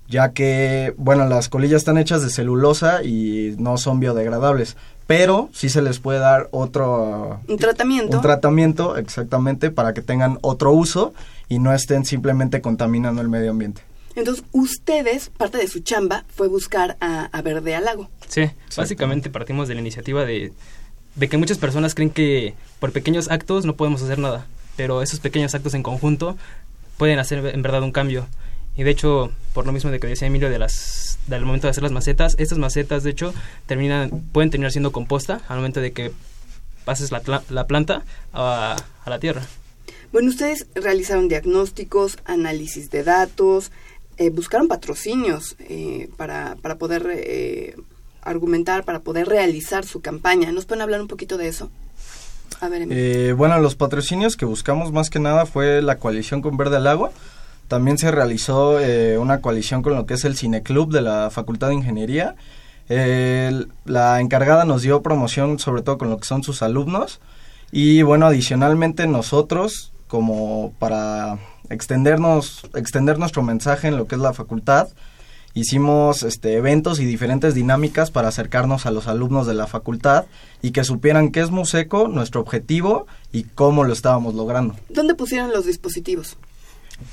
ya 0.07 0.33
que, 0.33 0.93
bueno, 0.97 1.27
las 1.27 1.49
colillas 1.49 1.77
están 1.77 1.97
hechas 1.97 2.21
de 2.23 2.29
celulosa 2.29 3.03
y 3.03 3.55
no 3.57 3.77
son 3.77 3.99
biodegradables, 3.99 4.75
pero 5.07 5.49
sí 5.51 5.69
se 5.69 5.81
les 5.81 5.99
puede 5.99 6.19
dar 6.19 6.47
otro... 6.51 7.39
Un 7.47 7.57
tratamiento. 7.57 8.17
Un 8.17 8.21
tratamiento, 8.23 8.97
exactamente, 8.97 9.71
para 9.71 9.93
que 9.93 10.01
tengan 10.03 10.37
otro 10.41 10.71
uso 10.71 11.13
y 11.47 11.57
no 11.59 11.73
estén 11.73 12.05
simplemente 12.05 12.61
contaminando 12.61 13.21
el 13.21 13.29
medio 13.29 13.51
ambiente. 13.51 13.81
Entonces, 14.15 14.45
ustedes, 14.51 15.29
parte 15.29 15.57
de 15.57 15.67
su 15.67 15.79
chamba 15.79 16.25
fue 16.33 16.47
buscar 16.47 16.97
a, 17.01 17.25
a 17.25 17.41
Verde 17.41 17.75
al 17.75 17.85
Lago. 17.85 18.09
Sí, 18.27 18.49
básicamente 18.77 19.29
partimos 19.29 19.67
de 19.67 19.75
la 19.75 19.81
iniciativa 19.81 20.25
de, 20.25 20.53
de 21.15 21.29
que 21.29 21.37
muchas 21.37 21.57
personas 21.57 21.95
creen 21.95 22.09
que 22.09 22.53
por 22.79 22.91
pequeños 22.91 23.29
actos 23.29 23.65
no 23.65 23.75
podemos 23.75 24.01
hacer 24.01 24.19
nada, 24.19 24.47
pero 24.77 25.01
esos 25.01 25.19
pequeños 25.19 25.53
actos 25.53 25.73
en 25.73 25.83
conjunto 25.83 26.37
pueden 26.97 27.19
hacer 27.19 27.45
en 27.45 27.61
verdad 27.61 27.83
un 27.83 27.91
cambio. 27.91 28.27
Y 28.77 28.83
de 28.83 28.91
hecho, 28.91 29.31
por 29.53 29.65
lo 29.65 29.71
mismo 29.71 29.91
de 29.91 29.99
que 29.99 30.07
decía 30.07 30.27
Emilio 30.27 30.49
de 30.49 30.59
las 30.59 31.17
del 31.27 31.45
momento 31.45 31.67
de 31.67 31.71
hacer 31.71 31.83
las 31.83 31.91
macetas, 31.91 32.35
estas 32.37 32.57
macetas 32.57 33.03
de 33.03 33.09
hecho 33.11 33.33
terminan 33.65 34.21
pueden 34.31 34.49
terminar 34.49 34.71
siendo 34.71 34.91
composta 34.91 35.41
al 35.47 35.57
momento 35.57 35.81
de 35.81 35.91
que 35.91 36.11
pases 36.83 37.11
la, 37.11 37.21
la 37.49 37.67
planta 37.67 38.03
a, 38.33 38.75
a 39.03 39.09
la 39.09 39.19
tierra. 39.19 39.41
Bueno, 40.11 40.29
ustedes 40.29 40.67
realizaron 40.75 41.27
diagnósticos, 41.27 42.19
análisis 42.25 42.89
de 42.91 43.03
datos, 43.03 43.71
eh, 44.17 44.29
buscaron 44.29 44.67
patrocinios 44.67 45.55
eh, 45.59 46.09
para, 46.17 46.55
para 46.61 46.75
poder 46.75 47.07
eh, 47.11 47.75
argumentar, 48.21 48.83
para 48.83 48.99
poder 48.99 49.27
realizar 49.27 49.85
su 49.85 50.01
campaña. 50.01 50.51
¿Nos 50.51 50.65
pueden 50.65 50.81
hablar 50.81 51.01
un 51.01 51.07
poquito 51.07 51.37
de 51.37 51.47
eso? 51.47 51.69
A 52.61 52.69
ver. 52.69 52.87
Eh, 52.89 53.33
bueno, 53.33 53.59
los 53.59 53.75
patrocinios 53.75 54.35
que 54.35 54.45
buscamos 54.45 54.91
más 54.91 55.09
que 55.09 55.19
nada 55.19 55.45
fue 55.45 55.81
la 55.81 55.97
coalición 55.97 56.41
con 56.41 56.57
Verde 56.57 56.77
al 56.77 56.87
Agua. 56.87 57.11
También 57.67 57.97
se 57.97 58.11
realizó 58.11 58.79
eh, 58.79 59.17
una 59.17 59.41
coalición 59.41 59.81
con 59.81 59.95
lo 59.95 60.05
que 60.05 60.13
es 60.13 60.25
el 60.25 60.37
Cineclub 60.37 60.91
de 60.91 61.01
la 61.01 61.29
Facultad 61.31 61.69
de 61.69 61.75
Ingeniería. 61.75 62.35
La 62.87 64.21
encargada 64.21 64.63
nos 64.63 64.83
dio 64.83 65.01
promoción 65.01 65.57
sobre 65.57 65.81
todo 65.81 65.97
con 65.97 66.09
lo 66.11 66.17
que 66.17 66.25
son 66.25 66.43
sus 66.43 66.61
alumnos. 66.61 67.19
Y 67.71 68.03
bueno, 68.03 68.27
adicionalmente 68.27 69.07
nosotros, 69.07 69.91
como 70.07 70.73
para 70.77 71.39
extendernos, 71.69 72.69
extender 72.75 73.19
nuestro 73.19 73.43
mensaje 73.43 73.87
en 73.87 73.97
lo 73.97 74.07
que 74.07 74.15
es 74.15 74.21
la 74.21 74.33
facultad, 74.33 74.89
hicimos 75.53 76.23
este, 76.23 76.53
eventos 76.53 76.99
y 76.99 77.05
diferentes 77.05 77.55
dinámicas 77.55 78.11
para 78.11 78.27
acercarnos 78.27 78.85
a 78.85 78.91
los 78.91 79.07
alumnos 79.07 79.47
de 79.47 79.53
la 79.53 79.67
facultad 79.67 80.25
y 80.61 80.71
que 80.71 80.83
supieran 80.83 81.31
qué 81.31 81.41
es 81.41 81.49
Museco, 81.49 82.07
nuestro 82.07 82.41
objetivo 82.41 83.07
y 83.31 83.43
cómo 83.43 83.83
lo 83.83 83.93
estábamos 83.93 84.35
logrando. 84.35 84.75
¿Dónde 84.89 85.15
pusieron 85.15 85.51
los 85.51 85.65
dispositivos? 85.65 86.37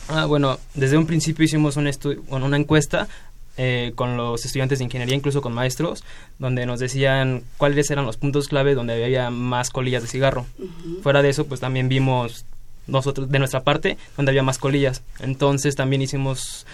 Ah, 0.08 0.26
bueno, 0.26 0.58
desde 0.74 0.98
un 0.98 1.06
principio 1.06 1.44
hicimos 1.44 1.76
un 1.76 1.90
bueno, 2.28 2.46
una 2.46 2.56
encuesta 2.56 3.08
eh, 3.56 3.92
con 3.94 4.16
los 4.16 4.44
estudiantes 4.44 4.78
de 4.78 4.86
ingeniería, 4.86 5.14
incluso 5.14 5.42
con 5.42 5.52
maestros, 5.52 6.04
donde 6.38 6.64
nos 6.66 6.80
decían 6.80 7.42
cuáles 7.58 7.90
eran 7.90 8.06
los 8.06 8.16
puntos 8.16 8.48
clave 8.48 8.74
donde 8.74 9.04
había 9.04 9.30
más 9.30 9.70
colillas 9.70 10.02
de 10.02 10.08
cigarro. 10.08 10.46
Fuera 11.02 11.22
de 11.22 11.28
eso, 11.28 11.46
pues 11.46 11.60
también 11.60 11.88
vimos 11.88 12.46
nosotros, 12.86 13.30
de 13.30 13.38
nuestra 13.38 13.62
parte, 13.62 13.96
donde 14.16 14.30
había 14.30 14.42
más 14.42 14.58
colillas. 14.58 15.02
Entonces 15.20 15.76
también 15.76 16.02
hicimos 16.02 16.66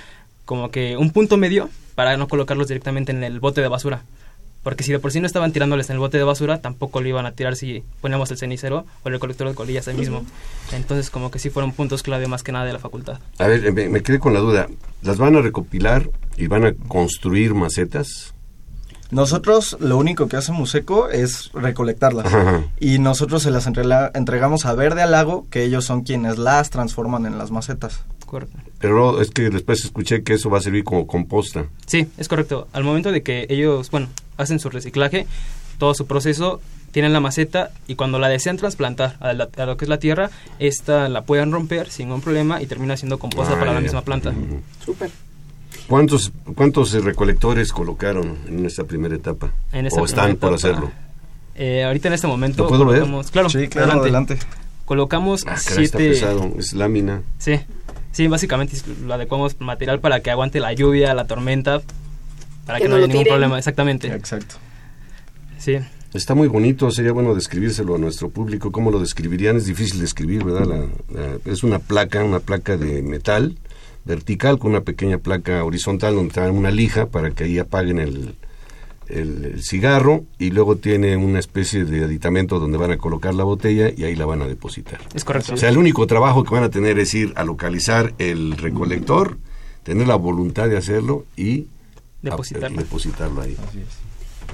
como 0.44 0.70
que 0.70 0.96
un 0.96 1.10
punto 1.10 1.36
medio 1.36 1.68
para 1.94 2.16
no 2.16 2.28
colocarlos 2.28 2.68
directamente 2.68 3.12
en 3.12 3.22
el 3.22 3.40
bote 3.40 3.60
de 3.60 3.68
basura. 3.68 4.02
Porque 4.62 4.82
si 4.82 4.92
de 4.92 4.98
por 4.98 5.12
sí 5.12 5.20
no 5.20 5.26
estaban 5.26 5.52
tirándoles 5.52 5.88
en 5.88 5.94
el 5.94 6.00
bote 6.00 6.18
de 6.18 6.24
basura, 6.24 6.60
tampoco 6.60 7.00
lo 7.00 7.08
iban 7.08 7.26
a 7.26 7.32
tirar 7.32 7.56
si 7.56 7.84
poníamos 8.00 8.30
el 8.30 8.38
cenicero 8.38 8.84
o 9.02 9.08
el 9.08 9.18
colector 9.18 9.48
de 9.48 9.54
colillas 9.54 9.88
ahí 9.88 9.94
mismo. 9.94 10.24
Entonces, 10.72 11.10
como 11.10 11.30
que 11.30 11.38
sí 11.38 11.48
fueron 11.48 11.72
puntos 11.72 12.02
clave 12.02 12.26
más 12.26 12.42
que 12.42 12.52
nada 12.52 12.64
de 12.64 12.72
la 12.72 12.78
facultad. 12.78 13.20
A 13.38 13.46
ver, 13.46 13.72
me, 13.72 14.02
quedé 14.02 14.18
con 14.18 14.34
la 14.34 14.40
duda. 14.40 14.68
¿Las 15.02 15.18
van 15.18 15.36
a 15.36 15.40
recopilar 15.40 16.10
y 16.36 16.48
van 16.48 16.64
a 16.64 16.72
construir 16.72 17.54
macetas? 17.54 18.34
Nosotros 19.10 19.76
lo 19.80 19.96
único 19.96 20.28
que 20.28 20.36
hace 20.36 20.52
Museco 20.52 21.08
es 21.08 21.50
recolectarlas 21.54 22.26
y 22.78 22.98
nosotros 22.98 23.42
se 23.42 23.50
las 23.50 23.66
entregamos 23.66 24.66
a 24.66 24.74
Verde 24.74 25.02
al 25.02 25.12
Lago, 25.12 25.46
que 25.50 25.64
ellos 25.64 25.84
son 25.84 26.02
quienes 26.02 26.38
las 26.38 26.70
transforman 26.70 27.26
en 27.26 27.38
las 27.38 27.50
macetas. 27.50 28.04
Pero 28.78 29.20
es 29.20 29.30
que 29.30 29.50
después 29.50 29.84
escuché 29.84 30.22
que 30.22 30.34
eso 30.34 30.50
va 30.50 30.58
a 30.58 30.60
servir 30.60 30.84
como 30.84 31.06
composta. 31.06 31.66
Sí, 31.86 32.08
es 32.18 32.28
correcto. 32.28 32.68
Al 32.72 32.84
momento 32.84 33.10
de 33.10 33.22
que 33.22 33.46
ellos, 33.48 33.90
bueno, 33.90 34.08
hacen 34.36 34.60
su 34.60 34.68
reciclaje, 34.68 35.26
todo 35.78 35.94
su 35.94 36.06
proceso, 36.06 36.60
tienen 36.92 37.12
la 37.12 37.20
maceta 37.20 37.70
y 37.86 37.94
cuando 37.94 38.18
la 38.18 38.28
desean 38.28 38.56
trasplantar 38.56 39.16
a, 39.20 39.32
lo 39.32 39.76
que 39.76 39.84
es 39.84 39.88
la 39.88 39.98
tierra, 39.98 40.30
esta 40.58 41.08
la 41.08 41.22
pueden 41.22 41.52
romper 41.52 41.90
sin 41.90 42.08
ningún 42.08 42.22
problema 42.22 42.62
y 42.62 42.66
termina 42.66 42.96
siendo 42.96 43.18
composta 43.18 43.58
para 43.58 43.72
la 43.72 43.80
misma 43.80 44.02
planta. 44.02 44.32
Súper. 44.84 45.10
¿Cuántos, 45.86 46.32
¿Cuántos 46.54 46.92
recolectores 46.92 47.72
colocaron 47.72 48.36
en 48.46 48.66
esta 48.66 48.84
primera 48.84 49.14
etapa? 49.14 49.52
¿O 49.92 50.04
están 50.04 50.36
por 50.36 50.54
hacerlo? 50.54 50.90
Eh, 51.54 51.84
ahorita 51.84 52.08
en 52.08 52.14
este 52.14 52.26
momento... 52.26 52.64
¿Lo 52.64 52.68
puedo 52.68 52.86
ver? 52.86 53.04
Claro, 53.32 53.48
sí, 53.48 53.68
claro, 53.68 54.00
adelante. 54.00 54.38
Colocamos 54.84 55.44
ah, 55.46 55.56
siete... 55.56 56.10
pesado, 56.10 56.52
es 56.58 56.72
lámina. 56.72 57.22
Sí, 57.38 57.60
Sí, 58.18 58.26
básicamente 58.26 58.76
lo 59.04 59.14
adecuamos 59.14 59.60
material 59.60 60.00
para 60.00 60.20
que 60.20 60.30
aguante 60.32 60.60
la 60.60 60.72
lluvia, 60.72 61.14
la 61.14 61.26
tormenta, 61.26 61.82
para 62.66 62.80
que, 62.80 62.88
no, 62.88 62.96
haya 62.96 63.06
ningún 63.06 63.24
problema, 63.24 63.58
exactamente. 63.58 64.08
Exacto. 64.08 64.56
Sí. 65.58 65.76
Está 66.14 66.34
muy 66.34 66.48
bonito, 66.48 66.90
sería 66.90 67.12
bueno 67.12 67.34
describírselo 67.34 67.94
a 67.94 67.98
nuestro 67.98 68.30
público. 68.30 68.72
¿Cómo 68.72 68.90
lo 68.90 68.98
describirían? 68.98 69.56
Es 69.56 69.66
difícil 69.66 70.00
de 70.00 70.06
escribir, 70.06 70.42
¿verdad? 70.42 70.86
es 71.44 71.62
una 71.62 71.78
placa, 71.78 72.24
una 72.24 72.40
placa 72.40 72.76
de 72.76 73.02
metal 73.02 73.56
vertical 74.08 74.58
con 74.58 74.70
una 74.70 74.80
pequeña 74.80 75.18
placa 75.18 75.62
horizontal 75.62 76.14
donde 76.14 76.32
trae 76.32 76.50
una 76.50 76.70
lija 76.70 77.06
para 77.06 77.30
que 77.30 77.44
ahí 77.44 77.58
apaguen 77.58 77.98
el, 77.98 78.34
el, 79.08 79.62
cigarro 79.62 80.24
y 80.38 80.50
luego 80.50 80.76
tiene 80.76 81.16
una 81.18 81.38
especie 81.38 81.84
de 81.84 82.04
aditamento 82.04 82.58
donde 82.58 82.78
van 82.78 82.90
a 82.90 82.96
colocar 82.96 83.34
la 83.34 83.44
botella 83.44 83.90
y 83.94 84.04
ahí 84.04 84.16
la 84.16 84.24
van 84.24 84.40
a 84.40 84.46
depositar. 84.46 84.98
Es 85.14 85.24
correcto. 85.24 85.52
O 85.52 85.56
sea, 85.58 85.68
el 85.68 85.76
único 85.76 86.06
trabajo 86.06 86.42
que 86.42 86.54
van 86.54 86.64
a 86.64 86.70
tener 86.70 86.98
es 86.98 87.12
ir 87.12 87.34
a 87.36 87.44
localizar 87.44 88.14
el 88.18 88.56
recolector, 88.56 89.36
tener 89.82 90.08
la 90.08 90.16
voluntad 90.16 90.70
de 90.70 90.78
hacerlo 90.78 91.26
y 91.36 91.66
depositarlo, 92.22 92.78
depositarlo 92.78 93.42
ahí. 93.42 93.56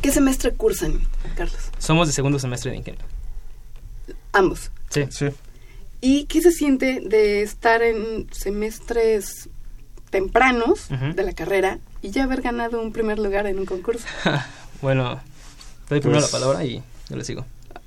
¿Qué 0.02 0.10
semestre 0.10 0.52
cursan, 0.52 0.98
Carlos? 1.36 1.70
Somos 1.78 2.08
de 2.08 2.12
segundo 2.12 2.40
semestre 2.40 2.72
de 2.72 2.78
ingeniería. 2.78 3.06
Ambos. 4.32 4.72
Sí. 4.90 5.04
sí. 5.10 5.26
¿Y 6.06 6.26
qué 6.26 6.42
se 6.42 6.52
siente 6.52 7.00
de 7.00 7.40
estar 7.40 7.82
en 7.82 8.26
semestres 8.30 9.48
tempranos 10.10 10.88
de 10.90 11.22
la 11.24 11.32
carrera 11.32 11.78
y 12.02 12.10
ya 12.10 12.24
haber 12.24 12.42
ganado 12.42 12.80
un 12.82 12.92
primer 12.92 13.18
lugar 13.18 13.46
en 13.46 13.58
un 13.58 13.64
concurso. 13.64 14.06
bueno, 14.82 15.18
doy 15.88 16.00
primero 16.00 16.20
la 16.20 16.28
pues 16.28 16.30
palabra 16.30 16.62
y 16.62 16.82
yo 17.08 17.16
le 17.16 17.24
sigo. 17.24 17.46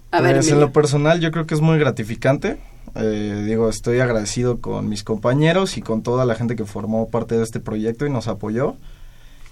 A 0.10 0.20
ver, 0.20 0.38
pues, 0.38 0.50
en 0.50 0.60
lo 0.60 0.72
personal 0.72 1.20
yo 1.22 1.32
creo 1.32 1.46
que 1.46 1.54
es 1.54 1.62
muy 1.62 1.78
gratificante. 1.78 2.58
Eh, 2.96 3.44
digo, 3.46 3.70
estoy 3.70 4.00
agradecido 4.00 4.62
con 4.62 4.90
mis 4.90 5.04
compañeros 5.04 5.78
y 5.78 5.82
con 5.82 6.02
toda 6.02 6.26
la 6.26 6.34
gente 6.34 6.56
que 6.56 6.66
formó 6.66 7.10
parte 7.10 7.38
de 7.38 7.44
este 7.44 7.60
proyecto 7.60 8.08
y 8.08 8.10
nos 8.10 8.28
apoyó. 8.28 8.76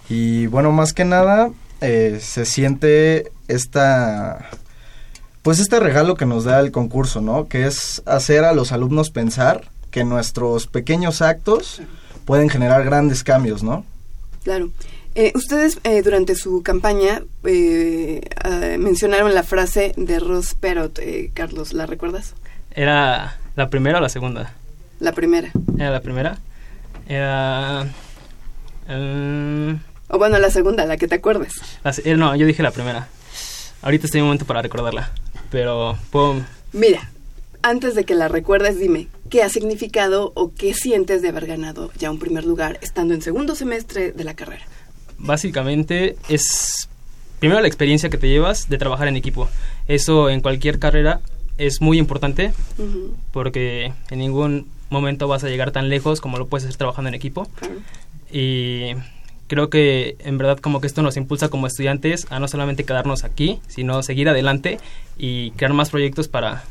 Y 0.08 0.48
bueno, 0.48 0.72
más 0.72 0.92
que 0.92 1.04
nada, 1.04 1.50
eh, 1.80 2.18
se 2.20 2.44
siente 2.44 3.30
esta, 3.46 4.50
pues 5.46 5.60
este 5.60 5.78
regalo 5.78 6.16
que 6.16 6.26
nos 6.26 6.42
da 6.42 6.58
el 6.58 6.72
concurso, 6.72 7.20
¿no? 7.20 7.46
Que 7.46 7.68
es 7.68 8.02
hacer 8.04 8.42
a 8.42 8.52
los 8.52 8.72
alumnos 8.72 9.10
pensar 9.10 9.68
que 9.92 10.02
nuestros 10.02 10.66
pequeños 10.66 11.22
actos 11.22 11.80
pueden 12.24 12.48
generar 12.48 12.82
grandes 12.82 13.22
cambios, 13.22 13.62
¿no? 13.62 13.84
Claro. 14.42 14.70
Eh, 15.14 15.30
ustedes 15.36 15.78
eh, 15.84 16.02
durante 16.02 16.34
su 16.34 16.64
campaña 16.64 17.22
eh, 17.44 18.22
ah, 18.42 18.74
mencionaron 18.76 19.34
la 19.34 19.44
frase 19.44 19.92
de 19.96 20.18
Ross 20.18 20.56
Perot, 20.56 20.98
Carlos, 21.32 21.74
¿la 21.74 21.86
recuerdas? 21.86 22.34
¿Era 22.72 23.38
la 23.54 23.70
primera 23.70 23.98
o 23.98 24.00
la 24.00 24.08
segunda? 24.08 24.52
La 24.98 25.12
primera. 25.12 25.52
¿Era 25.78 25.92
la 25.92 26.00
primera? 26.00 26.38
Era... 27.08 27.86
o 30.08 30.18
bueno, 30.18 30.40
la 30.40 30.50
segunda, 30.50 30.86
la 30.86 30.96
que 30.96 31.06
te 31.06 31.14
acuerdes. 31.14 31.52
no, 32.16 32.34
yo 32.34 32.46
dije 32.46 32.64
la 32.64 32.72
primera. 32.72 33.06
Ahorita 33.82 34.06
estoy 34.06 34.18
en 34.18 34.24
un 34.24 34.28
momento 34.28 34.46
para 34.46 34.62
recordarla, 34.62 35.12
pero 35.50 35.96
puedo... 36.10 36.42
Mira, 36.72 37.10
antes 37.62 37.94
de 37.94 38.04
que 38.04 38.14
la 38.14 38.28
recuerdes, 38.28 38.78
dime, 38.78 39.08
¿qué 39.30 39.42
ha 39.42 39.48
significado 39.48 40.32
o 40.34 40.52
qué 40.54 40.74
sientes 40.74 41.22
de 41.22 41.28
haber 41.28 41.46
ganado 41.46 41.90
ya 41.98 42.10
un 42.10 42.18
primer 42.18 42.44
lugar 42.44 42.78
estando 42.82 43.14
en 43.14 43.22
segundo 43.22 43.54
semestre 43.54 44.12
de 44.12 44.24
la 44.24 44.34
carrera? 44.34 44.64
Básicamente 45.18 46.16
es 46.28 46.88
primero 47.38 47.60
la 47.60 47.68
experiencia 47.68 48.10
que 48.10 48.18
te 48.18 48.28
llevas 48.28 48.68
de 48.68 48.78
trabajar 48.78 49.08
en 49.08 49.16
equipo. 49.16 49.48
Eso 49.88 50.30
en 50.30 50.40
cualquier 50.40 50.78
carrera 50.78 51.20
es 51.58 51.80
muy 51.80 51.98
importante 51.98 52.52
porque 53.32 53.92
en 54.10 54.18
ningún 54.18 54.68
momento 54.90 55.26
vas 55.26 55.42
a 55.44 55.48
llegar 55.48 55.70
tan 55.70 55.88
lejos 55.88 56.20
como 56.20 56.38
lo 56.38 56.46
puedes 56.46 56.64
hacer 56.64 56.76
trabajando 56.76 57.08
en 57.08 57.14
equipo. 57.14 57.48
Y 58.30 58.92
creo 59.46 59.70
que 59.70 60.16
en 60.20 60.38
verdad 60.38 60.58
como 60.58 60.80
que 60.80 60.86
esto 60.86 61.02
nos 61.02 61.16
impulsa 61.16 61.48
como 61.48 61.66
estudiantes 61.66 62.26
a 62.30 62.38
no 62.40 62.48
solamente 62.48 62.84
quedarnos 62.84 63.24
aquí, 63.24 63.60
sino 63.68 64.02
seguir 64.02 64.28
adelante 64.28 64.78
y 65.16 65.52
crear 65.52 65.72
más 65.72 65.90
proyectos 65.90 66.28
para 66.28 66.64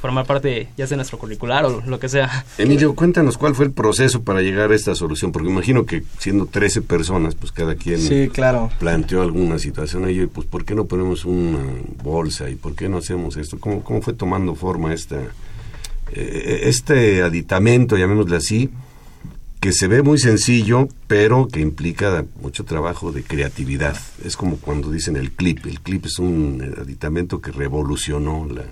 formar 0.00 0.26
parte 0.26 0.68
ya 0.76 0.86
sea 0.86 0.96
nuestro 0.96 1.18
curricular 1.18 1.64
o 1.64 1.82
lo 1.84 1.98
que 1.98 2.08
sea. 2.08 2.44
Emilio, 2.58 2.94
cuéntanos 2.94 3.38
cuál 3.38 3.54
fue 3.54 3.64
el 3.64 3.72
proceso 3.72 4.22
para 4.22 4.40
llegar 4.42 4.70
a 4.70 4.74
esta 4.74 4.94
solución, 4.94 5.32
porque 5.32 5.48
imagino 5.48 5.86
que 5.86 6.02
siendo 6.18 6.46
13 6.46 6.82
personas, 6.82 7.34
pues 7.34 7.50
cada 7.50 7.74
quien 7.74 7.98
sí, 7.98 8.28
claro. 8.32 8.70
planteó 8.78 9.22
alguna 9.22 9.58
situación 9.58 10.04
ahí, 10.04 10.26
pues 10.26 10.46
¿por 10.46 10.64
qué 10.64 10.74
no 10.74 10.84
ponemos 10.84 11.24
una 11.24 11.64
bolsa 12.02 12.48
y 12.50 12.54
por 12.54 12.74
qué 12.74 12.88
no 12.88 12.98
hacemos 12.98 13.36
esto? 13.36 13.58
¿Cómo, 13.58 13.82
cómo 13.82 14.02
fue 14.02 14.12
tomando 14.12 14.54
forma 14.54 14.92
esta, 14.92 15.16
eh, 16.12 16.60
este 16.64 17.22
aditamento, 17.22 17.96
llamémosle 17.96 18.36
así, 18.36 18.70
que 19.60 19.72
se 19.72 19.88
ve 19.88 20.02
muy 20.02 20.18
sencillo, 20.18 20.88
pero 21.06 21.48
que 21.48 21.60
implica 21.60 22.24
mucho 22.40 22.64
trabajo 22.64 23.12
de 23.12 23.22
creatividad. 23.22 23.96
Es 24.24 24.36
como 24.36 24.56
cuando 24.58 24.90
dicen 24.90 25.16
el 25.16 25.32
clip. 25.32 25.66
El 25.66 25.80
clip 25.80 26.06
es 26.06 26.18
un 26.18 26.74
aditamento 26.78 27.40
que 27.40 27.50
revolucionó 27.50 28.46
la, 28.46 28.64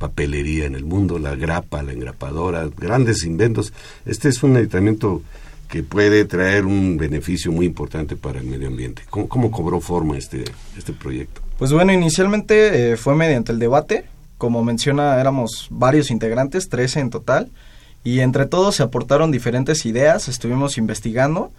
papelería 0.00 0.64
en 0.64 0.74
el 0.74 0.84
mundo, 0.84 1.18
la 1.18 1.36
grapa, 1.36 1.82
la 1.82 1.92
engrapadora, 1.92 2.66
grandes 2.76 3.24
inventos. 3.24 3.72
Este 4.06 4.30
es 4.30 4.42
un 4.42 4.56
aditamiento 4.56 5.22
que 5.68 5.82
puede 5.82 6.24
traer 6.24 6.64
un 6.64 6.96
beneficio 6.96 7.52
muy 7.52 7.66
importante 7.66 8.16
para 8.16 8.40
el 8.40 8.46
medio 8.46 8.68
ambiente. 8.68 9.02
¿Cómo, 9.10 9.50
cobró 9.50 9.80
forma 9.80 10.16
este, 10.16 10.44
este 10.76 10.94
proyecto? 10.94 11.42
Pues 11.58 11.72
bueno, 11.72 11.92
inicialmente 11.92 12.92
eh, 12.92 12.96
fue 12.96 13.14
mediante 13.14 13.52
el 13.52 13.58
debate. 13.58 14.06
Como 14.38 14.64
menciona, 14.64 15.20
éramos 15.20 15.68
varios 15.70 16.10
integrantes, 16.10 16.70
13 16.70 17.00
en 17.00 17.10
total, 17.10 17.50
y 18.02 18.20
entre 18.20 18.46
todos 18.46 18.76
se 18.76 18.82
aportaron 18.82 19.30
diferentes 19.30 19.84
ideas, 19.84 20.28
estuvimos 20.28 20.78
investigando, 20.78 21.50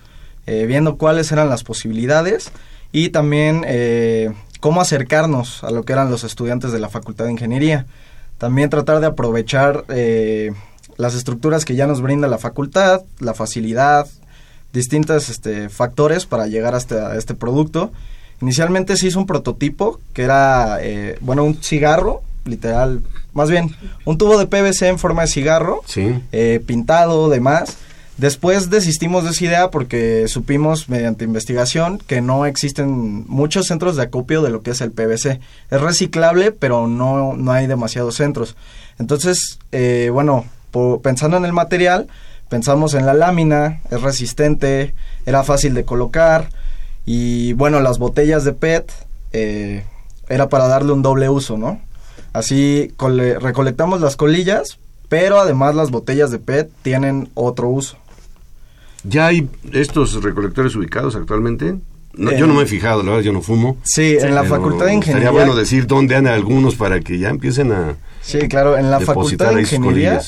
eh, 0.47 0.65
viendo 0.65 0.97
cuáles 0.97 1.31
eran 1.31 1.49
las 1.49 1.63
posibilidades 1.63 2.51
y 2.91 3.09
también 3.09 3.63
eh, 3.67 4.31
cómo 4.59 4.81
acercarnos 4.81 5.63
a 5.63 5.71
lo 5.71 5.83
que 5.83 5.93
eran 5.93 6.09
los 6.09 6.23
estudiantes 6.23 6.71
de 6.71 6.79
la 6.79 6.89
Facultad 6.89 7.25
de 7.25 7.31
Ingeniería. 7.31 7.85
También 8.39 8.71
tratar 8.71 8.99
de 9.01 9.07
aprovechar 9.07 9.85
eh, 9.89 10.51
las 10.97 11.13
estructuras 11.13 11.63
que 11.63 11.75
ya 11.75 11.85
nos 11.85 12.01
brinda 12.01 12.27
la 12.27 12.39
facultad, 12.39 13.01
la 13.19 13.35
facilidad, 13.35 14.07
distintos 14.73 15.29
este, 15.29 15.69
factores 15.69 16.25
para 16.25 16.47
llegar 16.47 16.73
hasta 16.73 17.15
este 17.17 17.35
producto. 17.35 17.91
Inicialmente 18.41 18.97
se 18.97 19.07
hizo 19.07 19.19
un 19.19 19.27
prototipo 19.27 19.99
que 20.13 20.23
era, 20.23 20.79
bueno, 21.19 21.43
un 21.43 21.61
cigarro, 21.61 22.23
literal, 22.45 23.03
más 23.33 23.49
bien, 23.49 23.75
un 24.05 24.17
tubo 24.17 24.37
de 24.37 24.47
PVC 24.47 24.87
en 24.87 24.99
forma 24.99 25.23
de 25.23 25.27
cigarro, 25.27 25.81
sí. 25.85 26.21
eh, 26.31 26.61
pintado, 26.65 27.29
demás. 27.29 27.77
Después 28.17 28.69
desistimos 28.69 29.23
de 29.23 29.31
esa 29.31 29.45
idea 29.45 29.71
porque 29.71 30.27
supimos 30.27 30.89
mediante 30.89 31.25
investigación 31.25 31.97
que 31.97 32.21
no 32.21 32.45
existen 32.45 33.25
muchos 33.27 33.67
centros 33.67 33.95
de 33.95 34.03
acopio 34.03 34.41
de 34.41 34.51
lo 34.51 34.61
que 34.61 34.71
es 34.71 34.81
el 34.81 34.91
PVC. 34.91 35.39
Es 35.71 35.81
reciclable, 35.81 36.51
pero 36.51 36.87
no, 36.87 37.33
no 37.33 37.51
hay 37.51 37.67
demasiados 37.67 38.15
centros. 38.15 38.55
Entonces, 38.99 39.57
eh, 39.71 40.09
bueno, 40.13 40.45
pensando 41.01 41.37
en 41.37 41.45
el 41.45 41.53
material, 41.53 42.07
pensamos 42.49 42.93
en 42.93 43.05
la 43.05 43.13
lámina, 43.13 43.79
es 43.89 44.01
resistente, 44.01 44.93
era 45.25 45.43
fácil 45.43 45.73
de 45.73 45.85
colocar 45.85 46.49
y 47.05 47.53
bueno, 47.53 47.79
las 47.79 47.97
botellas 47.97 48.43
de 48.43 48.53
PET 48.53 48.91
eh, 49.31 49.83
era 50.29 50.49
para 50.49 50.67
darle 50.67 50.91
un 50.91 51.01
doble 51.01 51.29
uso, 51.29 51.57
¿no? 51.57 51.79
Así 52.33 52.93
recolectamos 52.97 54.01
las 54.01 54.15
colillas, 54.15 54.79
pero 55.09 55.39
además 55.39 55.75
las 55.75 55.91
botellas 55.91 56.31
de 56.31 56.39
PET 56.39 56.71
tienen 56.81 57.29
otro 57.33 57.67
uso. 57.67 57.97
¿Ya 59.03 59.27
hay 59.27 59.49
estos 59.73 60.21
recolectores 60.23 60.75
ubicados 60.75 61.15
actualmente? 61.15 61.75
yo 62.13 62.45
no 62.45 62.53
me 62.53 62.63
he 62.63 62.65
fijado, 62.65 63.03
la 63.03 63.11
verdad, 63.11 63.23
yo 63.23 63.33
no 63.33 63.41
fumo. 63.41 63.77
Sí, 63.83 64.17
en 64.19 64.35
la 64.35 64.43
Facultad 64.43 64.85
de 64.85 64.93
Ingeniería. 64.95 65.29
Sería 65.29 65.31
bueno 65.31 65.55
decir 65.55 65.87
dónde 65.87 66.15
han 66.15 66.27
algunos 66.27 66.75
para 66.75 66.99
que 66.99 67.17
ya 67.17 67.29
empiecen 67.29 67.71
a. 67.71 67.95
Sí, 68.21 68.47
claro, 68.47 68.77
en 68.77 68.91
la 68.91 68.99
Facultad 68.99 69.53
de 69.53 69.61
Ingeniería 69.61 70.21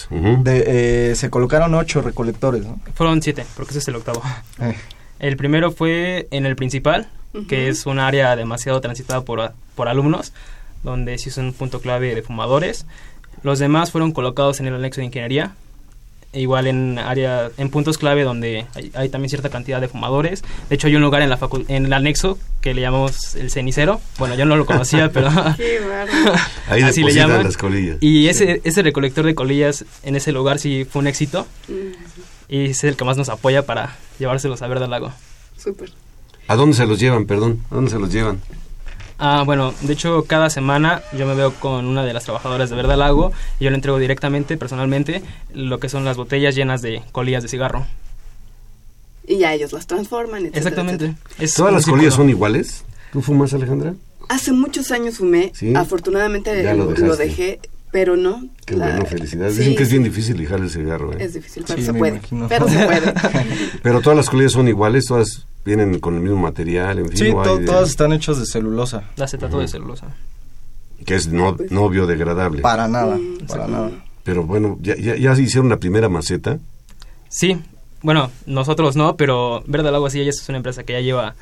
eh, 0.46 1.14
se 1.16 1.30
colocaron 1.30 1.74
ocho 1.76 2.02
recolectores. 2.02 2.66
¿no? 2.66 2.80
Fueron 2.96 3.22
siete, 3.22 3.46
porque 3.56 3.72
ese 3.72 3.80
es 3.80 3.88
el 3.90 3.96
octavo. 3.98 4.22
Eh. 4.62 4.76
El 5.20 5.38
primero 5.38 5.72
fue 5.72 6.28
en 6.32 6.46
el 6.46 6.56
principal, 6.56 7.10
que 7.48 7.68
es 7.68 7.86
un 7.86 8.00
área 8.00 8.36
demasiado 8.36 8.80
transitada 8.82 9.22
por, 9.22 9.54
por 9.76 9.88
alumnos, 9.88 10.34
donde 10.84 11.18
sí 11.18 11.30
es 11.30 11.38
un 11.38 11.54
punto 11.54 11.82
clave 11.82 12.16
de 12.16 12.22
fumadores. 12.22 12.86
Los 13.42 13.60
demás 13.60 13.92
fueron 13.92 14.12
colocados 14.12 14.60
en 14.60 14.68
el 14.68 14.76
anexo 14.76 15.02
de 15.02 15.06
ingeniería, 15.06 15.56
e 16.34 16.42
igual 16.42 16.66
en 16.66 16.98
área 16.98 17.52
en 17.58 17.70
puntos 17.70 18.00
clave 18.00 18.24
donde 18.24 18.66
hay, 18.96 19.10
también 19.10 19.30
cierta 19.30 19.50
cantidad 19.50 19.80
de 19.80 19.88
fumadores. 19.88 20.44
De 20.68 20.76
hecho 20.76 20.88
hay 20.88 20.96
un 20.96 21.04
lugar 21.04 21.22
en 21.22 21.30
la 21.30 21.38
en 21.68 21.86
el 21.86 21.94
anexo 21.94 22.40
que 22.60 22.74
le 22.74 22.82
llamamos 22.82 23.36
el 23.36 23.52
cenicero. 23.52 24.02
Bueno 24.18 24.34
yo 24.34 24.46
no 24.46 24.56
lo 24.56 24.66
conocía 24.66 25.12
pero 25.14 25.30
ahí 26.68 26.82
así 26.82 27.04
le 27.04 27.14
llaman. 27.14 27.44
las 27.44 27.56
colillas. 27.56 27.98
Y 28.02 28.28
ese 28.28 28.62
ese 28.64 28.82
recolector 28.82 29.26
de 29.26 29.36
colillas 29.36 29.86
en 30.02 30.16
ese 30.16 30.32
lugar 30.32 30.58
sí 30.58 30.86
fue 30.90 31.02
un 31.02 31.08
éxito. 31.08 31.46
Y 32.50 32.72
es 32.72 32.84
el 32.84 32.96
que 32.98 33.06
más 33.06 33.16
nos 33.16 33.30
apoya 33.30 33.68
para 33.68 33.96
llevárselos 34.18 34.64
a 34.64 34.68
ver 34.68 34.80
del 34.80 34.90
lago. 34.90 35.14
Súper. 35.56 35.92
A 36.48 36.56
dónde 36.56 36.76
se 36.76 36.88
los 36.88 37.00
llevan 37.00 37.26
perdón 37.26 37.64
a 37.70 37.76
dónde 37.76 37.92
se 37.92 38.00
los 38.00 38.12
llevan 38.12 38.42
Ah, 39.18 39.44
bueno, 39.46 39.74
de 39.82 39.94
hecho 39.94 40.26
cada 40.26 40.50
semana 40.50 41.02
yo 41.18 41.26
me 41.26 41.36
veo 41.36 41.54
con 41.54 41.86
una 41.86 42.04
de 42.04 42.14
las 42.14 42.24
trabajadoras 42.24 42.70
de 42.70 42.76
Verde 42.76 42.98
Lago 42.98 43.32
y 43.60 43.66
yo 43.66 43.70
le 43.70 43.76
entrego 43.76 44.00
directamente, 44.00 44.58
personalmente, 44.58 45.22
lo 45.54 45.80
que 45.80 45.90
son 45.90 46.06
las 46.06 46.18
botellas 46.18 46.56
llenas 46.56 46.82
de 46.82 47.04
colillas 47.12 47.44
de 47.44 47.50
cigarro. 47.50 47.86
Y 49.26 49.38
ya 49.38 49.54
ellos 49.54 49.72
las 49.72 49.88
transforman. 49.88 50.48
Exactamente. 50.48 51.16
¿Todas 51.56 51.74
las 51.74 51.86
colillas 51.86 52.16
son 52.16 52.30
iguales? 52.30 52.84
¿Tú 53.12 53.22
fumas, 53.22 53.54
Alejandra? 53.54 53.94
Hace 54.30 54.52
muchos 54.52 54.92
años 54.92 55.18
fumé. 55.18 55.52
Afortunadamente 55.76 56.64
lo, 56.74 57.16
dejé, 57.16 57.60
pero 57.92 58.18
no. 58.18 58.48
Qué 58.66 58.76
bueno, 58.76 59.06
felicidades. 59.06 59.58
Dicen 59.58 59.76
que 59.76 59.84
es 59.84 59.92
bien 59.92 60.04
difícil 60.04 60.38
dejar 60.38 60.60
el 60.60 60.70
cigarro. 60.70 61.14
¿eh? 61.14 61.18
Es 61.20 61.34
difícil, 61.34 61.64
pero 61.66 61.82
se 61.82 61.94
puede. 61.94 62.22
Pero 62.50 62.68
se 62.68 62.86
puede. 62.86 63.14
pero 63.84 64.02
todas 64.02 64.18
las 64.18 64.30
colillas 64.30 64.52
son 64.52 64.68
iguales, 64.68 65.06
todas 65.06 65.46
vienen 65.66 66.00
con 66.00 66.16
el 66.16 66.22
mismo 66.22 66.38
material, 66.38 67.00
en 67.00 67.10
fin. 67.10 67.18
Sí, 67.18 67.32
todas 67.32 67.90
están 67.90 68.14
hechas 68.14 68.40
de 68.40 68.46
celulosa. 68.46 69.04
La 69.16 69.26
acetato 69.26 69.60
de 69.60 69.68
celulosa. 69.68 70.08
Que 71.06 71.16
es 71.16 71.28
no, 71.28 71.58
no 71.70 71.90
biodegradable. 71.90 72.62
Para 72.62 72.88
nada, 72.88 73.18
mm, 73.18 73.48
para 73.48 73.68
nada. 73.68 73.92
Pero 74.24 74.44
bueno, 74.44 74.78
¿ya, 74.82 74.96
ya, 74.96 75.16
ya 75.16 75.34
hicieron 75.34 75.70
la 75.70 75.78
primera 75.78 76.08
maceta? 76.08 76.60
Sí, 77.28 77.60
bueno, 78.04 78.30
nosotros 78.46 78.98
no, 78.98 79.16
pero 79.16 79.64
Verde 79.66 79.90
Lago 79.92 80.10
sí, 80.10 80.20
ella 80.20 80.30
es 80.30 80.50
una 80.50 80.58
empresa 80.58 80.84
que 80.84 80.94
ya 80.94 81.00
lleva... 81.00 81.36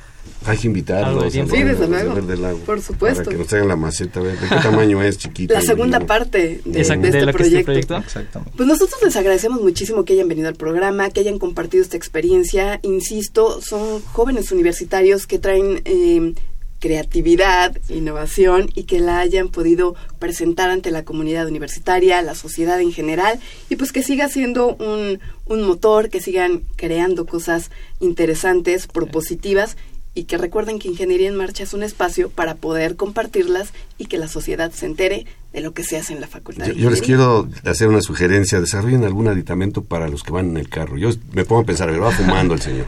Hay 0.45 0.57
que 0.57 0.67
invitarlos. 0.67 1.33
Sí, 1.33 1.41
desde 1.41 1.87
luego. 1.87 2.13
Verde 2.13 2.37
Lago, 2.37 2.59
por 2.59 2.79
supuesto. 2.79 3.23
Para 3.23 3.31
que 3.31 3.37
nos 3.39 3.47
traigan 3.47 3.67
la 3.67 3.75
maceta, 3.75 4.19
¿de 4.21 4.37
qué 4.37 4.55
tamaño 4.61 5.01
es, 5.01 5.17
chiquita? 5.17 5.55
La 5.55 5.61
segunda 5.61 6.01
parte 6.01 6.61
de, 6.63 6.81
este, 6.81 7.33
proyecto. 7.33 7.97
Exactamente. 7.97 8.53
Pues 8.55 8.69
nosotros 8.69 9.01
les 9.03 9.15
agradecemos 9.15 9.59
muchísimo 9.61 10.05
que 10.05 10.13
hayan 10.13 10.27
venido 10.27 10.47
al 10.47 10.55
programa, 10.55 11.09
que 11.09 11.21
hayan 11.21 11.39
compartido 11.39 11.83
esta 11.83 11.97
experiencia. 11.97 12.79
Insisto, 12.83 13.59
son 13.61 14.01
jóvenes 14.13 14.51
universitarios 14.51 15.25
que 15.25 15.39
traen... 15.39 15.81
Eh, 15.85 16.35
creatividad, 16.81 17.77
innovación 17.87 18.69
y 18.75 18.83
que 18.83 18.99
la 18.99 19.19
hayan 19.19 19.49
podido 19.49 19.95
presentar 20.19 20.69
ante 20.71 20.91
la 20.91 21.05
comunidad 21.05 21.47
universitaria, 21.47 22.21
la 22.23 22.35
sociedad 22.35 22.81
en 22.81 22.91
general 22.91 23.39
y 23.69 23.77
pues 23.77 23.93
que 23.93 24.03
siga 24.03 24.27
siendo 24.27 24.75
un, 24.75 25.19
un 25.45 25.61
motor, 25.61 26.09
que 26.09 26.19
sigan 26.19 26.63
creando 26.75 27.25
cosas 27.25 27.69
interesantes, 27.99 28.87
propositivas 28.87 29.77
y 30.13 30.23
que 30.23 30.37
recuerden 30.37 30.79
que 30.79 30.89
Ingeniería 30.89 31.29
en 31.29 31.35
Marcha 31.35 31.63
es 31.63 31.73
un 31.73 31.83
espacio 31.83 32.29
para 32.29 32.55
poder 32.55 32.95
compartirlas 32.95 33.71
y 33.97 34.07
que 34.07 34.17
la 34.17 34.27
sociedad 34.27 34.71
se 34.71 34.87
entere 34.87 35.25
de 35.53 35.61
lo 35.61 35.73
que 35.73 35.83
se 35.83 35.97
hace 35.97 36.13
en 36.13 36.19
la 36.19 36.27
facultad. 36.27 36.65
Yo, 36.71 36.89
les 36.89 37.01
quiero 37.01 37.47
hacer 37.63 37.87
una 37.87 38.01
sugerencia, 38.01 38.59
desarrollen 38.59 39.05
algún 39.05 39.27
aditamento 39.27 39.83
para 39.83 40.09
los 40.09 40.23
que 40.23 40.31
van 40.31 40.49
en 40.49 40.57
el 40.57 40.67
carro. 40.67 40.97
Yo 40.97 41.11
me 41.31 41.45
pongo 41.45 41.61
a 41.61 41.65
pensar, 41.65 41.89
va 42.01 42.11
fumando 42.11 42.55
el 42.55 42.61
señor 42.61 42.87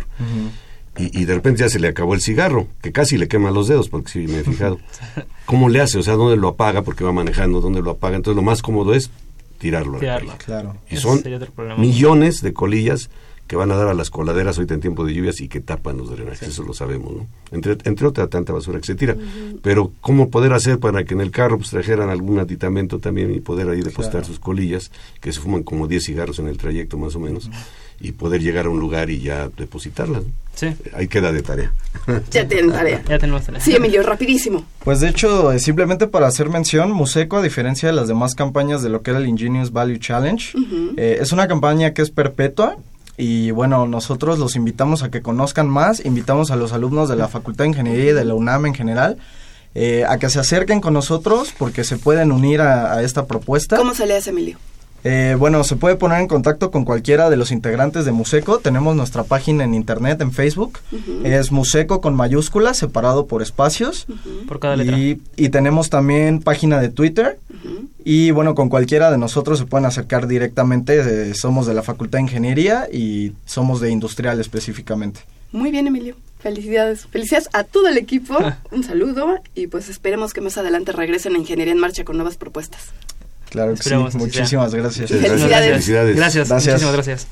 y, 0.96 1.26
de 1.26 1.34
repente 1.34 1.62
ya 1.62 1.70
se 1.70 1.80
le 1.80 1.88
acabó 1.88 2.14
el 2.14 2.22
cigarro, 2.22 2.68
que 2.82 2.92
casi 2.92 3.18
le 3.18 3.28
quema 3.28 3.50
los 3.50 3.68
dedos, 3.68 3.90
porque 3.90 4.12
si 4.12 4.20
me 4.28 4.40
he 4.40 4.44
fijado. 4.44 4.80
¿Cómo 5.46 5.68
le 5.68 5.82
hace? 5.82 5.98
O 5.98 6.04
sea, 6.04 6.14
¿dónde 6.14 6.38
lo 6.38 6.50
apaga? 6.50 6.84
Porque 6.84 7.04
va 7.04 7.12
manejando, 7.12 7.62
¿dónde 7.62 7.82
lo 7.82 7.92
apaga? 7.92 8.16
Entonces 8.16 8.36
lo 8.36 8.44
más 8.44 8.62
cómodo 8.62 8.94
es 8.94 9.10
tirarlo. 9.58 9.98
claro. 10.38 10.78
Y 10.90 10.98
son 10.98 11.24
millones 11.78 12.42
de 12.42 12.54
colillas 12.54 13.10
que 13.48 13.56
van 13.56 13.72
a 13.72 13.76
dar 13.76 13.88
a 13.88 13.94
las 13.94 14.10
coladeras 14.10 14.58
ahorita 14.58 14.74
en 14.74 14.82
tiempo 14.82 15.06
de 15.06 15.14
lluvias 15.14 15.42
y 15.42 15.48
que 15.48 15.60
tapan 15.60 15.98
los 15.98 16.10
drenajes, 16.10 16.48
eso 16.48 16.64
lo 16.64 16.74
sabemos, 16.74 17.14
¿no? 17.14 17.28
Entre, 17.52 17.78
entre 17.84 18.08
otra 18.08 18.28
tanta 18.28 18.54
basura 18.54 18.80
que 18.80 18.86
se 18.86 18.96
tira. 18.96 19.18
Pero 19.62 19.92
¿cómo 20.00 20.30
poder 20.30 20.54
hacer 20.54 20.80
para 20.80 21.04
que 21.04 21.14
en 21.14 21.22
el 21.22 21.32
carro 21.32 21.58
pues, 21.58 21.70
trajeran 21.70 22.10
algún 22.10 22.40
aditamento 22.40 23.00
también 23.00 23.34
y 23.34 23.42
poder 23.42 23.70
ahí 23.70 23.82
depositar 23.82 24.26
sus 24.26 24.40
colillas, 24.40 24.92
que 25.20 25.34
se 25.34 25.40
fuman 25.40 25.64
como 25.64 25.88
10 25.88 26.04
cigarros 26.04 26.40
en 26.40 26.48
el 26.48 26.58
trayecto 26.58 26.98
más 26.98 27.16
o 27.16 27.20
menos? 27.20 27.50
Y 28.04 28.12
poder 28.12 28.42
llegar 28.42 28.66
a 28.66 28.70
un 28.70 28.80
lugar 28.80 29.10
y 29.10 29.22
ya 29.22 29.50
depositarlas. 29.58 30.24
Sí. 30.54 30.68
Ahí 30.94 31.08
queda 31.08 31.32
de 31.32 31.42
tarea. 31.42 31.72
Ya 32.30 32.48
tienen 32.48 32.72
tarea. 32.72 33.02
Ya 33.08 33.18
tenemos 33.18 33.44
tarea. 33.44 33.62
Sí, 33.62 33.74
Emilio, 33.76 34.04
rapidísimo. 34.04 34.66
Pues 34.84 35.00
de 35.00 35.08
hecho, 35.08 35.52
eh, 35.52 35.60
simplemente 35.60 36.06
para 36.06 36.28
hacer 36.28 36.50
mención, 36.50 36.92
Museco, 36.92 37.38
a 37.38 37.42
diferencia 37.42 37.88
de 37.88 37.96
las 37.96 38.10
demás 38.10 38.36
campañas 38.36 38.84
de 38.84 38.90
lo 38.90 39.02
que 39.02 39.12
era 39.12 39.20
el 39.20 39.28
Ingenious 39.28 39.72
Value 39.72 39.98
Challenge, 39.98 40.54
eh, 40.98 41.18
es 41.22 41.32
una 41.32 41.48
campaña 41.48 41.94
que 41.94 42.02
es 42.02 42.12
perpetua. 42.12 42.76
Y 43.18 43.52
bueno, 43.52 43.88
nosotros 43.88 44.38
los 44.38 44.56
invitamos 44.56 45.02
a 45.02 45.10
que 45.10 45.22
conozcan 45.22 45.70
más, 45.70 46.04
invitamos 46.04 46.52
a 46.52 46.56
los 46.56 46.74
alumnos 46.74 47.08
de 47.08 47.16
la 47.16 47.30
Facultad 47.30 47.64
de 47.64 47.70
Ingeniería 47.70 48.12
y 48.12 48.14
de 48.14 48.26
la 48.26 48.34
UNAM 48.34 48.66
en 48.66 48.74
general, 48.74 49.18
eh, 49.76 50.04
a 50.08 50.18
que 50.18 50.30
se 50.30 50.40
acerquen 50.40 50.82
con 50.82 50.94
nosotros 50.94 51.54
porque 51.58 51.84
se 51.84 51.98
pueden 51.98 52.32
unir 52.32 52.62
a, 52.62 52.94
a 52.94 53.04
esta 53.04 53.26
propuesta. 53.28 53.78
¿Cómo 53.78 53.94
se 53.94 54.06
le 54.06 54.18
hace, 54.18 54.32
Emilio? 54.32 54.58
Eh, 55.04 55.36
bueno, 55.38 55.64
se 55.64 55.76
puede 55.76 55.96
poner 55.96 56.22
en 56.22 56.28
contacto 56.28 56.72
con 56.72 56.86
cualquiera 56.86 57.30
de 57.30 57.36
los 57.36 57.52
integrantes 57.52 58.06
de 58.06 58.12
Museco. 58.12 58.60
Tenemos 58.60 58.96
nuestra 58.96 59.24
página 59.24 59.64
en 59.64 59.74
internet, 59.74 60.22
en 60.22 60.32
Facebook. 60.32 60.80
Es 61.24 61.52
Museco 61.52 62.02
con 62.02 62.16
mayúsculas, 62.16 62.78
separado 62.78 63.28
por 63.28 63.42
espacios. 63.42 64.06
Por 64.48 64.60
cada 64.60 64.78
letra. 64.78 64.98
Y, 64.98 65.50
tenemos 65.50 65.90
también 65.90 66.42
página 66.42 66.80
de 66.80 66.90
Twitter. 66.90 67.40
Y 68.06 68.32
bueno, 68.32 68.56
con 68.56 68.70
cualquiera 68.70 69.12
de 69.12 69.18
nosotros 69.18 69.60
se 69.60 69.66
pueden 69.66 69.86
acercar 69.86 70.28
directamente. 70.28 71.00
Eh, 71.00 71.34
somos 71.34 71.68
de 71.68 71.74
la 71.74 71.84
Facultad 71.84 72.18
de 72.18 72.24
Ingeniería 72.24 72.88
y 72.92 73.34
somos 73.46 73.82
de 73.82 73.92
Industrial 73.92 74.40
específicamente. 74.40 75.22
Muy 75.52 75.70
bien, 75.72 75.88
Emilio. 75.88 76.16
Felicidades. 76.40 77.08
Felicidades 77.08 77.48
a 77.54 77.64
todo 77.64 77.88
el 77.88 77.98
equipo. 77.98 78.38
Un 78.72 78.84
saludo 78.84 79.36
y 79.56 79.68
pues 79.68 79.88
esperemos 79.88 80.34
que 80.34 80.42
más 80.42 80.58
adelante 80.58 80.92
regresen 80.92 81.36
a 81.36 81.38
Ingeniería 81.38 81.74
en 81.74 81.80
Marcha 81.80 82.04
con 82.04 82.18
nuevas 82.18 82.36
propuestas. 82.36 82.92
Claro 83.54 83.74
que 83.76 83.84
sí. 83.84 83.94
Muchísimas 84.18 84.74
gracias. 84.74 85.12
Felicidades. 85.12 85.88
Gracias. 86.16 86.50
gracias. 86.50 86.50
Muchísimas 86.50 86.94
gracias. 86.94 87.28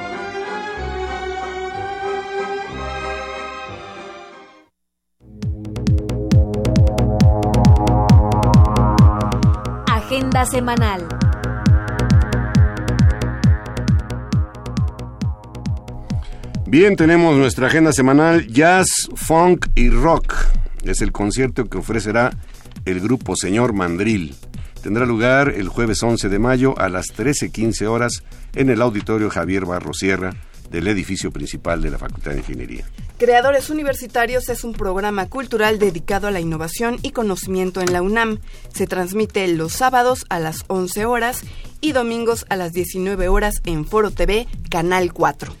Semanal. 10.31 11.07
Bien, 16.65 16.95
tenemos 16.95 17.35
nuestra 17.37 17.67
agenda 17.67 17.91
semanal 17.91 18.47
Jazz, 18.47 18.87
Funk 19.13 19.67
y 19.75 19.89
Rock. 19.89 20.33
Es 20.83 21.01
el 21.01 21.11
concierto 21.11 21.65
que 21.65 21.77
ofrecerá 21.77 22.31
el 22.85 23.01
grupo 23.01 23.35
Señor 23.35 23.73
Mandril. 23.73 24.33
Tendrá 24.81 25.05
lugar 25.05 25.49
el 25.49 25.67
jueves 25.67 26.01
11 26.01 26.29
de 26.29 26.39
mayo 26.39 26.79
a 26.79 26.87
las 26.89 27.07
13.15 27.07 27.85
horas 27.85 28.23
en 28.55 28.69
el 28.69 28.81
auditorio 28.81 29.29
Javier 29.29 29.65
Barro 29.65 29.93
Sierra 29.93 30.33
del 30.71 30.87
edificio 30.87 31.31
principal 31.31 31.81
de 31.81 31.91
la 31.91 31.97
Facultad 31.99 32.31
de 32.31 32.37
Ingeniería. 32.37 32.85
Creadores 33.17 33.69
Universitarios 33.69 34.49
es 34.49 34.63
un 34.63 34.73
programa 34.73 35.27
cultural 35.27 35.77
dedicado 35.77 36.27
a 36.27 36.31
la 36.31 36.39
innovación 36.39 36.97
y 37.03 37.11
conocimiento 37.11 37.81
en 37.81 37.93
la 37.93 38.01
UNAM. 38.01 38.39
Se 38.73 38.87
transmite 38.87 39.47
los 39.49 39.73
sábados 39.73 40.25
a 40.29 40.39
las 40.39 40.63
11 40.67 41.05
horas 41.05 41.41
y 41.81 41.91
domingos 41.91 42.45
a 42.49 42.55
las 42.55 42.71
19 42.73 43.27
horas 43.27 43.61
en 43.65 43.85
Foro 43.85 44.09
TV, 44.09 44.47
Canal 44.69 45.13
4. 45.13 45.53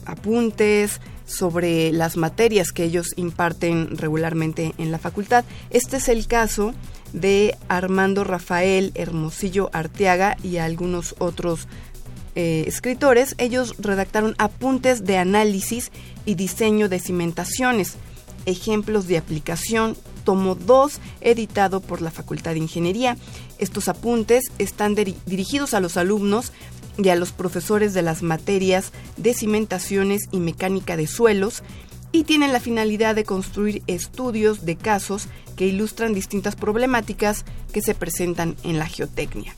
apuntes 0.05 0.99
sobre 1.25 1.91
las 1.91 2.17
materias 2.17 2.71
que 2.71 2.83
ellos 2.83 3.13
imparten 3.15 3.97
regularmente 3.97 4.73
en 4.77 4.91
la 4.91 4.97
facultad. 4.97 5.45
Este 5.69 5.97
es 5.97 6.09
el 6.09 6.27
caso 6.27 6.73
de 7.13 7.55
Armando 7.67 8.23
Rafael 8.23 8.91
Hermosillo 8.95 9.69
Arteaga 9.73 10.37
y 10.43 10.57
algunos 10.57 11.15
otros 11.19 11.67
eh, 12.35 12.63
escritores. 12.67 13.35
Ellos 13.37 13.75
redactaron 13.79 14.35
apuntes 14.37 15.03
de 15.03 15.17
análisis 15.17 15.91
y 16.25 16.35
diseño 16.35 16.89
de 16.89 16.99
cimentaciones 16.99 17.97
ejemplos 18.45 19.07
de 19.07 19.17
aplicación, 19.17 19.95
tomo 20.23 20.55
2, 20.55 20.99
editado 21.21 21.81
por 21.81 22.01
la 22.01 22.11
Facultad 22.11 22.51
de 22.51 22.59
Ingeniería. 22.59 23.17
Estos 23.57 23.87
apuntes 23.87 24.45
están 24.57 24.95
dirigidos 24.95 25.73
a 25.73 25.79
los 25.79 25.97
alumnos 25.97 26.51
y 26.97 27.09
a 27.09 27.15
los 27.15 27.31
profesores 27.31 27.93
de 27.93 28.01
las 28.01 28.23
materias 28.23 28.91
de 29.17 29.33
cimentaciones 29.33 30.23
y 30.31 30.39
mecánica 30.39 30.97
de 30.97 31.07
suelos 31.07 31.63
y 32.11 32.23
tienen 32.23 32.51
la 32.51 32.59
finalidad 32.59 33.15
de 33.15 33.23
construir 33.23 33.83
estudios 33.87 34.65
de 34.65 34.75
casos 34.75 35.27
que 35.55 35.67
ilustran 35.67 36.13
distintas 36.13 36.55
problemáticas 36.55 37.45
que 37.71 37.81
se 37.81 37.93
presentan 37.93 38.55
en 38.63 38.79
la 38.79 38.87
geotecnia. 38.87 39.53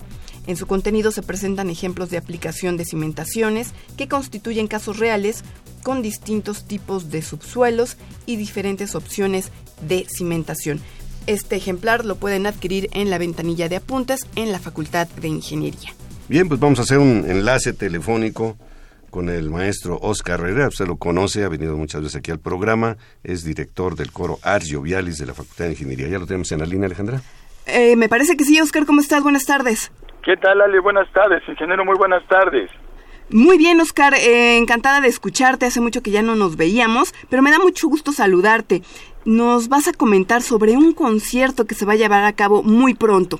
En 0.52 0.58
su 0.58 0.68
contenido 0.68 1.12
se 1.12 1.22
presentan 1.22 1.70
ejemplos 1.70 2.10
de 2.10 2.18
aplicación 2.18 2.76
de 2.76 2.84
cimentaciones 2.84 3.70
que 3.95 4.10
constituyen 4.10 4.68
casos 4.68 4.99
reales 4.99 5.45
con 5.82 6.02
distintos 6.02 6.68
tipos 6.68 7.10
de 7.10 7.22
subsuelos 7.22 7.95
y 8.26 8.36
diferentes 8.36 8.93
opciones 8.93 9.49
de 9.88 10.06
cimentación. 10.14 10.82
Este 11.26 11.56
ejemplar 11.56 12.04
lo 12.04 12.18
pueden 12.18 12.47
adquirir 12.47 12.89
en 12.91 13.10
la 13.10 13.18
ventanilla 13.18 13.70
de 13.70 13.78
apuntes 13.78 14.28
en 14.36 14.52
la 14.52 14.60
Facultad 14.60 15.08
de 15.22 15.30
Ingeniería. 15.30 15.93
Bien, 16.28 16.49
pues 16.49 16.60
vamos 16.60 16.80
a 16.80 16.82
hacer 16.82 16.99
un 16.99 17.24
enlace 17.30 17.72
telefónico 17.72 18.58
con 19.10 19.30
el 19.30 19.49
maestro 19.49 19.99
Oscar 20.02 20.41
Herrera. 20.41 20.68
Usted 20.68 20.86
lo 20.86 20.97
conoce, 20.97 21.45
ha 21.45 21.47
venido 21.47 21.78
muchas 21.78 22.02
veces 22.02 22.18
aquí 22.18 22.32
al 22.32 22.41
programa. 22.41 22.97
Es 23.24 23.45
director 23.45 23.95
del 23.95 24.12
coro 24.12 24.38
Ars 24.41 24.68
Jovialis 24.70 25.18
de 25.18 25.28
la 25.28 25.34
Facultad 25.34 25.64
de 25.64 25.72
Ingeniería. 25.72 26.10
¿Ya 26.10 26.20
lo 26.20 26.28
tenemos 26.28 26.52
en 26.52 26.60
la 26.60 26.66
línea, 26.66 26.88
Alejandra? 26.88 27.22
Eh, 27.68 27.95
me 27.95 28.10
parece 28.10 28.36
que 28.36 28.43
sí, 28.43 28.60
Oscar. 28.60 28.86
¿Cómo 28.86 28.99
estás? 28.99 29.24
Buenas 29.24 29.45
tardes. 29.45 29.91
¿Qué 30.24 30.38
tal, 30.38 30.62
Ale? 30.62 30.80
Buenas 30.80 31.12
tardes, 31.12 31.42
ingeniero. 31.48 31.84
Muy 31.84 31.98
buenas 31.98 32.24
tardes. 32.28 32.70
Muy 33.32 33.58
bien, 33.58 33.80
Oscar, 33.82 34.14
eh, 34.14 34.58
encantada 34.58 35.02
de 35.02 35.08
escucharte. 35.08 35.66
Hace 35.66 35.82
mucho 35.82 36.04
que 36.04 36.12
ya 36.12 36.22
no 36.22 36.36
nos 36.36 36.58
veíamos, 36.58 37.14
pero 37.30 37.42
me 37.42 37.50
da 37.50 37.58
mucho 37.58 37.88
gusto 37.88 38.12
saludarte. 38.12 38.82
Nos 39.26 39.70
vas 39.70 39.88
a 39.88 39.94
comentar 39.94 40.42
sobre 40.42 40.74
un 40.74 40.94
concierto 40.94 41.66
que 41.66 41.74
se 41.74 41.86
va 41.86 41.94
a 41.94 41.96
llevar 41.96 42.24
a 42.26 42.34
cabo 42.34 42.62
muy 42.62 42.94
pronto. 42.94 43.40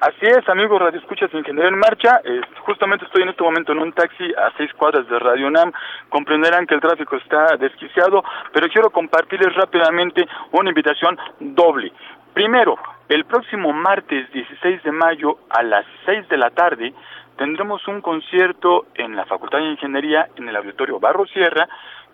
Así 0.00 0.24
es, 0.24 0.48
amigos 0.48 0.80
Radio 0.80 0.98
Escuchas 0.98 1.32
Ingeniero 1.34 1.68
en 1.68 1.78
Marcha. 1.78 2.22
justamente 2.64 3.04
estoy 3.04 3.22
en 3.22 3.28
este 3.28 3.44
momento 3.44 3.72
en 3.72 3.80
un 3.80 3.92
taxi 3.92 4.24
a 4.32 4.50
seis 4.56 4.72
cuadras 4.72 5.06
de 5.08 5.18
Radio 5.18 5.50
NAM. 5.50 5.70
Comprenderán 6.08 6.66
que 6.66 6.74
el 6.74 6.80
tráfico 6.80 7.16
está 7.16 7.56
desquiciado, 7.58 8.24
pero 8.52 8.68
quiero 8.68 8.88
compartirles 8.88 9.54
rápidamente 9.54 10.26
una 10.52 10.70
invitación 10.70 11.18
doble. 11.38 11.92
Primero, 12.32 12.76
el 13.10 13.24
próximo 13.24 13.72
martes 13.72 14.30
16 14.32 14.84
de 14.84 14.92
mayo 14.92 15.38
a 15.50 15.64
las 15.64 15.84
6 16.06 16.28
de 16.28 16.36
la 16.38 16.50
tarde 16.50 16.94
tendremos 17.36 17.86
un 17.88 18.00
concierto 18.00 18.86
en 18.94 19.16
la 19.16 19.24
Facultad 19.24 19.58
de 19.58 19.72
Ingeniería 19.72 20.28
en 20.36 20.48
el 20.48 20.54
Auditorio 20.54 21.00
Barro 21.00 21.26
Sierra 21.26 21.68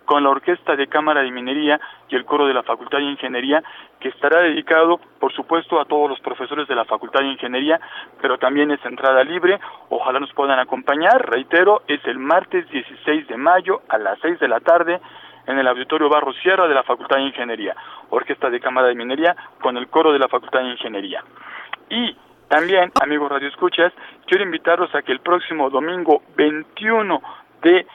con 0.05 0.23
la 0.23 0.29
Orquesta 0.29 0.75
de 0.75 0.87
Cámara 0.87 1.21
de 1.21 1.29
Minería 1.29 1.79
y 2.09 2.15
el 2.15 2.25
coro 2.25 2.47
de 2.47 2.53
la 2.53 2.63
Facultad 2.63 2.97
de 2.97 3.03
Ingeniería, 3.03 3.61
que 3.99 4.07
estará 4.07 4.41
dedicado, 4.41 4.99
por 5.19 5.33
supuesto, 5.33 5.81
a 5.81 5.85
todos 5.85 6.09
los 6.09 6.19
profesores 6.21 6.67
de 6.67 6.75
la 6.75 6.85
Facultad 6.85 7.19
de 7.19 7.27
Ingeniería, 7.27 7.79
pero 8.21 8.37
también 8.37 8.71
es 8.71 8.83
entrada 8.85 9.23
libre. 9.25 9.59
Ojalá 9.89 10.21
nos 10.21 10.31
puedan 10.31 10.59
acompañar. 10.59 11.29
Reitero, 11.29 11.83
es 11.87 11.99
el 12.05 12.19
martes 12.19 12.67
16 12.69 13.27
de 13.27 13.37
mayo 13.37 13.81
a 13.89 13.97
las 13.97 14.17
6 14.21 14.39
de 14.39 14.47
la 14.47 14.61
tarde 14.61 15.01
en 15.47 15.57
el 15.57 15.67
Auditorio 15.67 16.09
Barro 16.09 16.33
Sierra 16.33 16.67
de 16.67 16.75
la 16.75 16.83
Facultad 16.83 17.17
de 17.17 17.23
Ingeniería, 17.23 17.75
Orquesta 18.09 18.49
de 18.49 18.59
Cámara 18.59 18.87
de 18.87 18.95
Minería 18.95 19.35
con 19.61 19.77
el 19.77 19.87
coro 19.87 20.11
de 20.11 20.19
la 20.19 20.27
Facultad 20.27 20.59
de 20.59 20.71
Ingeniería. 20.71 21.23
Y 21.89 22.15
también, 22.49 22.91
amigos 23.01 23.31
radioescuchas, 23.31 23.93
quiero 24.25 24.43
invitarlos 24.43 24.93
a 24.93 25.01
que 25.01 25.11
el 25.11 25.21
próximo 25.21 25.69
domingo 25.69 26.21
21 26.35 27.21
de 27.61 27.87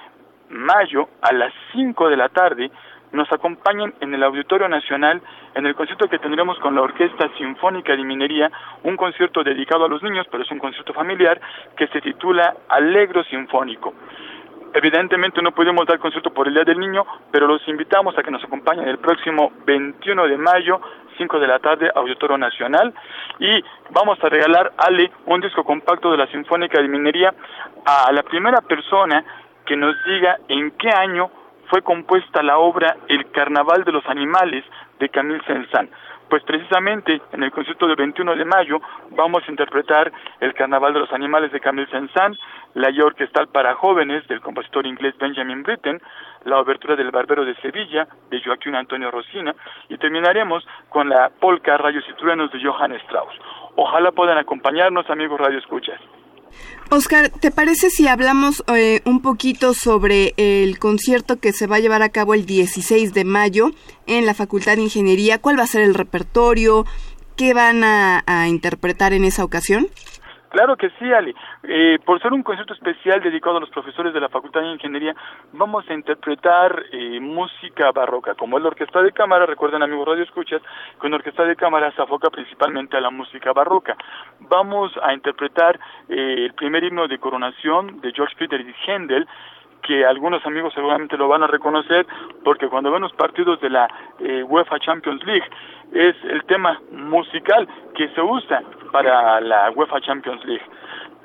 mayo 0.51 1.09
a 1.23 1.33
las 1.33 1.53
5 1.73 2.09
de 2.09 2.17
la 2.17 2.29
tarde 2.29 2.71
nos 3.13 3.31
acompañen 3.31 3.95
en 4.01 4.15
el 4.15 4.23
Auditorio 4.23 4.69
Nacional 4.69 5.21
en 5.55 5.67
el 5.67 5.75
concierto 5.75 6.09
que 6.09 6.19
tendremos 6.19 6.59
con 6.59 6.75
la 6.75 6.83
Orquesta 6.83 7.29
Sinfónica 7.37 7.95
de 7.95 8.05
Minería, 8.05 8.51
un 8.85 8.97
concierto 8.97 9.45
dedicado 9.45 9.85
a 9.85 9.89
los 9.89 10.03
niños, 10.03 10.27
pero 10.31 10.43
es 10.43 10.51
un 10.51 10.59
concierto 10.59 10.95
familiar 10.95 11.41
que 11.77 11.87
se 11.89 12.01
titula 12.01 12.55
Alegro 12.69 13.23
Sinfónico. 13.25 13.93
Evidentemente 14.75 15.43
no 15.43 15.53
pudimos 15.53 15.87
dar 15.87 15.99
concierto 15.99 16.33
por 16.33 16.49
el 16.49 16.55
Día 16.55 16.65
del 16.65 16.79
Niño, 16.79 17.05
pero 17.31 17.47
los 17.47 17.67
invitamos 17.69 18.17
a 18.17 18.23
que 18.23 18.31
nos 18.31 18.43
acompañen 18.43 18.89
el 18.89 18.99
próximo 18.99 19.53
21 19.67 20.27
de 20.29 20.39
mayo, 20.39 20.81
5 21.19 21.39
de 21.39 21.47
la 21.47 21.59
tarde, 21.59 21.91
Auditorio 21.95 22.39
Nacional, 22.39 22.95
y 23.39 23.63
vamos 23.91 24.19
a 24.25 24.29
regalar, 24.31 24.73
Ale, 24.79 25.11
un 25.27 25.41
disco 25.43 25.63
compacto 25.63 26.11
de 26.11 26.17
la 26.17 26.27
Sinfónica 26.29 26.81
de 26.81 26.89
Minería 26.89 27.35
a 27.85 28.11
la 28.13 28.23
primera 28.23 28.63
persona 28.63 29.23
que 29.67 29.77
nos 29.77 29.95
diga 30.05 30.39
en 30.49 30.71
qué 30.73 30.89
año 30.89 31.31
fue 31.69 31.83
compuesta 31.83 32.43
la 32.43 32.59
obra 32.59 32.97
El 33.09 33.31
Carnaval 33.31 33.85
de 33.85 33.93
los 33.93 34.07
Animales 34.07 34.65
de 34.99 35.09
Camille 35.11 35.43
Saint-Saëns 35.47 35.91
pues 36.33 36.45
precisamente 36.45 37.21
en 37.33 37.43
el 37.43 37.51
concierto 37.51 37.87
del 37.87 37.97
21 37.97 38.37
de 38.37 38.47
mayo 38.47 38.81
vamos 39.11 39.43
a 39.47 39.51
interpretar 39.51 40.11
el 40.41 40.55
Carnaval 40.55 40.95
de 40.95 41.01
los 41.01 41.13
Animales 41.13 41.53
de 41.53 41.61
Camille 41.61 41.91
Saint-Saëns, 41.91 42.39
la 42.73 42.91
guía 42.91 43.05
orquestal 43.05 43.49
para 43.49 43.75
jóvenes 43.75 44.27
del 44.29 44.41
compositor 44.41 44.87
inglés 44.87 45.15
Benjamin 45.19 45.63
Britten, 45.63 46.01
la 46.47 46.59
obertura 46.59 46.97
del 46.97 47.11
Barbero 47.11 47.45
de 47.45 47.55
Sevilla 47.57 48.09
de 48.31 48.43
Joaquín 48.43 48.75
Antonio 48.75 49.11
Rosina 49.11 49.55
y 49.91 49.99
terminaremos 49.99 50.67
con 50.89 51.11
la 51.11 51.29
polka 51.29 51.77
Rayos 51.77 52.05
y 52.09 52.15
Truenos 52.15 52.51
de 52.51 52.65
Johann 52.65 52.93
Strauss. 52.93 53.35
Ojalá 53.77 54.11
puedan 54.13 54.39
acompañarnos, 54.39 55.11
amigos 55.11 55.39
Radio 55.39 55.59
Escuchas. 55.59 56.01
Oscar, 56.91 57.31
¿te 57.31 57.51
parece 57.51 57.89
si 57.89 58.07
hablamos 58.07 58.63
eh, 58.75 59.01
un 59.05 59.23
poquito 59.23 59.73
sobre 59.73 60.35
el 60.37 60.79
concierto 60.79 61.39
que 61.39 61.53
se 61.53 61.67
va 61.67 61.77
a 61.77 61.81
llevar 61.81 62.03
a 62.03 62.11
cabo 62.11 62.35
el 62.35 62.45
16 62.45 63.15
de 63.15 63.25
mayo 63.25 63.71
en 64.07 64.27
la 64.27 64.35
Facultad 64.35 64.77
de 64.77 64.83
Ingeniería? 64.83 65.39
¿Cuál 65.39 65.59
va 65.59 65.65
a 65.65 65.69
ser 65.69 65.83
el 65.83 65.95
repertorio? 65.95 66.85
¿Qué 67.37 67.55
van 67.55 67.83
a 67.83 68.47
interpretar 68.49 69.15
en 69.15 69.25
esa 69.25 69.43
ocasión? 69.43 69.89
Claro 70.53 70.77
que 70.77 70.91
sí, 70.99 71.11
Ali. 71.11 71.35
Eh, 71.63 71.99
por 72.05 72.21
ser 72.21 72.35
un 72.35 72.43
concierto 72.43 72.75
especial 72.75 73.23
dedicado 73.23 73.57
a 73.57 73.61
los 73.61 73.71
profesores 73.71 74.13
de 74.13 74.21
la 74.21 74.29
Facultad 74.29 74.61
de 74.61 74.73
Ingeniería, 74.73 75.17
vamos 75.55 75.89
a 75.89 75.95
interpretar 75.95 76.85
eh, 76.93 77.19
música 77.21 77.91
barroca, 77.91 78.35
como 78.35 78.59
es 78.59 78.63
la 78.63 78.69
orquesta 78.69 79.01
de 79.01 79.13
cámara, 79.13 79.47
recuerden 79.47 79.83
amigos 79.83 80.07
Radio 80.07 80.25
Escuchas, 80.25 80.61
con 80.99 81.11
la 81.11 81.17
orquesta 81.17 81.45
de 81.45 81.57
cámara 81.57 81.91
se 81.93 82.03
afoca 82.03 82.29
principalmente 82.29 82.99
a 82.99 83.01
la 83.01 83.09
música 83.09 83.55
barroca. 83.55 83.97
Vamos 84.41 84.93
a 85.03 85.15
interpretar 85.15 85.81
eh, 86.11 86.45
el 86.45 86.53
primer 86.53 86.85
himno 86.85 87.09
de 87.09 87.19
coronación 87.19 88.03
de 88.03 88.13
George 88.13 88.37
Friedrich 88.37 88.77
Händel, 88.87 89.27
que 89.83 90.05
algunos 90.05 90.45
amigos 90.45 90.75
seguramente 90.75 91.17
lo 91.17 91.29
van 91.29 91.43
a 91.43 91.47
reconocer 91.47 92.07
porque 92.45 92.69
cuando 92.69 92.93
ven 92.93 93.01
los 93.01 93.13
partidos 93.15 93.59
de 93.63 93.71
la 93.71 93.89
eh, 94.21 94.43
UEFA 94.43 94.79
Champions 94.81 95.25
League 95.25 95.49
es 95.93 96.15
el 96.25 96.45
tema 96.45 96.79
musical 96.91 97.67
que 97.95 98.09
se 98.11 98.21
usa 98.21 98.63
para 98.93 99.41
la 99.41 99.71
UEFA 99.73 100.01
Champions 100.01 100.45
League. 100.45 100.65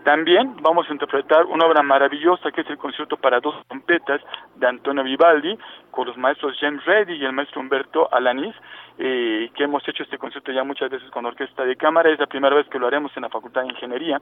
También 0.04 0.56
vamos 0.62 0.90
a 0.90 0.94
interpretar 0.94 1.46
una 1.46 1.66
obra 1.66 1.84
maravillosa 1.84 2.50
que 2.52 2.62
es 2.62 2.70
el 2.70 2.78
concierto 2.78 3.18
para 3.18 3.42
dos 3.42 3.56
trompetas 3.68 4.22
de 4.56 4.66
Antonio 4.66 5.04
Vivaldi 5.04 5.58
con 5.92 6.08
los 6.08 6.18
maestros 6.18 6.58
James 6.62 6.84
Reddy 6.86 7.16
y 7.16 7.26
el 7.26 7.34
maestro 7.34 7.60
Humberto 7.60 8.08
Alanis 8.14 8.56
eh, 8.98 9.50
que 9.54 9.64
hemos 9.64 9.88
hecho 9.88 10.04
este 10.04 10.18
concierto 10.18 10.52
ya 10.52 10.64
muchas 10.64 10.90
veces 10.90 11.10
con 11.12 11.26
orquesta 11.26 11.64
de 11.64 11.76
cámara, 11.76 12.10
es 12.10 12.20
la 12.20 12.28
primera 12.28 12.56
vez 12.56 12.68
que 12.68 12.80
lo 12.80 12.88
haremos 12.88 13.12
en 13.16 13.24
la 13.24 13.30
Facultad 13.30 13.62
de 13.62 13.68
Ingeniería, 13.68 14.22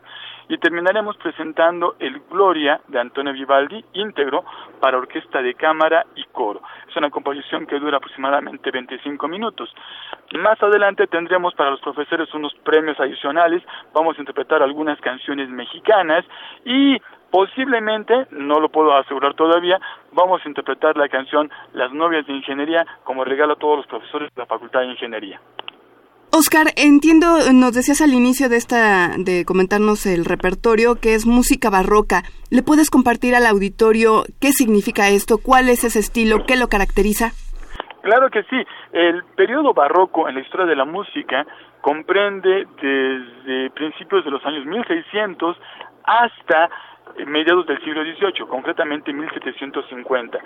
y 0.50 0.58
terminaremos 0.58 1.18
presentando 1.18 1.96
el 2.00 2.20
Gloria 2.30 2.82
de 2.88 3.00
Antonio 3.00 3.34
Vivaldi, 3.34 3.84
íntegro 3.94 4.44
para 4.80 4.98
orquesta 4.98 5.42
de 5.42 5.54
cámara 5.54 6.06
y 6.16 6.24
coro. 6.26 6.62
Es 6.90 6.96
una 6.96 7.10
composición 7.10 7.66
que 7.66 7.80
dura 7.80 7.98
aproximadamente 7.98 8.72
25 8.72 9.28
minutos. 9.28 9.74
Más 10.38 10.62
adelante 10.62 11.08
tendremos 11.08 11.54
para 11.56 11.72
los 11.72 11.82
profesores 11.82 12.34
unos 12.34 12.54
premios 12.64 13.00
adicionales, 13.00 13.64
vamos 13.94 14.18
a 14.18 14.22
interpretar 14.22 14.62
algunas 14.62 15.00
canciones 15.00 15.50
mexicanas 15.50 16.26
y 16.66 16.98
Posiblemente, 17.36 18.28
no 18.32 18.62
lo 18.62 18.70
puedo 18.70 18.96
asegurar 18.96 19.34
todavía, 19.34 19.78
vamos 20.14 20.40
a 20.46 20.48
interpretar 20.48 20.96
la 20.96 21.10
canción 21.10 21.52
Las 21.74 21.92
novias 21.92 22.26
de 22.28 22.32
ingeniería 22.32 22.86
como 23.04 23.26
regalo 23.26 23.56
a 23.56 23.56
todos 23.58 23.80
los 23.80 23.88
profesores 23.88 24.34
de 24.34 24.42
la 24.42 24.46
Facultad 24.46 24.80
de 24.80 24.92
Ingeniería. 24.92 25.42
Oscar, 26.32 26.68
entiendo, 26.78 27.28
nos 27.52 27.74
decías 27.74 28.00
al 28.00 28.14
inicio 28.14 28.48
de 28.48 28.56
esta, 28.56 29.18
de 29.18 29.44
comentarnos 29.44 30.06
el 30.06 30.24
repertorio, 30.24 30.96
que 30.96 31.14
es 31.14 31.28
música 31.28 31.70
barroca. 31.70 32.24
¿Le 32.52 32.64
puedes 32.64 32.90
compartir 32.90 33.36
al 33.36 33.48
auditorio 33.48 34.24
qué 34.40 34.54
significa 34.54 35.10
esto? 35.10 35.38
¿Cuál 35.38 35.68
es 35.68 35.84
ese 35.84 36.00
estilo? 36.00 36.46
¿Qué 36.48 36.56
lo 36.56 36.70
caracteriza? 36.70 37.32
Claro 38.02 38.30
que 38.30 38.44
sí. 38.44 38.64
El 38.94 39.26
periodo 39.36 39.74
barroco 39.74 40.30
en 40.30 40.36
la 40.36 40.42
historia 40.42 40.68
de 40.68 40.76
la 40.78 40.86
música 40.86 41.46
comprende 41.82 42.66
desde 42.82 43.72
principios 43.72 44.24
de 44.24 44.32
los 44.32 44.46
años 44.46 44.66
1600 44.66 45.58
hasta 46.06 46.70
mediados 47.26 47.66
del 47.66 47.80
siglo 47.84 48.04
XVIII, 48.04 48.48
concretamente 48.48 49.14
1750. 49.14 50.40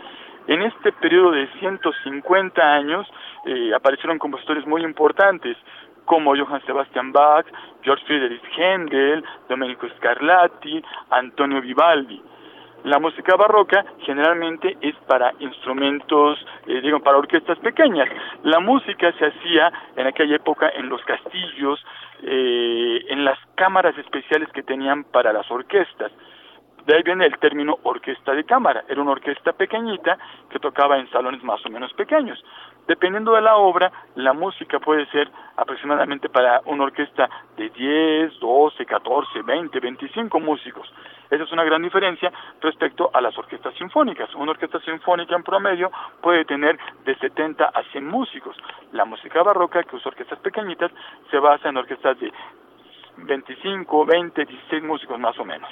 En 0.47 0.61
este 0.61 0.91
periodo 0.93 1.32
de 1.32 1.47
150 1.59 2.61
años 2.61 3.07
eh, 3.45 3.74
aparecieron 3.74 4.20
compositores 4.20 4.65
muy 4.65 4.84
importantes 4.84 5.57
como 6.05 6.36
Johann 6.36 6.65
Sebastian 6.65 7.11
Bach, 7.11 7.45
George 7.84 8.03
Friedrich 8.05 8.41
Händel, 8.57 9.24
Domenico 9.47 9.88
Scarlatti, 9.97 10.84
Antonio 11.11 11.61
Vivaldi. 11.61 12.20
La 12.84 12.97
música 12.97 13.36
barroca 13.36 13.86
generalmente 13.99 14.78
es 14.82 14.95
para 15.05 15.34
instrumentos, 15.39 16.39
eh, 16.65 16.80
digo, 16.82 16.99
para 17.01 17.17
orquestas 17.17 17.59
pequeñas. 17.59 18.09
La 18.43 18.59
música 18.59 19.11
se 19.20 19.26
hacía 19.26 19.72
en 19.97 20.07
aquella 20.07 20.38
época 20.38 20.70
en 20.70 20.88
los 20.88 21.03
castillos, 21.03 21.86
eh, 22.24 23.05
en 23.09 23.26
las 23.26 23.38
cámaras 23.55 23.97
especiales 23.97 24.49
que 24.53 24.63
tenían 24.63 25.03
para 25.03 25.34
las 25.34 25.49
orquestas. 25.51 26.11
De 26.89 26.95
ahí 26.95 27.03
viene 27.03 27.27
el 27.27 27.37
término 27.37 27.77
orquesta 27.83 28.33
de 28.33 28.43
cámara. 28.45 28.83
Era 28.89 28.99
una 28.99 29.11
orquesta 29.11 29.53
pequeñita 29.53 30.17
que 30.49 30.57
tocaba 30.57 30.97
en 30.97 31.07
salones 31.11 31.43
más 31.43 31.63
o 31.63 31.69
menos 31.69 31.93
pequeños. 31.93 32.43
Dependiendo 32.87 33.33
de 33.33 33.41
la 33.41 33.57
obra, 33.57 33.91
la 34.15 34.33
música 34.33 34.79
puede 34.79 35.05
ser 35.11 35.29
aproximadamente 35.55 36.29
para 36.29 36.61
una 36.65 36.85
orquesta 36.85 37.29
de 37.57 37.69
10, 37.69 38.39
12, 38.39 38.87
14, 38.87 39.43
20, 39.43 39.79
25 39.79 40.39
músicos. 40.39 40.91
Esa 41.29 41.43
es 41.43 41.51
una 41.51 41.63
gran 41.63 41.83
diferencia 41.83 42.33
respecto 42.59 43.11
a 43.13 43.21
las 43.21 43.37
orquestas 43.37 43.75
sinfónicas. 43.75 44.33
Una 44.33 44.53
orquesta 44.53 44.79
sinfónica 44.79 45.35
en 45.35 45.43
promedio 45.43 45.91
puede 46.23 46.43
tener 46.45 46.75
de 47.05 47.15
70 47.19 47.65
a 47.65 47.83
100 47.91 48.03
músicos. 48.07 48.57
La 48.93 49.05
música 49.05 49.43
barroca, 49.43 49.83
que 49.83 49.95
usa 49.95 50.09
orquestas 50.09 50.39
pequeñitas, 50.39 50.91
se 51.29 51.37
basa 51.37 51.69
en 51.69 51.77
orquestas 51.77 52.19
de 52.19 52.33
25, 53.15 54.05
20, 54.07 54.43
16 54.43 54.83
músicos 54.83 55.19
más 55.19 55.37
o 55.37 55.45
menos. 55.45 55.69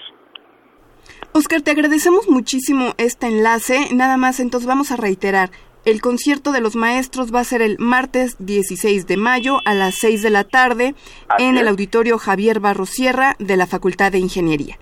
Oscar, 1.34 1.62
te 1.62 1.72
agradecemos 1.72 2.28
muchísimo 2.28 2.94
este 2.98 3.28
enlace. 3.28 3.94
Nada 3.94 4.18
más, 4.18 4.40
entonces 4.40 4.68
vamos 4.68 4.92
a 4.92 4.98
reiterar. 4.98 5.52
El 5.86 6.02
concierto 6.02 6.52
de 6.52 6.60
los 6.60 6.76
maestros 6.76 7.34
va 7.34 7.40
a 7.40 7.46
ser 7.46 7.62
el 7.62 7.78
martes 7.80 8.36
16 8.40 9.08
de 9.08 9.16
mayo 9.16 9.62
a 9.64 9.74
las 9.74 9.96
6 9.96 10.22
de 10.22 10.30
la 10.30 10.44
tarde 10.44 10.96
en 11.40 11.58
el 11.58 11.68
auditorio 11.68 12.18
Javier 12.18 12.60
Barrosierra 12.60 13.36
de 13.40 13.56
la 13.56 13.68
Facultad 13.68 14.12
de 14.12 14.20
Ingeniería. 14.20 14.78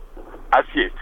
Así 0.49 0.81
es. 0.81 0.93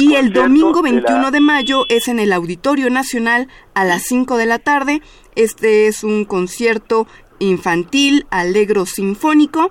Y 0.00 0.14
el, 0.14 0.32
domingo 0.32 0.82
21 0.82 1.30
de, 1.30 1.40
mayo 1.40 1.86
es 1.88 2.08
en 2.08 2.18
el 2.18 2.32
Auditorio 2.32 2.90
Nacional 2.90 3.48
a 3.74 3.84
las 3.84 4.02
5 4.02 4.36
de 4.36 4.46
la 4.46 4.58
tarde. 4.58 5.02
Este 5.34 5.86
es 5.86 6.04
un 6.04 6.24
concierto 6.24 7.06
infantil, 7.38 8.26
alegro 8.30 8.86
sinfónico. 8.86 9.70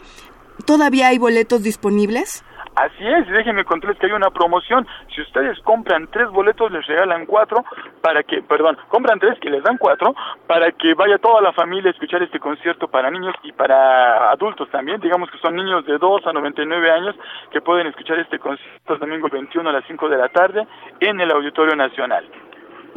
¿Todavía 0.66 1.08
hay 1.08 1.18
boletos 1.18 1.62
disponibles? 1.64 2.44
Así 2.78 3.08
es, 3.08 3.28
déjenme 3.28 3.66
contarles 3.66 3.98
que 3.98 4.06
hay 4.06 4.12
una 4.12 4.30
promoción. 4.30 4.86
Si 5.16 5.20
ustedes 5.22 5.58
compran 5.62 6.08
tres 6.12 6.30
boletos, 6.30 6.72
les 6.72 6.86
regalan 6.86 7.26
cuatro 7.26 7.66
para 8.02 8.22
que, 8.22 8.44
perdón, 8.44 8.78
compran 8.90 9.20
tres 9.20 9.40
que 9.40 9.50
les 9.50 9.64
dan 9.64 9.78
cuatro 9.80 10.14
para 10.46 10.72
que 10.72 10.94
vaya 10.94 11.18
toda 11.18 11.42
la 11.42 11.54
familia 11.54 11.90
a 11.90 11.94
escuchar 11.94 12.22
este 12.22 12.40
concierto 12.40 12.88
para 12.88 13.10
niños 13.10 13.34
y 13.42 13.52
para 13.52 14.30
adultos 14.30 14.70
también. 14.70 15.02
Digamos 15.02 15.32
que 15.32 15.40
son 15.40 15.56
niños 15.56 15.88
de 15.88 15.98
2 15.98 16.28
a 16.28 16.34
99 16.34 16.92
años 16.92 17.16
que 17.52 17.62
pueden 17.62 17.88
escuchar 17.88 18.20
este 18.20 18.38
concierto 18.38 18.94
el 18.94 19.00
domingo 19.00 19.28
21 19.28 19.68
a 19.68 19.74
las 19.74 19.86
5 19.88 20.10
de 20.10 20.18
la 20.18 20.30
tarde 20.30 20.68
en 21.00 21.20
el 21.20 21.32
Auditorio 21.32 21.76
Nacional. 21.76 22.30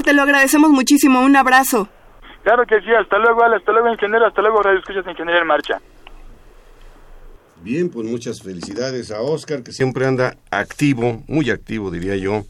Te 0.05 0.13
lo 0.13 0.21
agradecemos 0.21 0.69
muchísimo. 0.69 1.21
Un 1.21 1.35
abrazo. 1.35 1.87
Claro 2.43 2.67
que 2.67 2.81
sí. 2.81 2.93
Hasta 2.93 3.17
luego, 3.17 3.43
Hasta 3.43 3.71
luego, 3.71 3.89
ingeniero. 3.89 4.27
Hasta 4.27 4.43
luego, 4.43 4.61
Radio 4.61 4.77
Escuchas 4.77 5.07
Ingeniero 5.07 5.41
en 5.41 5.47
Marcha. 5.47 5.79
Bien, 7.63 7.89
pues 7.89 8.07
muchas 8.07 8.41
felicidades 8.41 9.11
a 9.11 9.21
Oscar, 9.21 9.61
que 9.61 9.71
siempre 9.71 10.07
anda 10.07 10.35
activo, 10.49 11.23
muy 11.27 11.51
activo 11.51 11.91
diría 11.91 12.15
yo, 12.15 12.43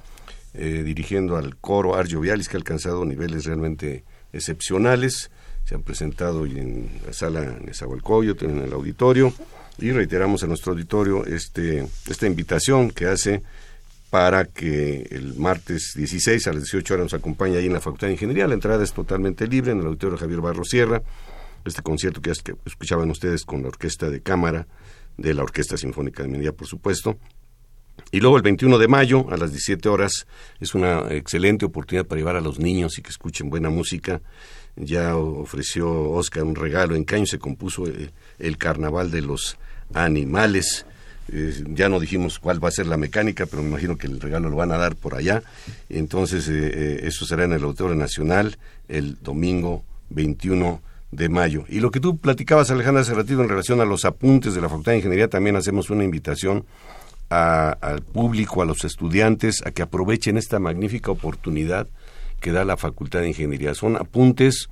eh, 0.53 0.83
dirigiendo 0.85 1.35
al 1.35 1.57
coro 1.57 1.95
Argio 1.95 2.21
Vialis, 2.21 2.47
que 2.47 2.55
ha 2.55 2.59
alcanzado 2.59 3.03
niveles 3.03 3.43
realmente 3.43 4.05
excepcionales. 4.31 5.29
Se 5.65 5.75
han 5.75 5.83
presentado 5.83 6.45
en 6.45 6.89
la 7.05 7.11
sala 7.11 7.41
Nezahualcóyotl, 7.61 8.45
en 8.45 8.59
el 8.59 8.71
auditorio, 8.71 9.33
y 9.79 9.91
reiteramos 9.91 10.43
a 10.43 10.47
nuestro 10.47 10.71
auditorio 10.71 11.25
este, 11.25 11.85
esta 12.09 12.25
invitación 12.25 12.89
que 12.89 13.07
hace 13.07 13.43
para 14.11 14.45
que 14.45 15.07
el 15.11 15.35
martes 15.35 15.91
16 15.95 16.47
a 16.47 16.53
las 16.53 16.63
18 16.63 16.93
horas 16.93 17.05
nos 17.05 17.13
acompañe 17.13 17.57
ahí 17.57 17.65
en 17.65 17.73
la 17.73 17.81
Facultad 17.81 18.07
de 18.07 18.13
Ingeniería. 18.13 18.47
La 18.47 18.53
entrada 18.53 18.81
es 18.81 18.93
totalmente 18.93 19.45
libre 19.45 19.73
en 19.73 19.79
el 19.79 19.87
auditorio 19.87 20.17
Javier 20.17 20.39
Barro 20.39 20.63
Sierra. 20.63 21.01
Este 21.65 21.81
concierto 21.81 22.21
que 22.21 22.31
escuchaban 22.31 23.11
ustedes 23.11 23.43
con 23.43 23.61
la 23.61 23.67
orquesta 23.67 24.09
de 24.09 24.21
cámara 24.21 24.67
de 25.17 25.33
la 25.33 25.43
Orquesta 25.43 25.77
Sinfónica 25.77 26.23
de 26.23 26.29
Minería, 26.29 26.51
por 26.51 26.67
supuesto. 26.67 27.17
Y 28.11 28.19
luego 28.19 28.37
el 28.37 28.43
21 28.43 28.77
de 28.77 28.87
mayo 28.87 29.29
a 29.31 29.37
las 29.37 29.51
17 29.51 29.87
horas 29.87 30.27
es 30.59 30.75
una 30.75 31.07
excelente 31.11 31.65
oportunidad 31.65 32.05
para 32.05 32.19
llevar 32.19 32.35
a 32.35 32.41
los 32.41 32.59
niños 32.59 32.97
y 32.97 33.01
que 33.01 33.09
escuchen 33.09 33.49
buena 33.49 33.69
música. 33.69 34.21
Ya 34.75 35.15
ofreció 35.15 36.09
Oscar 36.11 36.43
un 36.43 36.55
regalo. 36.55 36.95
En 36.95 37.03
Caño 37.03 37.25
se 37.25 37.39
compuso 37.39 37.87
eh, 37.87 38.11
el 38.39 38.57
Carnaval 38.57 39.11
de 39.11 39.21
los 39.21 39.57
Animales. 39.93 40.85
Eh, 41.31 41.63
ya 41.69 41.87
no 41.87 41.99
dijimos 41.99 42.39
cuál 42.39 42.63
va 42.63 42.69
a 42.69 42.71
ser 42.71 42.87
la 42.87 42.97
mecánica, 42.97 43.45
pero 43.45 43.61
me 43.61 43.69
imagino 43.69 43.97
que 43.97 44.07
el 44.07 44.19
regalo 44.19 44.49
lo 44.49 44.55
van 44.57 44.71
a 44.71 44.77
dar 44.77 44.95
por 44.95 45.15
allá. 45.15 45.43
Entonces, 45.89 46.47
eh, 46.49 47.01
eso 47.03 47.25
será 47.25 47.45
en 47.45 47.53
el 47.53 47.63
Auditorio 47.63 47.95
Nacional 47.95 48.57
el 48.89 49.17
domingo 49.21 49.83
21 50.09 50.81
de 51.11 51.29
mayo. 51.29 51.65
Y 51.67 51.79
lo 51.79 51.91
que 51.91 51.99
tú 51.99 52.17
platicabas, 52.17 52.71
Alejandra, 52.71 53.01
hace 53.01 53.13
ratito 53.13 53.41
en 53.41 53.49
relación 53.49 53.81
a 53.81 53.85
los 53.85 54.05
apuntes 54.05 54.55
de 54.55 54.61
la 54.61 54.69
Facultad 54.69 54.93
de 54.93 54.99
Ingeniería, 54.99 55.27
también 55.27 55.55
hacemos 55.55 55.89
una 55.89 56.03
invitación 56.03 56.65
al 57.29 58.01
público, 58.01 58.61
a 58.61 58.65
los 58.65 58.83
estudiantes, 58.83 59.61
a 59.65 59.71
que 59.71 59.81
aprovechen 59.81 60.37
esta 60.37 60.59
magnífica 60.59 61.11
oportunidad 61.11 61.87
que 62.41 62.51
da 62.51 62.65
la 62.65 62.75
Facultad 62.75 63.21
de 63.21 63.29
Ingeniería. 63.29 63.73
Son 63.73 63.95
apuntes 63.95 64.67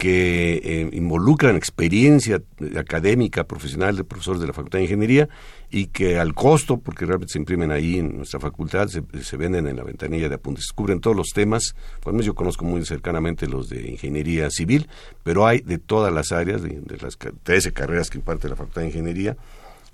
que 0.00 0.62
eh, 0.64 0.90
involucran 0.94 1.56
experiencia 1.56 2.42
académica, 2.76 3.44
profesional 3.44 3.96
de 3.96 4.02
profesores 4.02 4.40
de 4.40 4.46
la 4.46 4.54
Facultad 4.54 4.78
de 4.78 4.84
Ingeniería 4.84 5.28
y 5.70 5.88
que 5.88 6.18
al 6.18 6.34
costo, 6.34 6.78
porque 6.78 7.04
realmente 7.04 7.34
se 7.34 7.38
imprimen 7.38 7.70
ahí 7.70 7.98
en 7.98 8.16
nuestra 8.16 8.40
facultad, 8.40 8.88
se, 8.88 9.36
venden 9.36 9.66
en 9.66 9.76
la 9.76 9.84
ventanilla 9.84 10.30
de 10.30 10.36
apuntes, 10.36 10.72
cubren 10.74 11.00
todos 11.00 11.14
los 11.14 11.28
temas, 11.34 11.74
por 12.00 12.18
yo 12.22 12.34
conozco 12.34 12.64
muy 12.64 12.82
cercanamente 12.86 13.46
los 13.46 13.68
de 13.68 13.90
Ingeniería 13.90 14.48
Civil, 14.50 14.88
pero 15.22 15.46
hay 15.46 15.60
de 15.60 15.76
todas 15.76 16.12
las 16.12 16.32
áreas, 16.32 16.62
de, 16.62 16.80
de 16.80 16.96
las 16.96 17.18
13 17.18 17.72
carreras 17.74 18.08
que 18.08 18.16
imparte 18.16 18.48
la 18.48 18.56
Facultad 18.56 18.80
de 18.80 18.88
Ingeniería, 18.88 19.36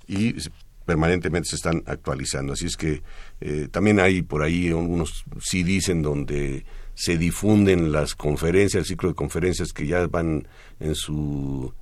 y 0.06 0.36
permanentemente 0.84 1.48
se 1.48 1.56
están 1.56 1.82
actualizando. 1.84 2.52
Así 2.52 2.66
es 2.66 2.76
que 2.76 3.02
eh, 3.40 3.66
también 3.70 3.98
hay 3.98 4.22
por 4.22 4.44
ahí 4.44 4.68
algunos 4.68 5.24
CDs 5.40 5.88
en 5.88 6.00
donde 6.00 6.64
se 6.96 7.18
difunden 7.18 7.92
las 7.92 8.14
conferencias, 8.14 8.80
el 8.80 8.86
ciclo 8.86 9.10
de 9.10 9.14
conferencias 9.14 9.72
que 9.72 9.86
ya 9.86 10.06
van 10.06 10.48
en 10.80 10.94
su 10.94 11.72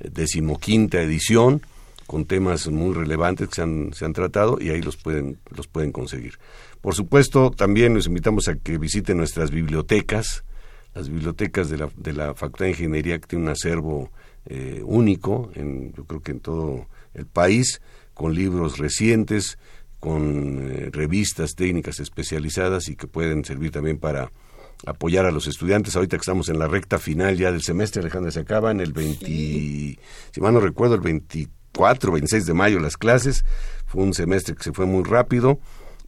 decimoquinta 0.00 1.00
edición 1.00 1.62
con 2.08 2.26
temas 2.26 2.66
muy 2.68 2.92
relevantes 2.92 3.48
que 3.48 3.54
se 3.54 3.62
han, 3.62 3.92
se 3.94 4.04
han 4.04 4.12
tratado 4.12 4.58
y 4.60 4.70
ahí 4.70 4.82
los 4.82 4.96
pueden, 4.96 5.38
los 5.56 5.68
pueden 5.68 5.92
conseguir. 5.92 6.38
Por 6.80 6.94
supuesto, 6.94 7.50
también 7.50 7.94
los 7.94 8.08
invitamos 8.08 8.48
a 8.48 8.56
que 8.56 8.76
visiten 8.76 9.16
nuestras 9.16 9.52
bibliotecas, 9.52 10.44
las 10.92 11.08
bibliotecas 11.08 11.70
de 11.70 11.78
la, 11.78 11.88
de 11.96 12.12
la 12.12 12.34
Facultad 12.34 12.66
de 12.66 12.72
Ingeniería 12.72 13.18
que 13.20 13.28
tiene 13.28 13.44
un 13.44 13.50
acervo 13.50 14.10
eh, 14.46 14.82
único, 14.84 15.50
en, 15.54 15.94
yo 15.94 16.04
creo 16.04 16.20
que 16.20 16.32
en 16.32 16.40
todo 16.40 16.86
el 17.14 17.26
país, 17.26 17.80
con 18.12 18.34
libros 18.34 18.78
recientes, 18.78 19.56
con 20.00 20.68
eh, 20.68 20.90
revistas 20.92 21.54
técnicas 21.54 22.00
especializadas 22.00 22.88
y 22.88 22.96
que 22.96 23.06
pueden 23.06 23.44
servir 23.44 23.70
también 23.70 23.98
para 23.98 24.30
apoyar 24.86 25.26
a 25.26 25.30
los 25.30 25.46
estudiantes. 25.46 25.96
Ahorita 25.96 26.16
que 26.16 26.22
estamos 26.22 26.48
en 26.48 26.58
la 26.58 26.68
recta 26.68 26.98
final 26.98 27.36
ya 27.36 27.50
del 27.52 27.62
semestre, 27.62 28.00
Alejandra, 28.00 28.30
se 28.30 28.40
acaban 28.40 28.80
el 28.80 28.92
20, 28.92 29.26
si 29.26 30.40
mal 30.40 30.54
no 30.54 30.60
recuerdo, 30.60 30.94
el 30.94 31.00
24, 31.00 32.12
26 32.12 32.46
de 32.46 32.54
mayo 32.54 32.78
las 32.80 32.96
clases. 32.96 33.44
Fue 33.86 34.02
un 34.02 34.14
semestre 34.14 34.54
que 34.54 34.62
se 34.62 34.72
fue 34.72 34.86
muy 34.86 35.04
rápido. 35.04 35.58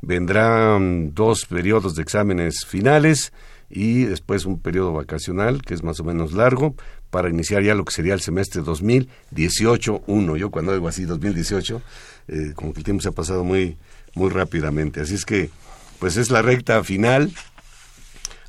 Vendrán 0.02 1.14
dos 1.14 1.46
periodos 1.46 1.94
de 1.94 2.02
exámenes 2.02 2.66
finales 2.66 3.32
y 3.68 4.04
después 4.04 4.46
un 4.46 4.60
periodo 4.60 4.92
vacacional 4.92 5.62
que 5.62 5.74
es 5.74 5.82
más 5.82 5.98
o 6.00 6.04
menos 6.04 6.32
largo 6.32 6.76
para 7.10 7.30
iniciar 7.30 7.62
ya 7.62 7.74
lo 7.74 7.84
que 7.84 7.92
sería 7.92 8.14
el 8.14 8.20
semestre 8.20 8.62
2018-1. 8.62 10.36
Yo 10.36 10.50
cuando 10.50 10.72
digo 10.72 10.88
así 10.88 11.04
2018, 11.04 11.82
eh, 12.28 12.52
como 12.54 12.72
que 12.72 12.80
el 12.80 12.84
tiempo 12.84 13.02
se 13.02 13.08
ha 13.08 13.12
pasado 13.12 13.44
muy, 13.44 13.78
muy 14.14 14.30
rápidamente. 14.30 15.00
Así 15.00 15.14
es 15.14 15.24
que, 15.24 15.50
pues 15.98 16.16
es 16.16 16.30
la 16.30 16.42
recta 16.42 16.82
final. 16.84 17.32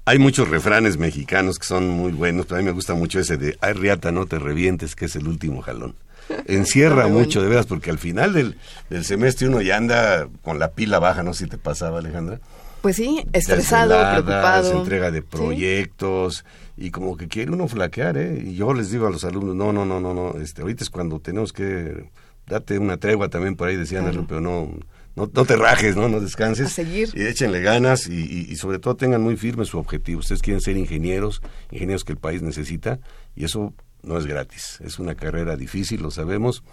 Hay 0.08 0.20
muchos 0.20 0.48
refranes 0.48 0.98
mexicanos 0.98 1.60
que 1.60 1.66
son 1.66 1.90
muy 1.90 2.14
buenos, 2.14 2.46
pero 2.46 2.56
a 2.56 2.60
mí 2.60 2.66
me 2.66 2.72
gusta 2.72 2.94
mucho 2.94 3.20
ese 3.20 3.36
de, 3.36 3.58
ay 3.60 3.74
riata, 3.74 4.10
no 4.10 4.26
te 4.26 4.40
revientes, 4.40 4.96
que 4.96 5.04
es 5.04 5.18
el 5.18 5.28
último 5.28 5.62
jalón. 5.62 5.96
Encierra 6.46 7.10
mucho, 7.10 7.42
de 7.42 7.50
veras, 7.50 7.66
porque 7.66 7.90
al 7.90 8.00
final 8.00 8.32
del, 8.32 8.56
del 8.90 9.04
semestre 9.04 9.50
uno 9.50 9.60
ya 9.60 9.76
anda 9.76 10.30
con 10.44 10.60
la 10.60 10.72
pila 10.72 11.00
baja, 11.00 11.24
no 11.24 11.34
sé 11.34 11.44
si 11.44 11.50
te 11.50 11.58
pasaba, 11.58 12.00
Alejandra. 12.00 12.40
Pues 12.82 12.96
sí, 12.96 13.22
estresado, 13.34 14.00
preocupado. 14.12 14.80
entrega 14.80 15.12
de 15.12 15.24
proyectos 15.24 16.46
y 16.78 16.90
como 16.92 17.18
que 17.18 17.28
quiere 17.28 17.52
uno 17.52 17.68
flaquear, 17.68 18.16
¿eh? 18.16 18.42
Y 18.46 18.56
yo 18.56 18.74
les 18.74 18.90
digo 18.90 19.08
a 19.08 19.10
los 19.10 19.26
alumnos, 19.26 19.58
no, 19.58 19.74
no, 19.74 19.86
no, 19.86 20.00
no, 20.00 20.14
no, 20.14 20.40
este, 20.40 20.62
ahorita 20.62 20.86
es 20.86 20.90
cuando 20.90 21.20
tenemos 21.20 21.52
que 21.52 22.10
date 22.46 22.80
una 22.80 22.96
tregua 22.96 23.28
también 23.28 23.58
por 23.58 23.68
ahí 23.68 23.76
decían, 23.76 24.26
pero 24.26 24.40
no, 24.40 24.72
no, 25.18 25.30
no, 25.34 25.46
te 25.46 25.56
rajes, 25.56 25.96
¿no? 25.96 26.08
No 26.08 26.20
descanses. 26.20 26.72
seguir. 26.72 27.10
Y 27.16 27.24
échenle 27.26 27.62
ganas 27.62 28.08
y, 28.08 28.48
y, 28.50 28.56
sobre 28.56 28.78
todo 28.78 28.96
tengan 28.96 29.22
muy 29.22 29.36
firme 29.36 29.66
su 29.66 29.80
objetivo. 29.80 30.20
Ustedes 30.20 30.44
quieren 30.44 30.62
ser 30.62 30.78
ingenieros, 30.78 31.42
ingenieros 31.72 32.04
que 32.04 32.14
el 32.14 32.20
país 32.20 32.44
necesita 32.44 33.00
y 33.36 33.46
eso 33.46 33.74
no 34.04 34.18
es 34.20 34.28
gratis. 34.28 34.80
Es 34.84 35.00
una 35.00 35.16
carrera 35.16 35.58
difícil, 35.58 36.04
lo 36.04 36.12
sabemos, 36.12 36.64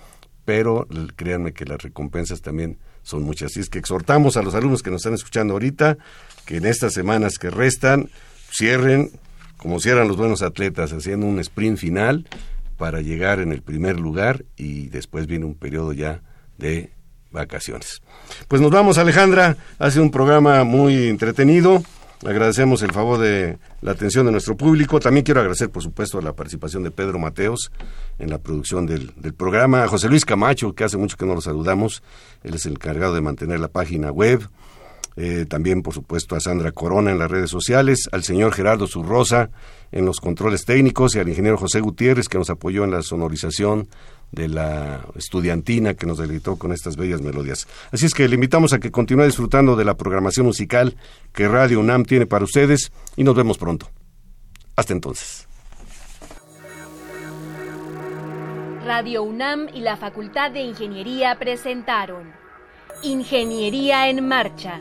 pero 0.45 0.87
créanme 1.17 1.55
que 1.55 1.65
las 1.65 1.83
recompensas 1.83 2.43
también 2.43 2.77
son 3.03 3.23
muchas. 3.23 3.53
Así 3.53 3.61
es 3.61 3.71
que 3.71 3.79
exhortamos 3.79 4.37
a 4.37 4.43
los 4.43 4.55
alumnos 4.55 4.83
que 4.83 4.91
nos 4.91 5.01
están 5.01 5.15
escuchando 5.15 5.55
ahorita 5.55 5.97
que 6.45 6.59
en 6.59 6.67
estas 6.67 6.93
semanas 6.93 7.39
que 7.39 7.49
restan 7.49 8.11
cierren 8.51 9.11
como 9.57 9.81
cierran 9.81 10.09
los 10.09 10.19
buenos 10.19 10.43
atletas, 10.43 10.93
haciendo 10.93 11.25
un 11.25 11.41
sprint 11.41 11.79
final 11.79 12.27
para 12.77 13.01
llegar 13.01 13.41
en 13.41 13.51
el 13.51 13.63
primer 13.63 13.99
lugar 13.99 14.45
y 14.59 14.89
después 14.89 15.27
viene 15.27 15.47
un 15.47 15.55
periodo 15.55 15.95
ya 15.95 16.21
de 16.59 16.93
vacaciones. 17.35 18.01
Pues 18.49 18.63
nos 18.63 18.71
vamos, 18.71 18.97
Alejandra. 18.97 19.59
Ha 19.79 19.91
sido 19.91 20.05
un 20.05 20.11
programa 20.11 20.65
muy 20.65 21.09
entretenido. 21.09 21.83
Agradecemos 22.25 22.81
el 22.83 22.93
favor 22.93 23.19
de 23.19 23.59
la 23.83 23.91
atención 23.91 24.25
de 24.25 24.33
nuestro 24.33 24.57
público. 24.57 24.99
También 24.99 25.25
quiero 25.25 25.41
agradecer, 25.41 25.69
por 25.69 25.83
supuesto, 25.83 26.23
la 26.23 26.33
participación 26.33 26.83
de 26.83 26.91
Pedro 26.91 27.19
Mateos 27.19 27.71
en 28.19 28.31
la 28.31 28.39
producción 28.39 28.87
del, 28.87 29.13
programa. 29.37 29.83
A 29.83 29.89
José 29.89 30.09
Luis 30.09 30.25
Camacho, 30.25 30.75
que 30.75 30.85
hace 30.85 30.97
mucho 30.97 31.19
que 31.19 31.27
no 31.27 31.35
lo 31.35 31.43
saludamos. 31.43 32.03
Él 32.43 32.55
es 32.55 32.65
el 32.65 32.73
encargado 32.73 33.15
de 33.15 33.21
mantener 33.21 33.61
la 33.61 33.69
página 33.69 34.11
web. 34.11 34.49
Eh, 35.17 35.45
también, 35.47 35.83
por 35.83 35.93
supuesto, 35.93 36.35
a 36.35 36.41
Sandra 36.41 36.73
Corona 36.73 37.11
en 37.11 37.19
las 37.19 37.31
redes 37.31 37.51
sociales, 37.51 38.09
al 38.11 38.25
señor 38.25 38.53
Gerardo 38.53 38.87
Zurrosa 38.89 39.51
en 39.93 40.05
los 40.07 40.19
controles 40.19 40.65
técnicos 40.65 41.15
y 41.15 41.21
al 41.21 41.29
ingeniero 41.29 41.57
José 41.57 41.81
Gutiérrez 41.81 42.29
que 42.29 42.39
nos 42.39 42.51
apoyó 42.51 42.83
en 42.83 42.91
la 42.91 43.03
sonorización 43.03 43.87
de 44.35 44.49
la 44.49 45.07
estudiantina 45.17 45.95
que 45.95 46.07
nos 46.07 46.19
deleitó 46.19 46.57
con 46.57 46.73
estas 46.73 46.97
bellas 46.97 47.21
melodías. 47.21 47.67
Así 47.93 48.07
es 48.07 48.15
que 48.15 48.29
le 48.29 48.35
invitamos 48.35 48.73
a 48.73 48.79
que 48.79 48.91
continúe 48.91 49.25
disfrutando 49.25 49.77
de 49.77 49.85
la 49.85 49.95
programación 49.95 50.47
musical 50.47 50.97
que 51.33 51.49
Radio 51.49 51.81
UNAM 51.81 52.05
tiene 52.05 52.27
para 52.27 52.45
ustedes 52.45 52.93
y 53.17 53.25
nos 53.25 53.35
vemos 53.35 53.59
pronto. 53.59 53.89
Hasta 54.77 54.93
entonces. 54.93 55.47
Radio 58.85 59.23
UNAM 59.23 59.69
y 59.73 59.81
la 59.81 59.97
Facultad 59.97 60.51
de 60.51 60.61
Ingeniería 60.61 61.39
presentaron 61.39 62.33
Ingeniería 63.03 64.09
en 64.09 64.27
Marcha 64.27 64.81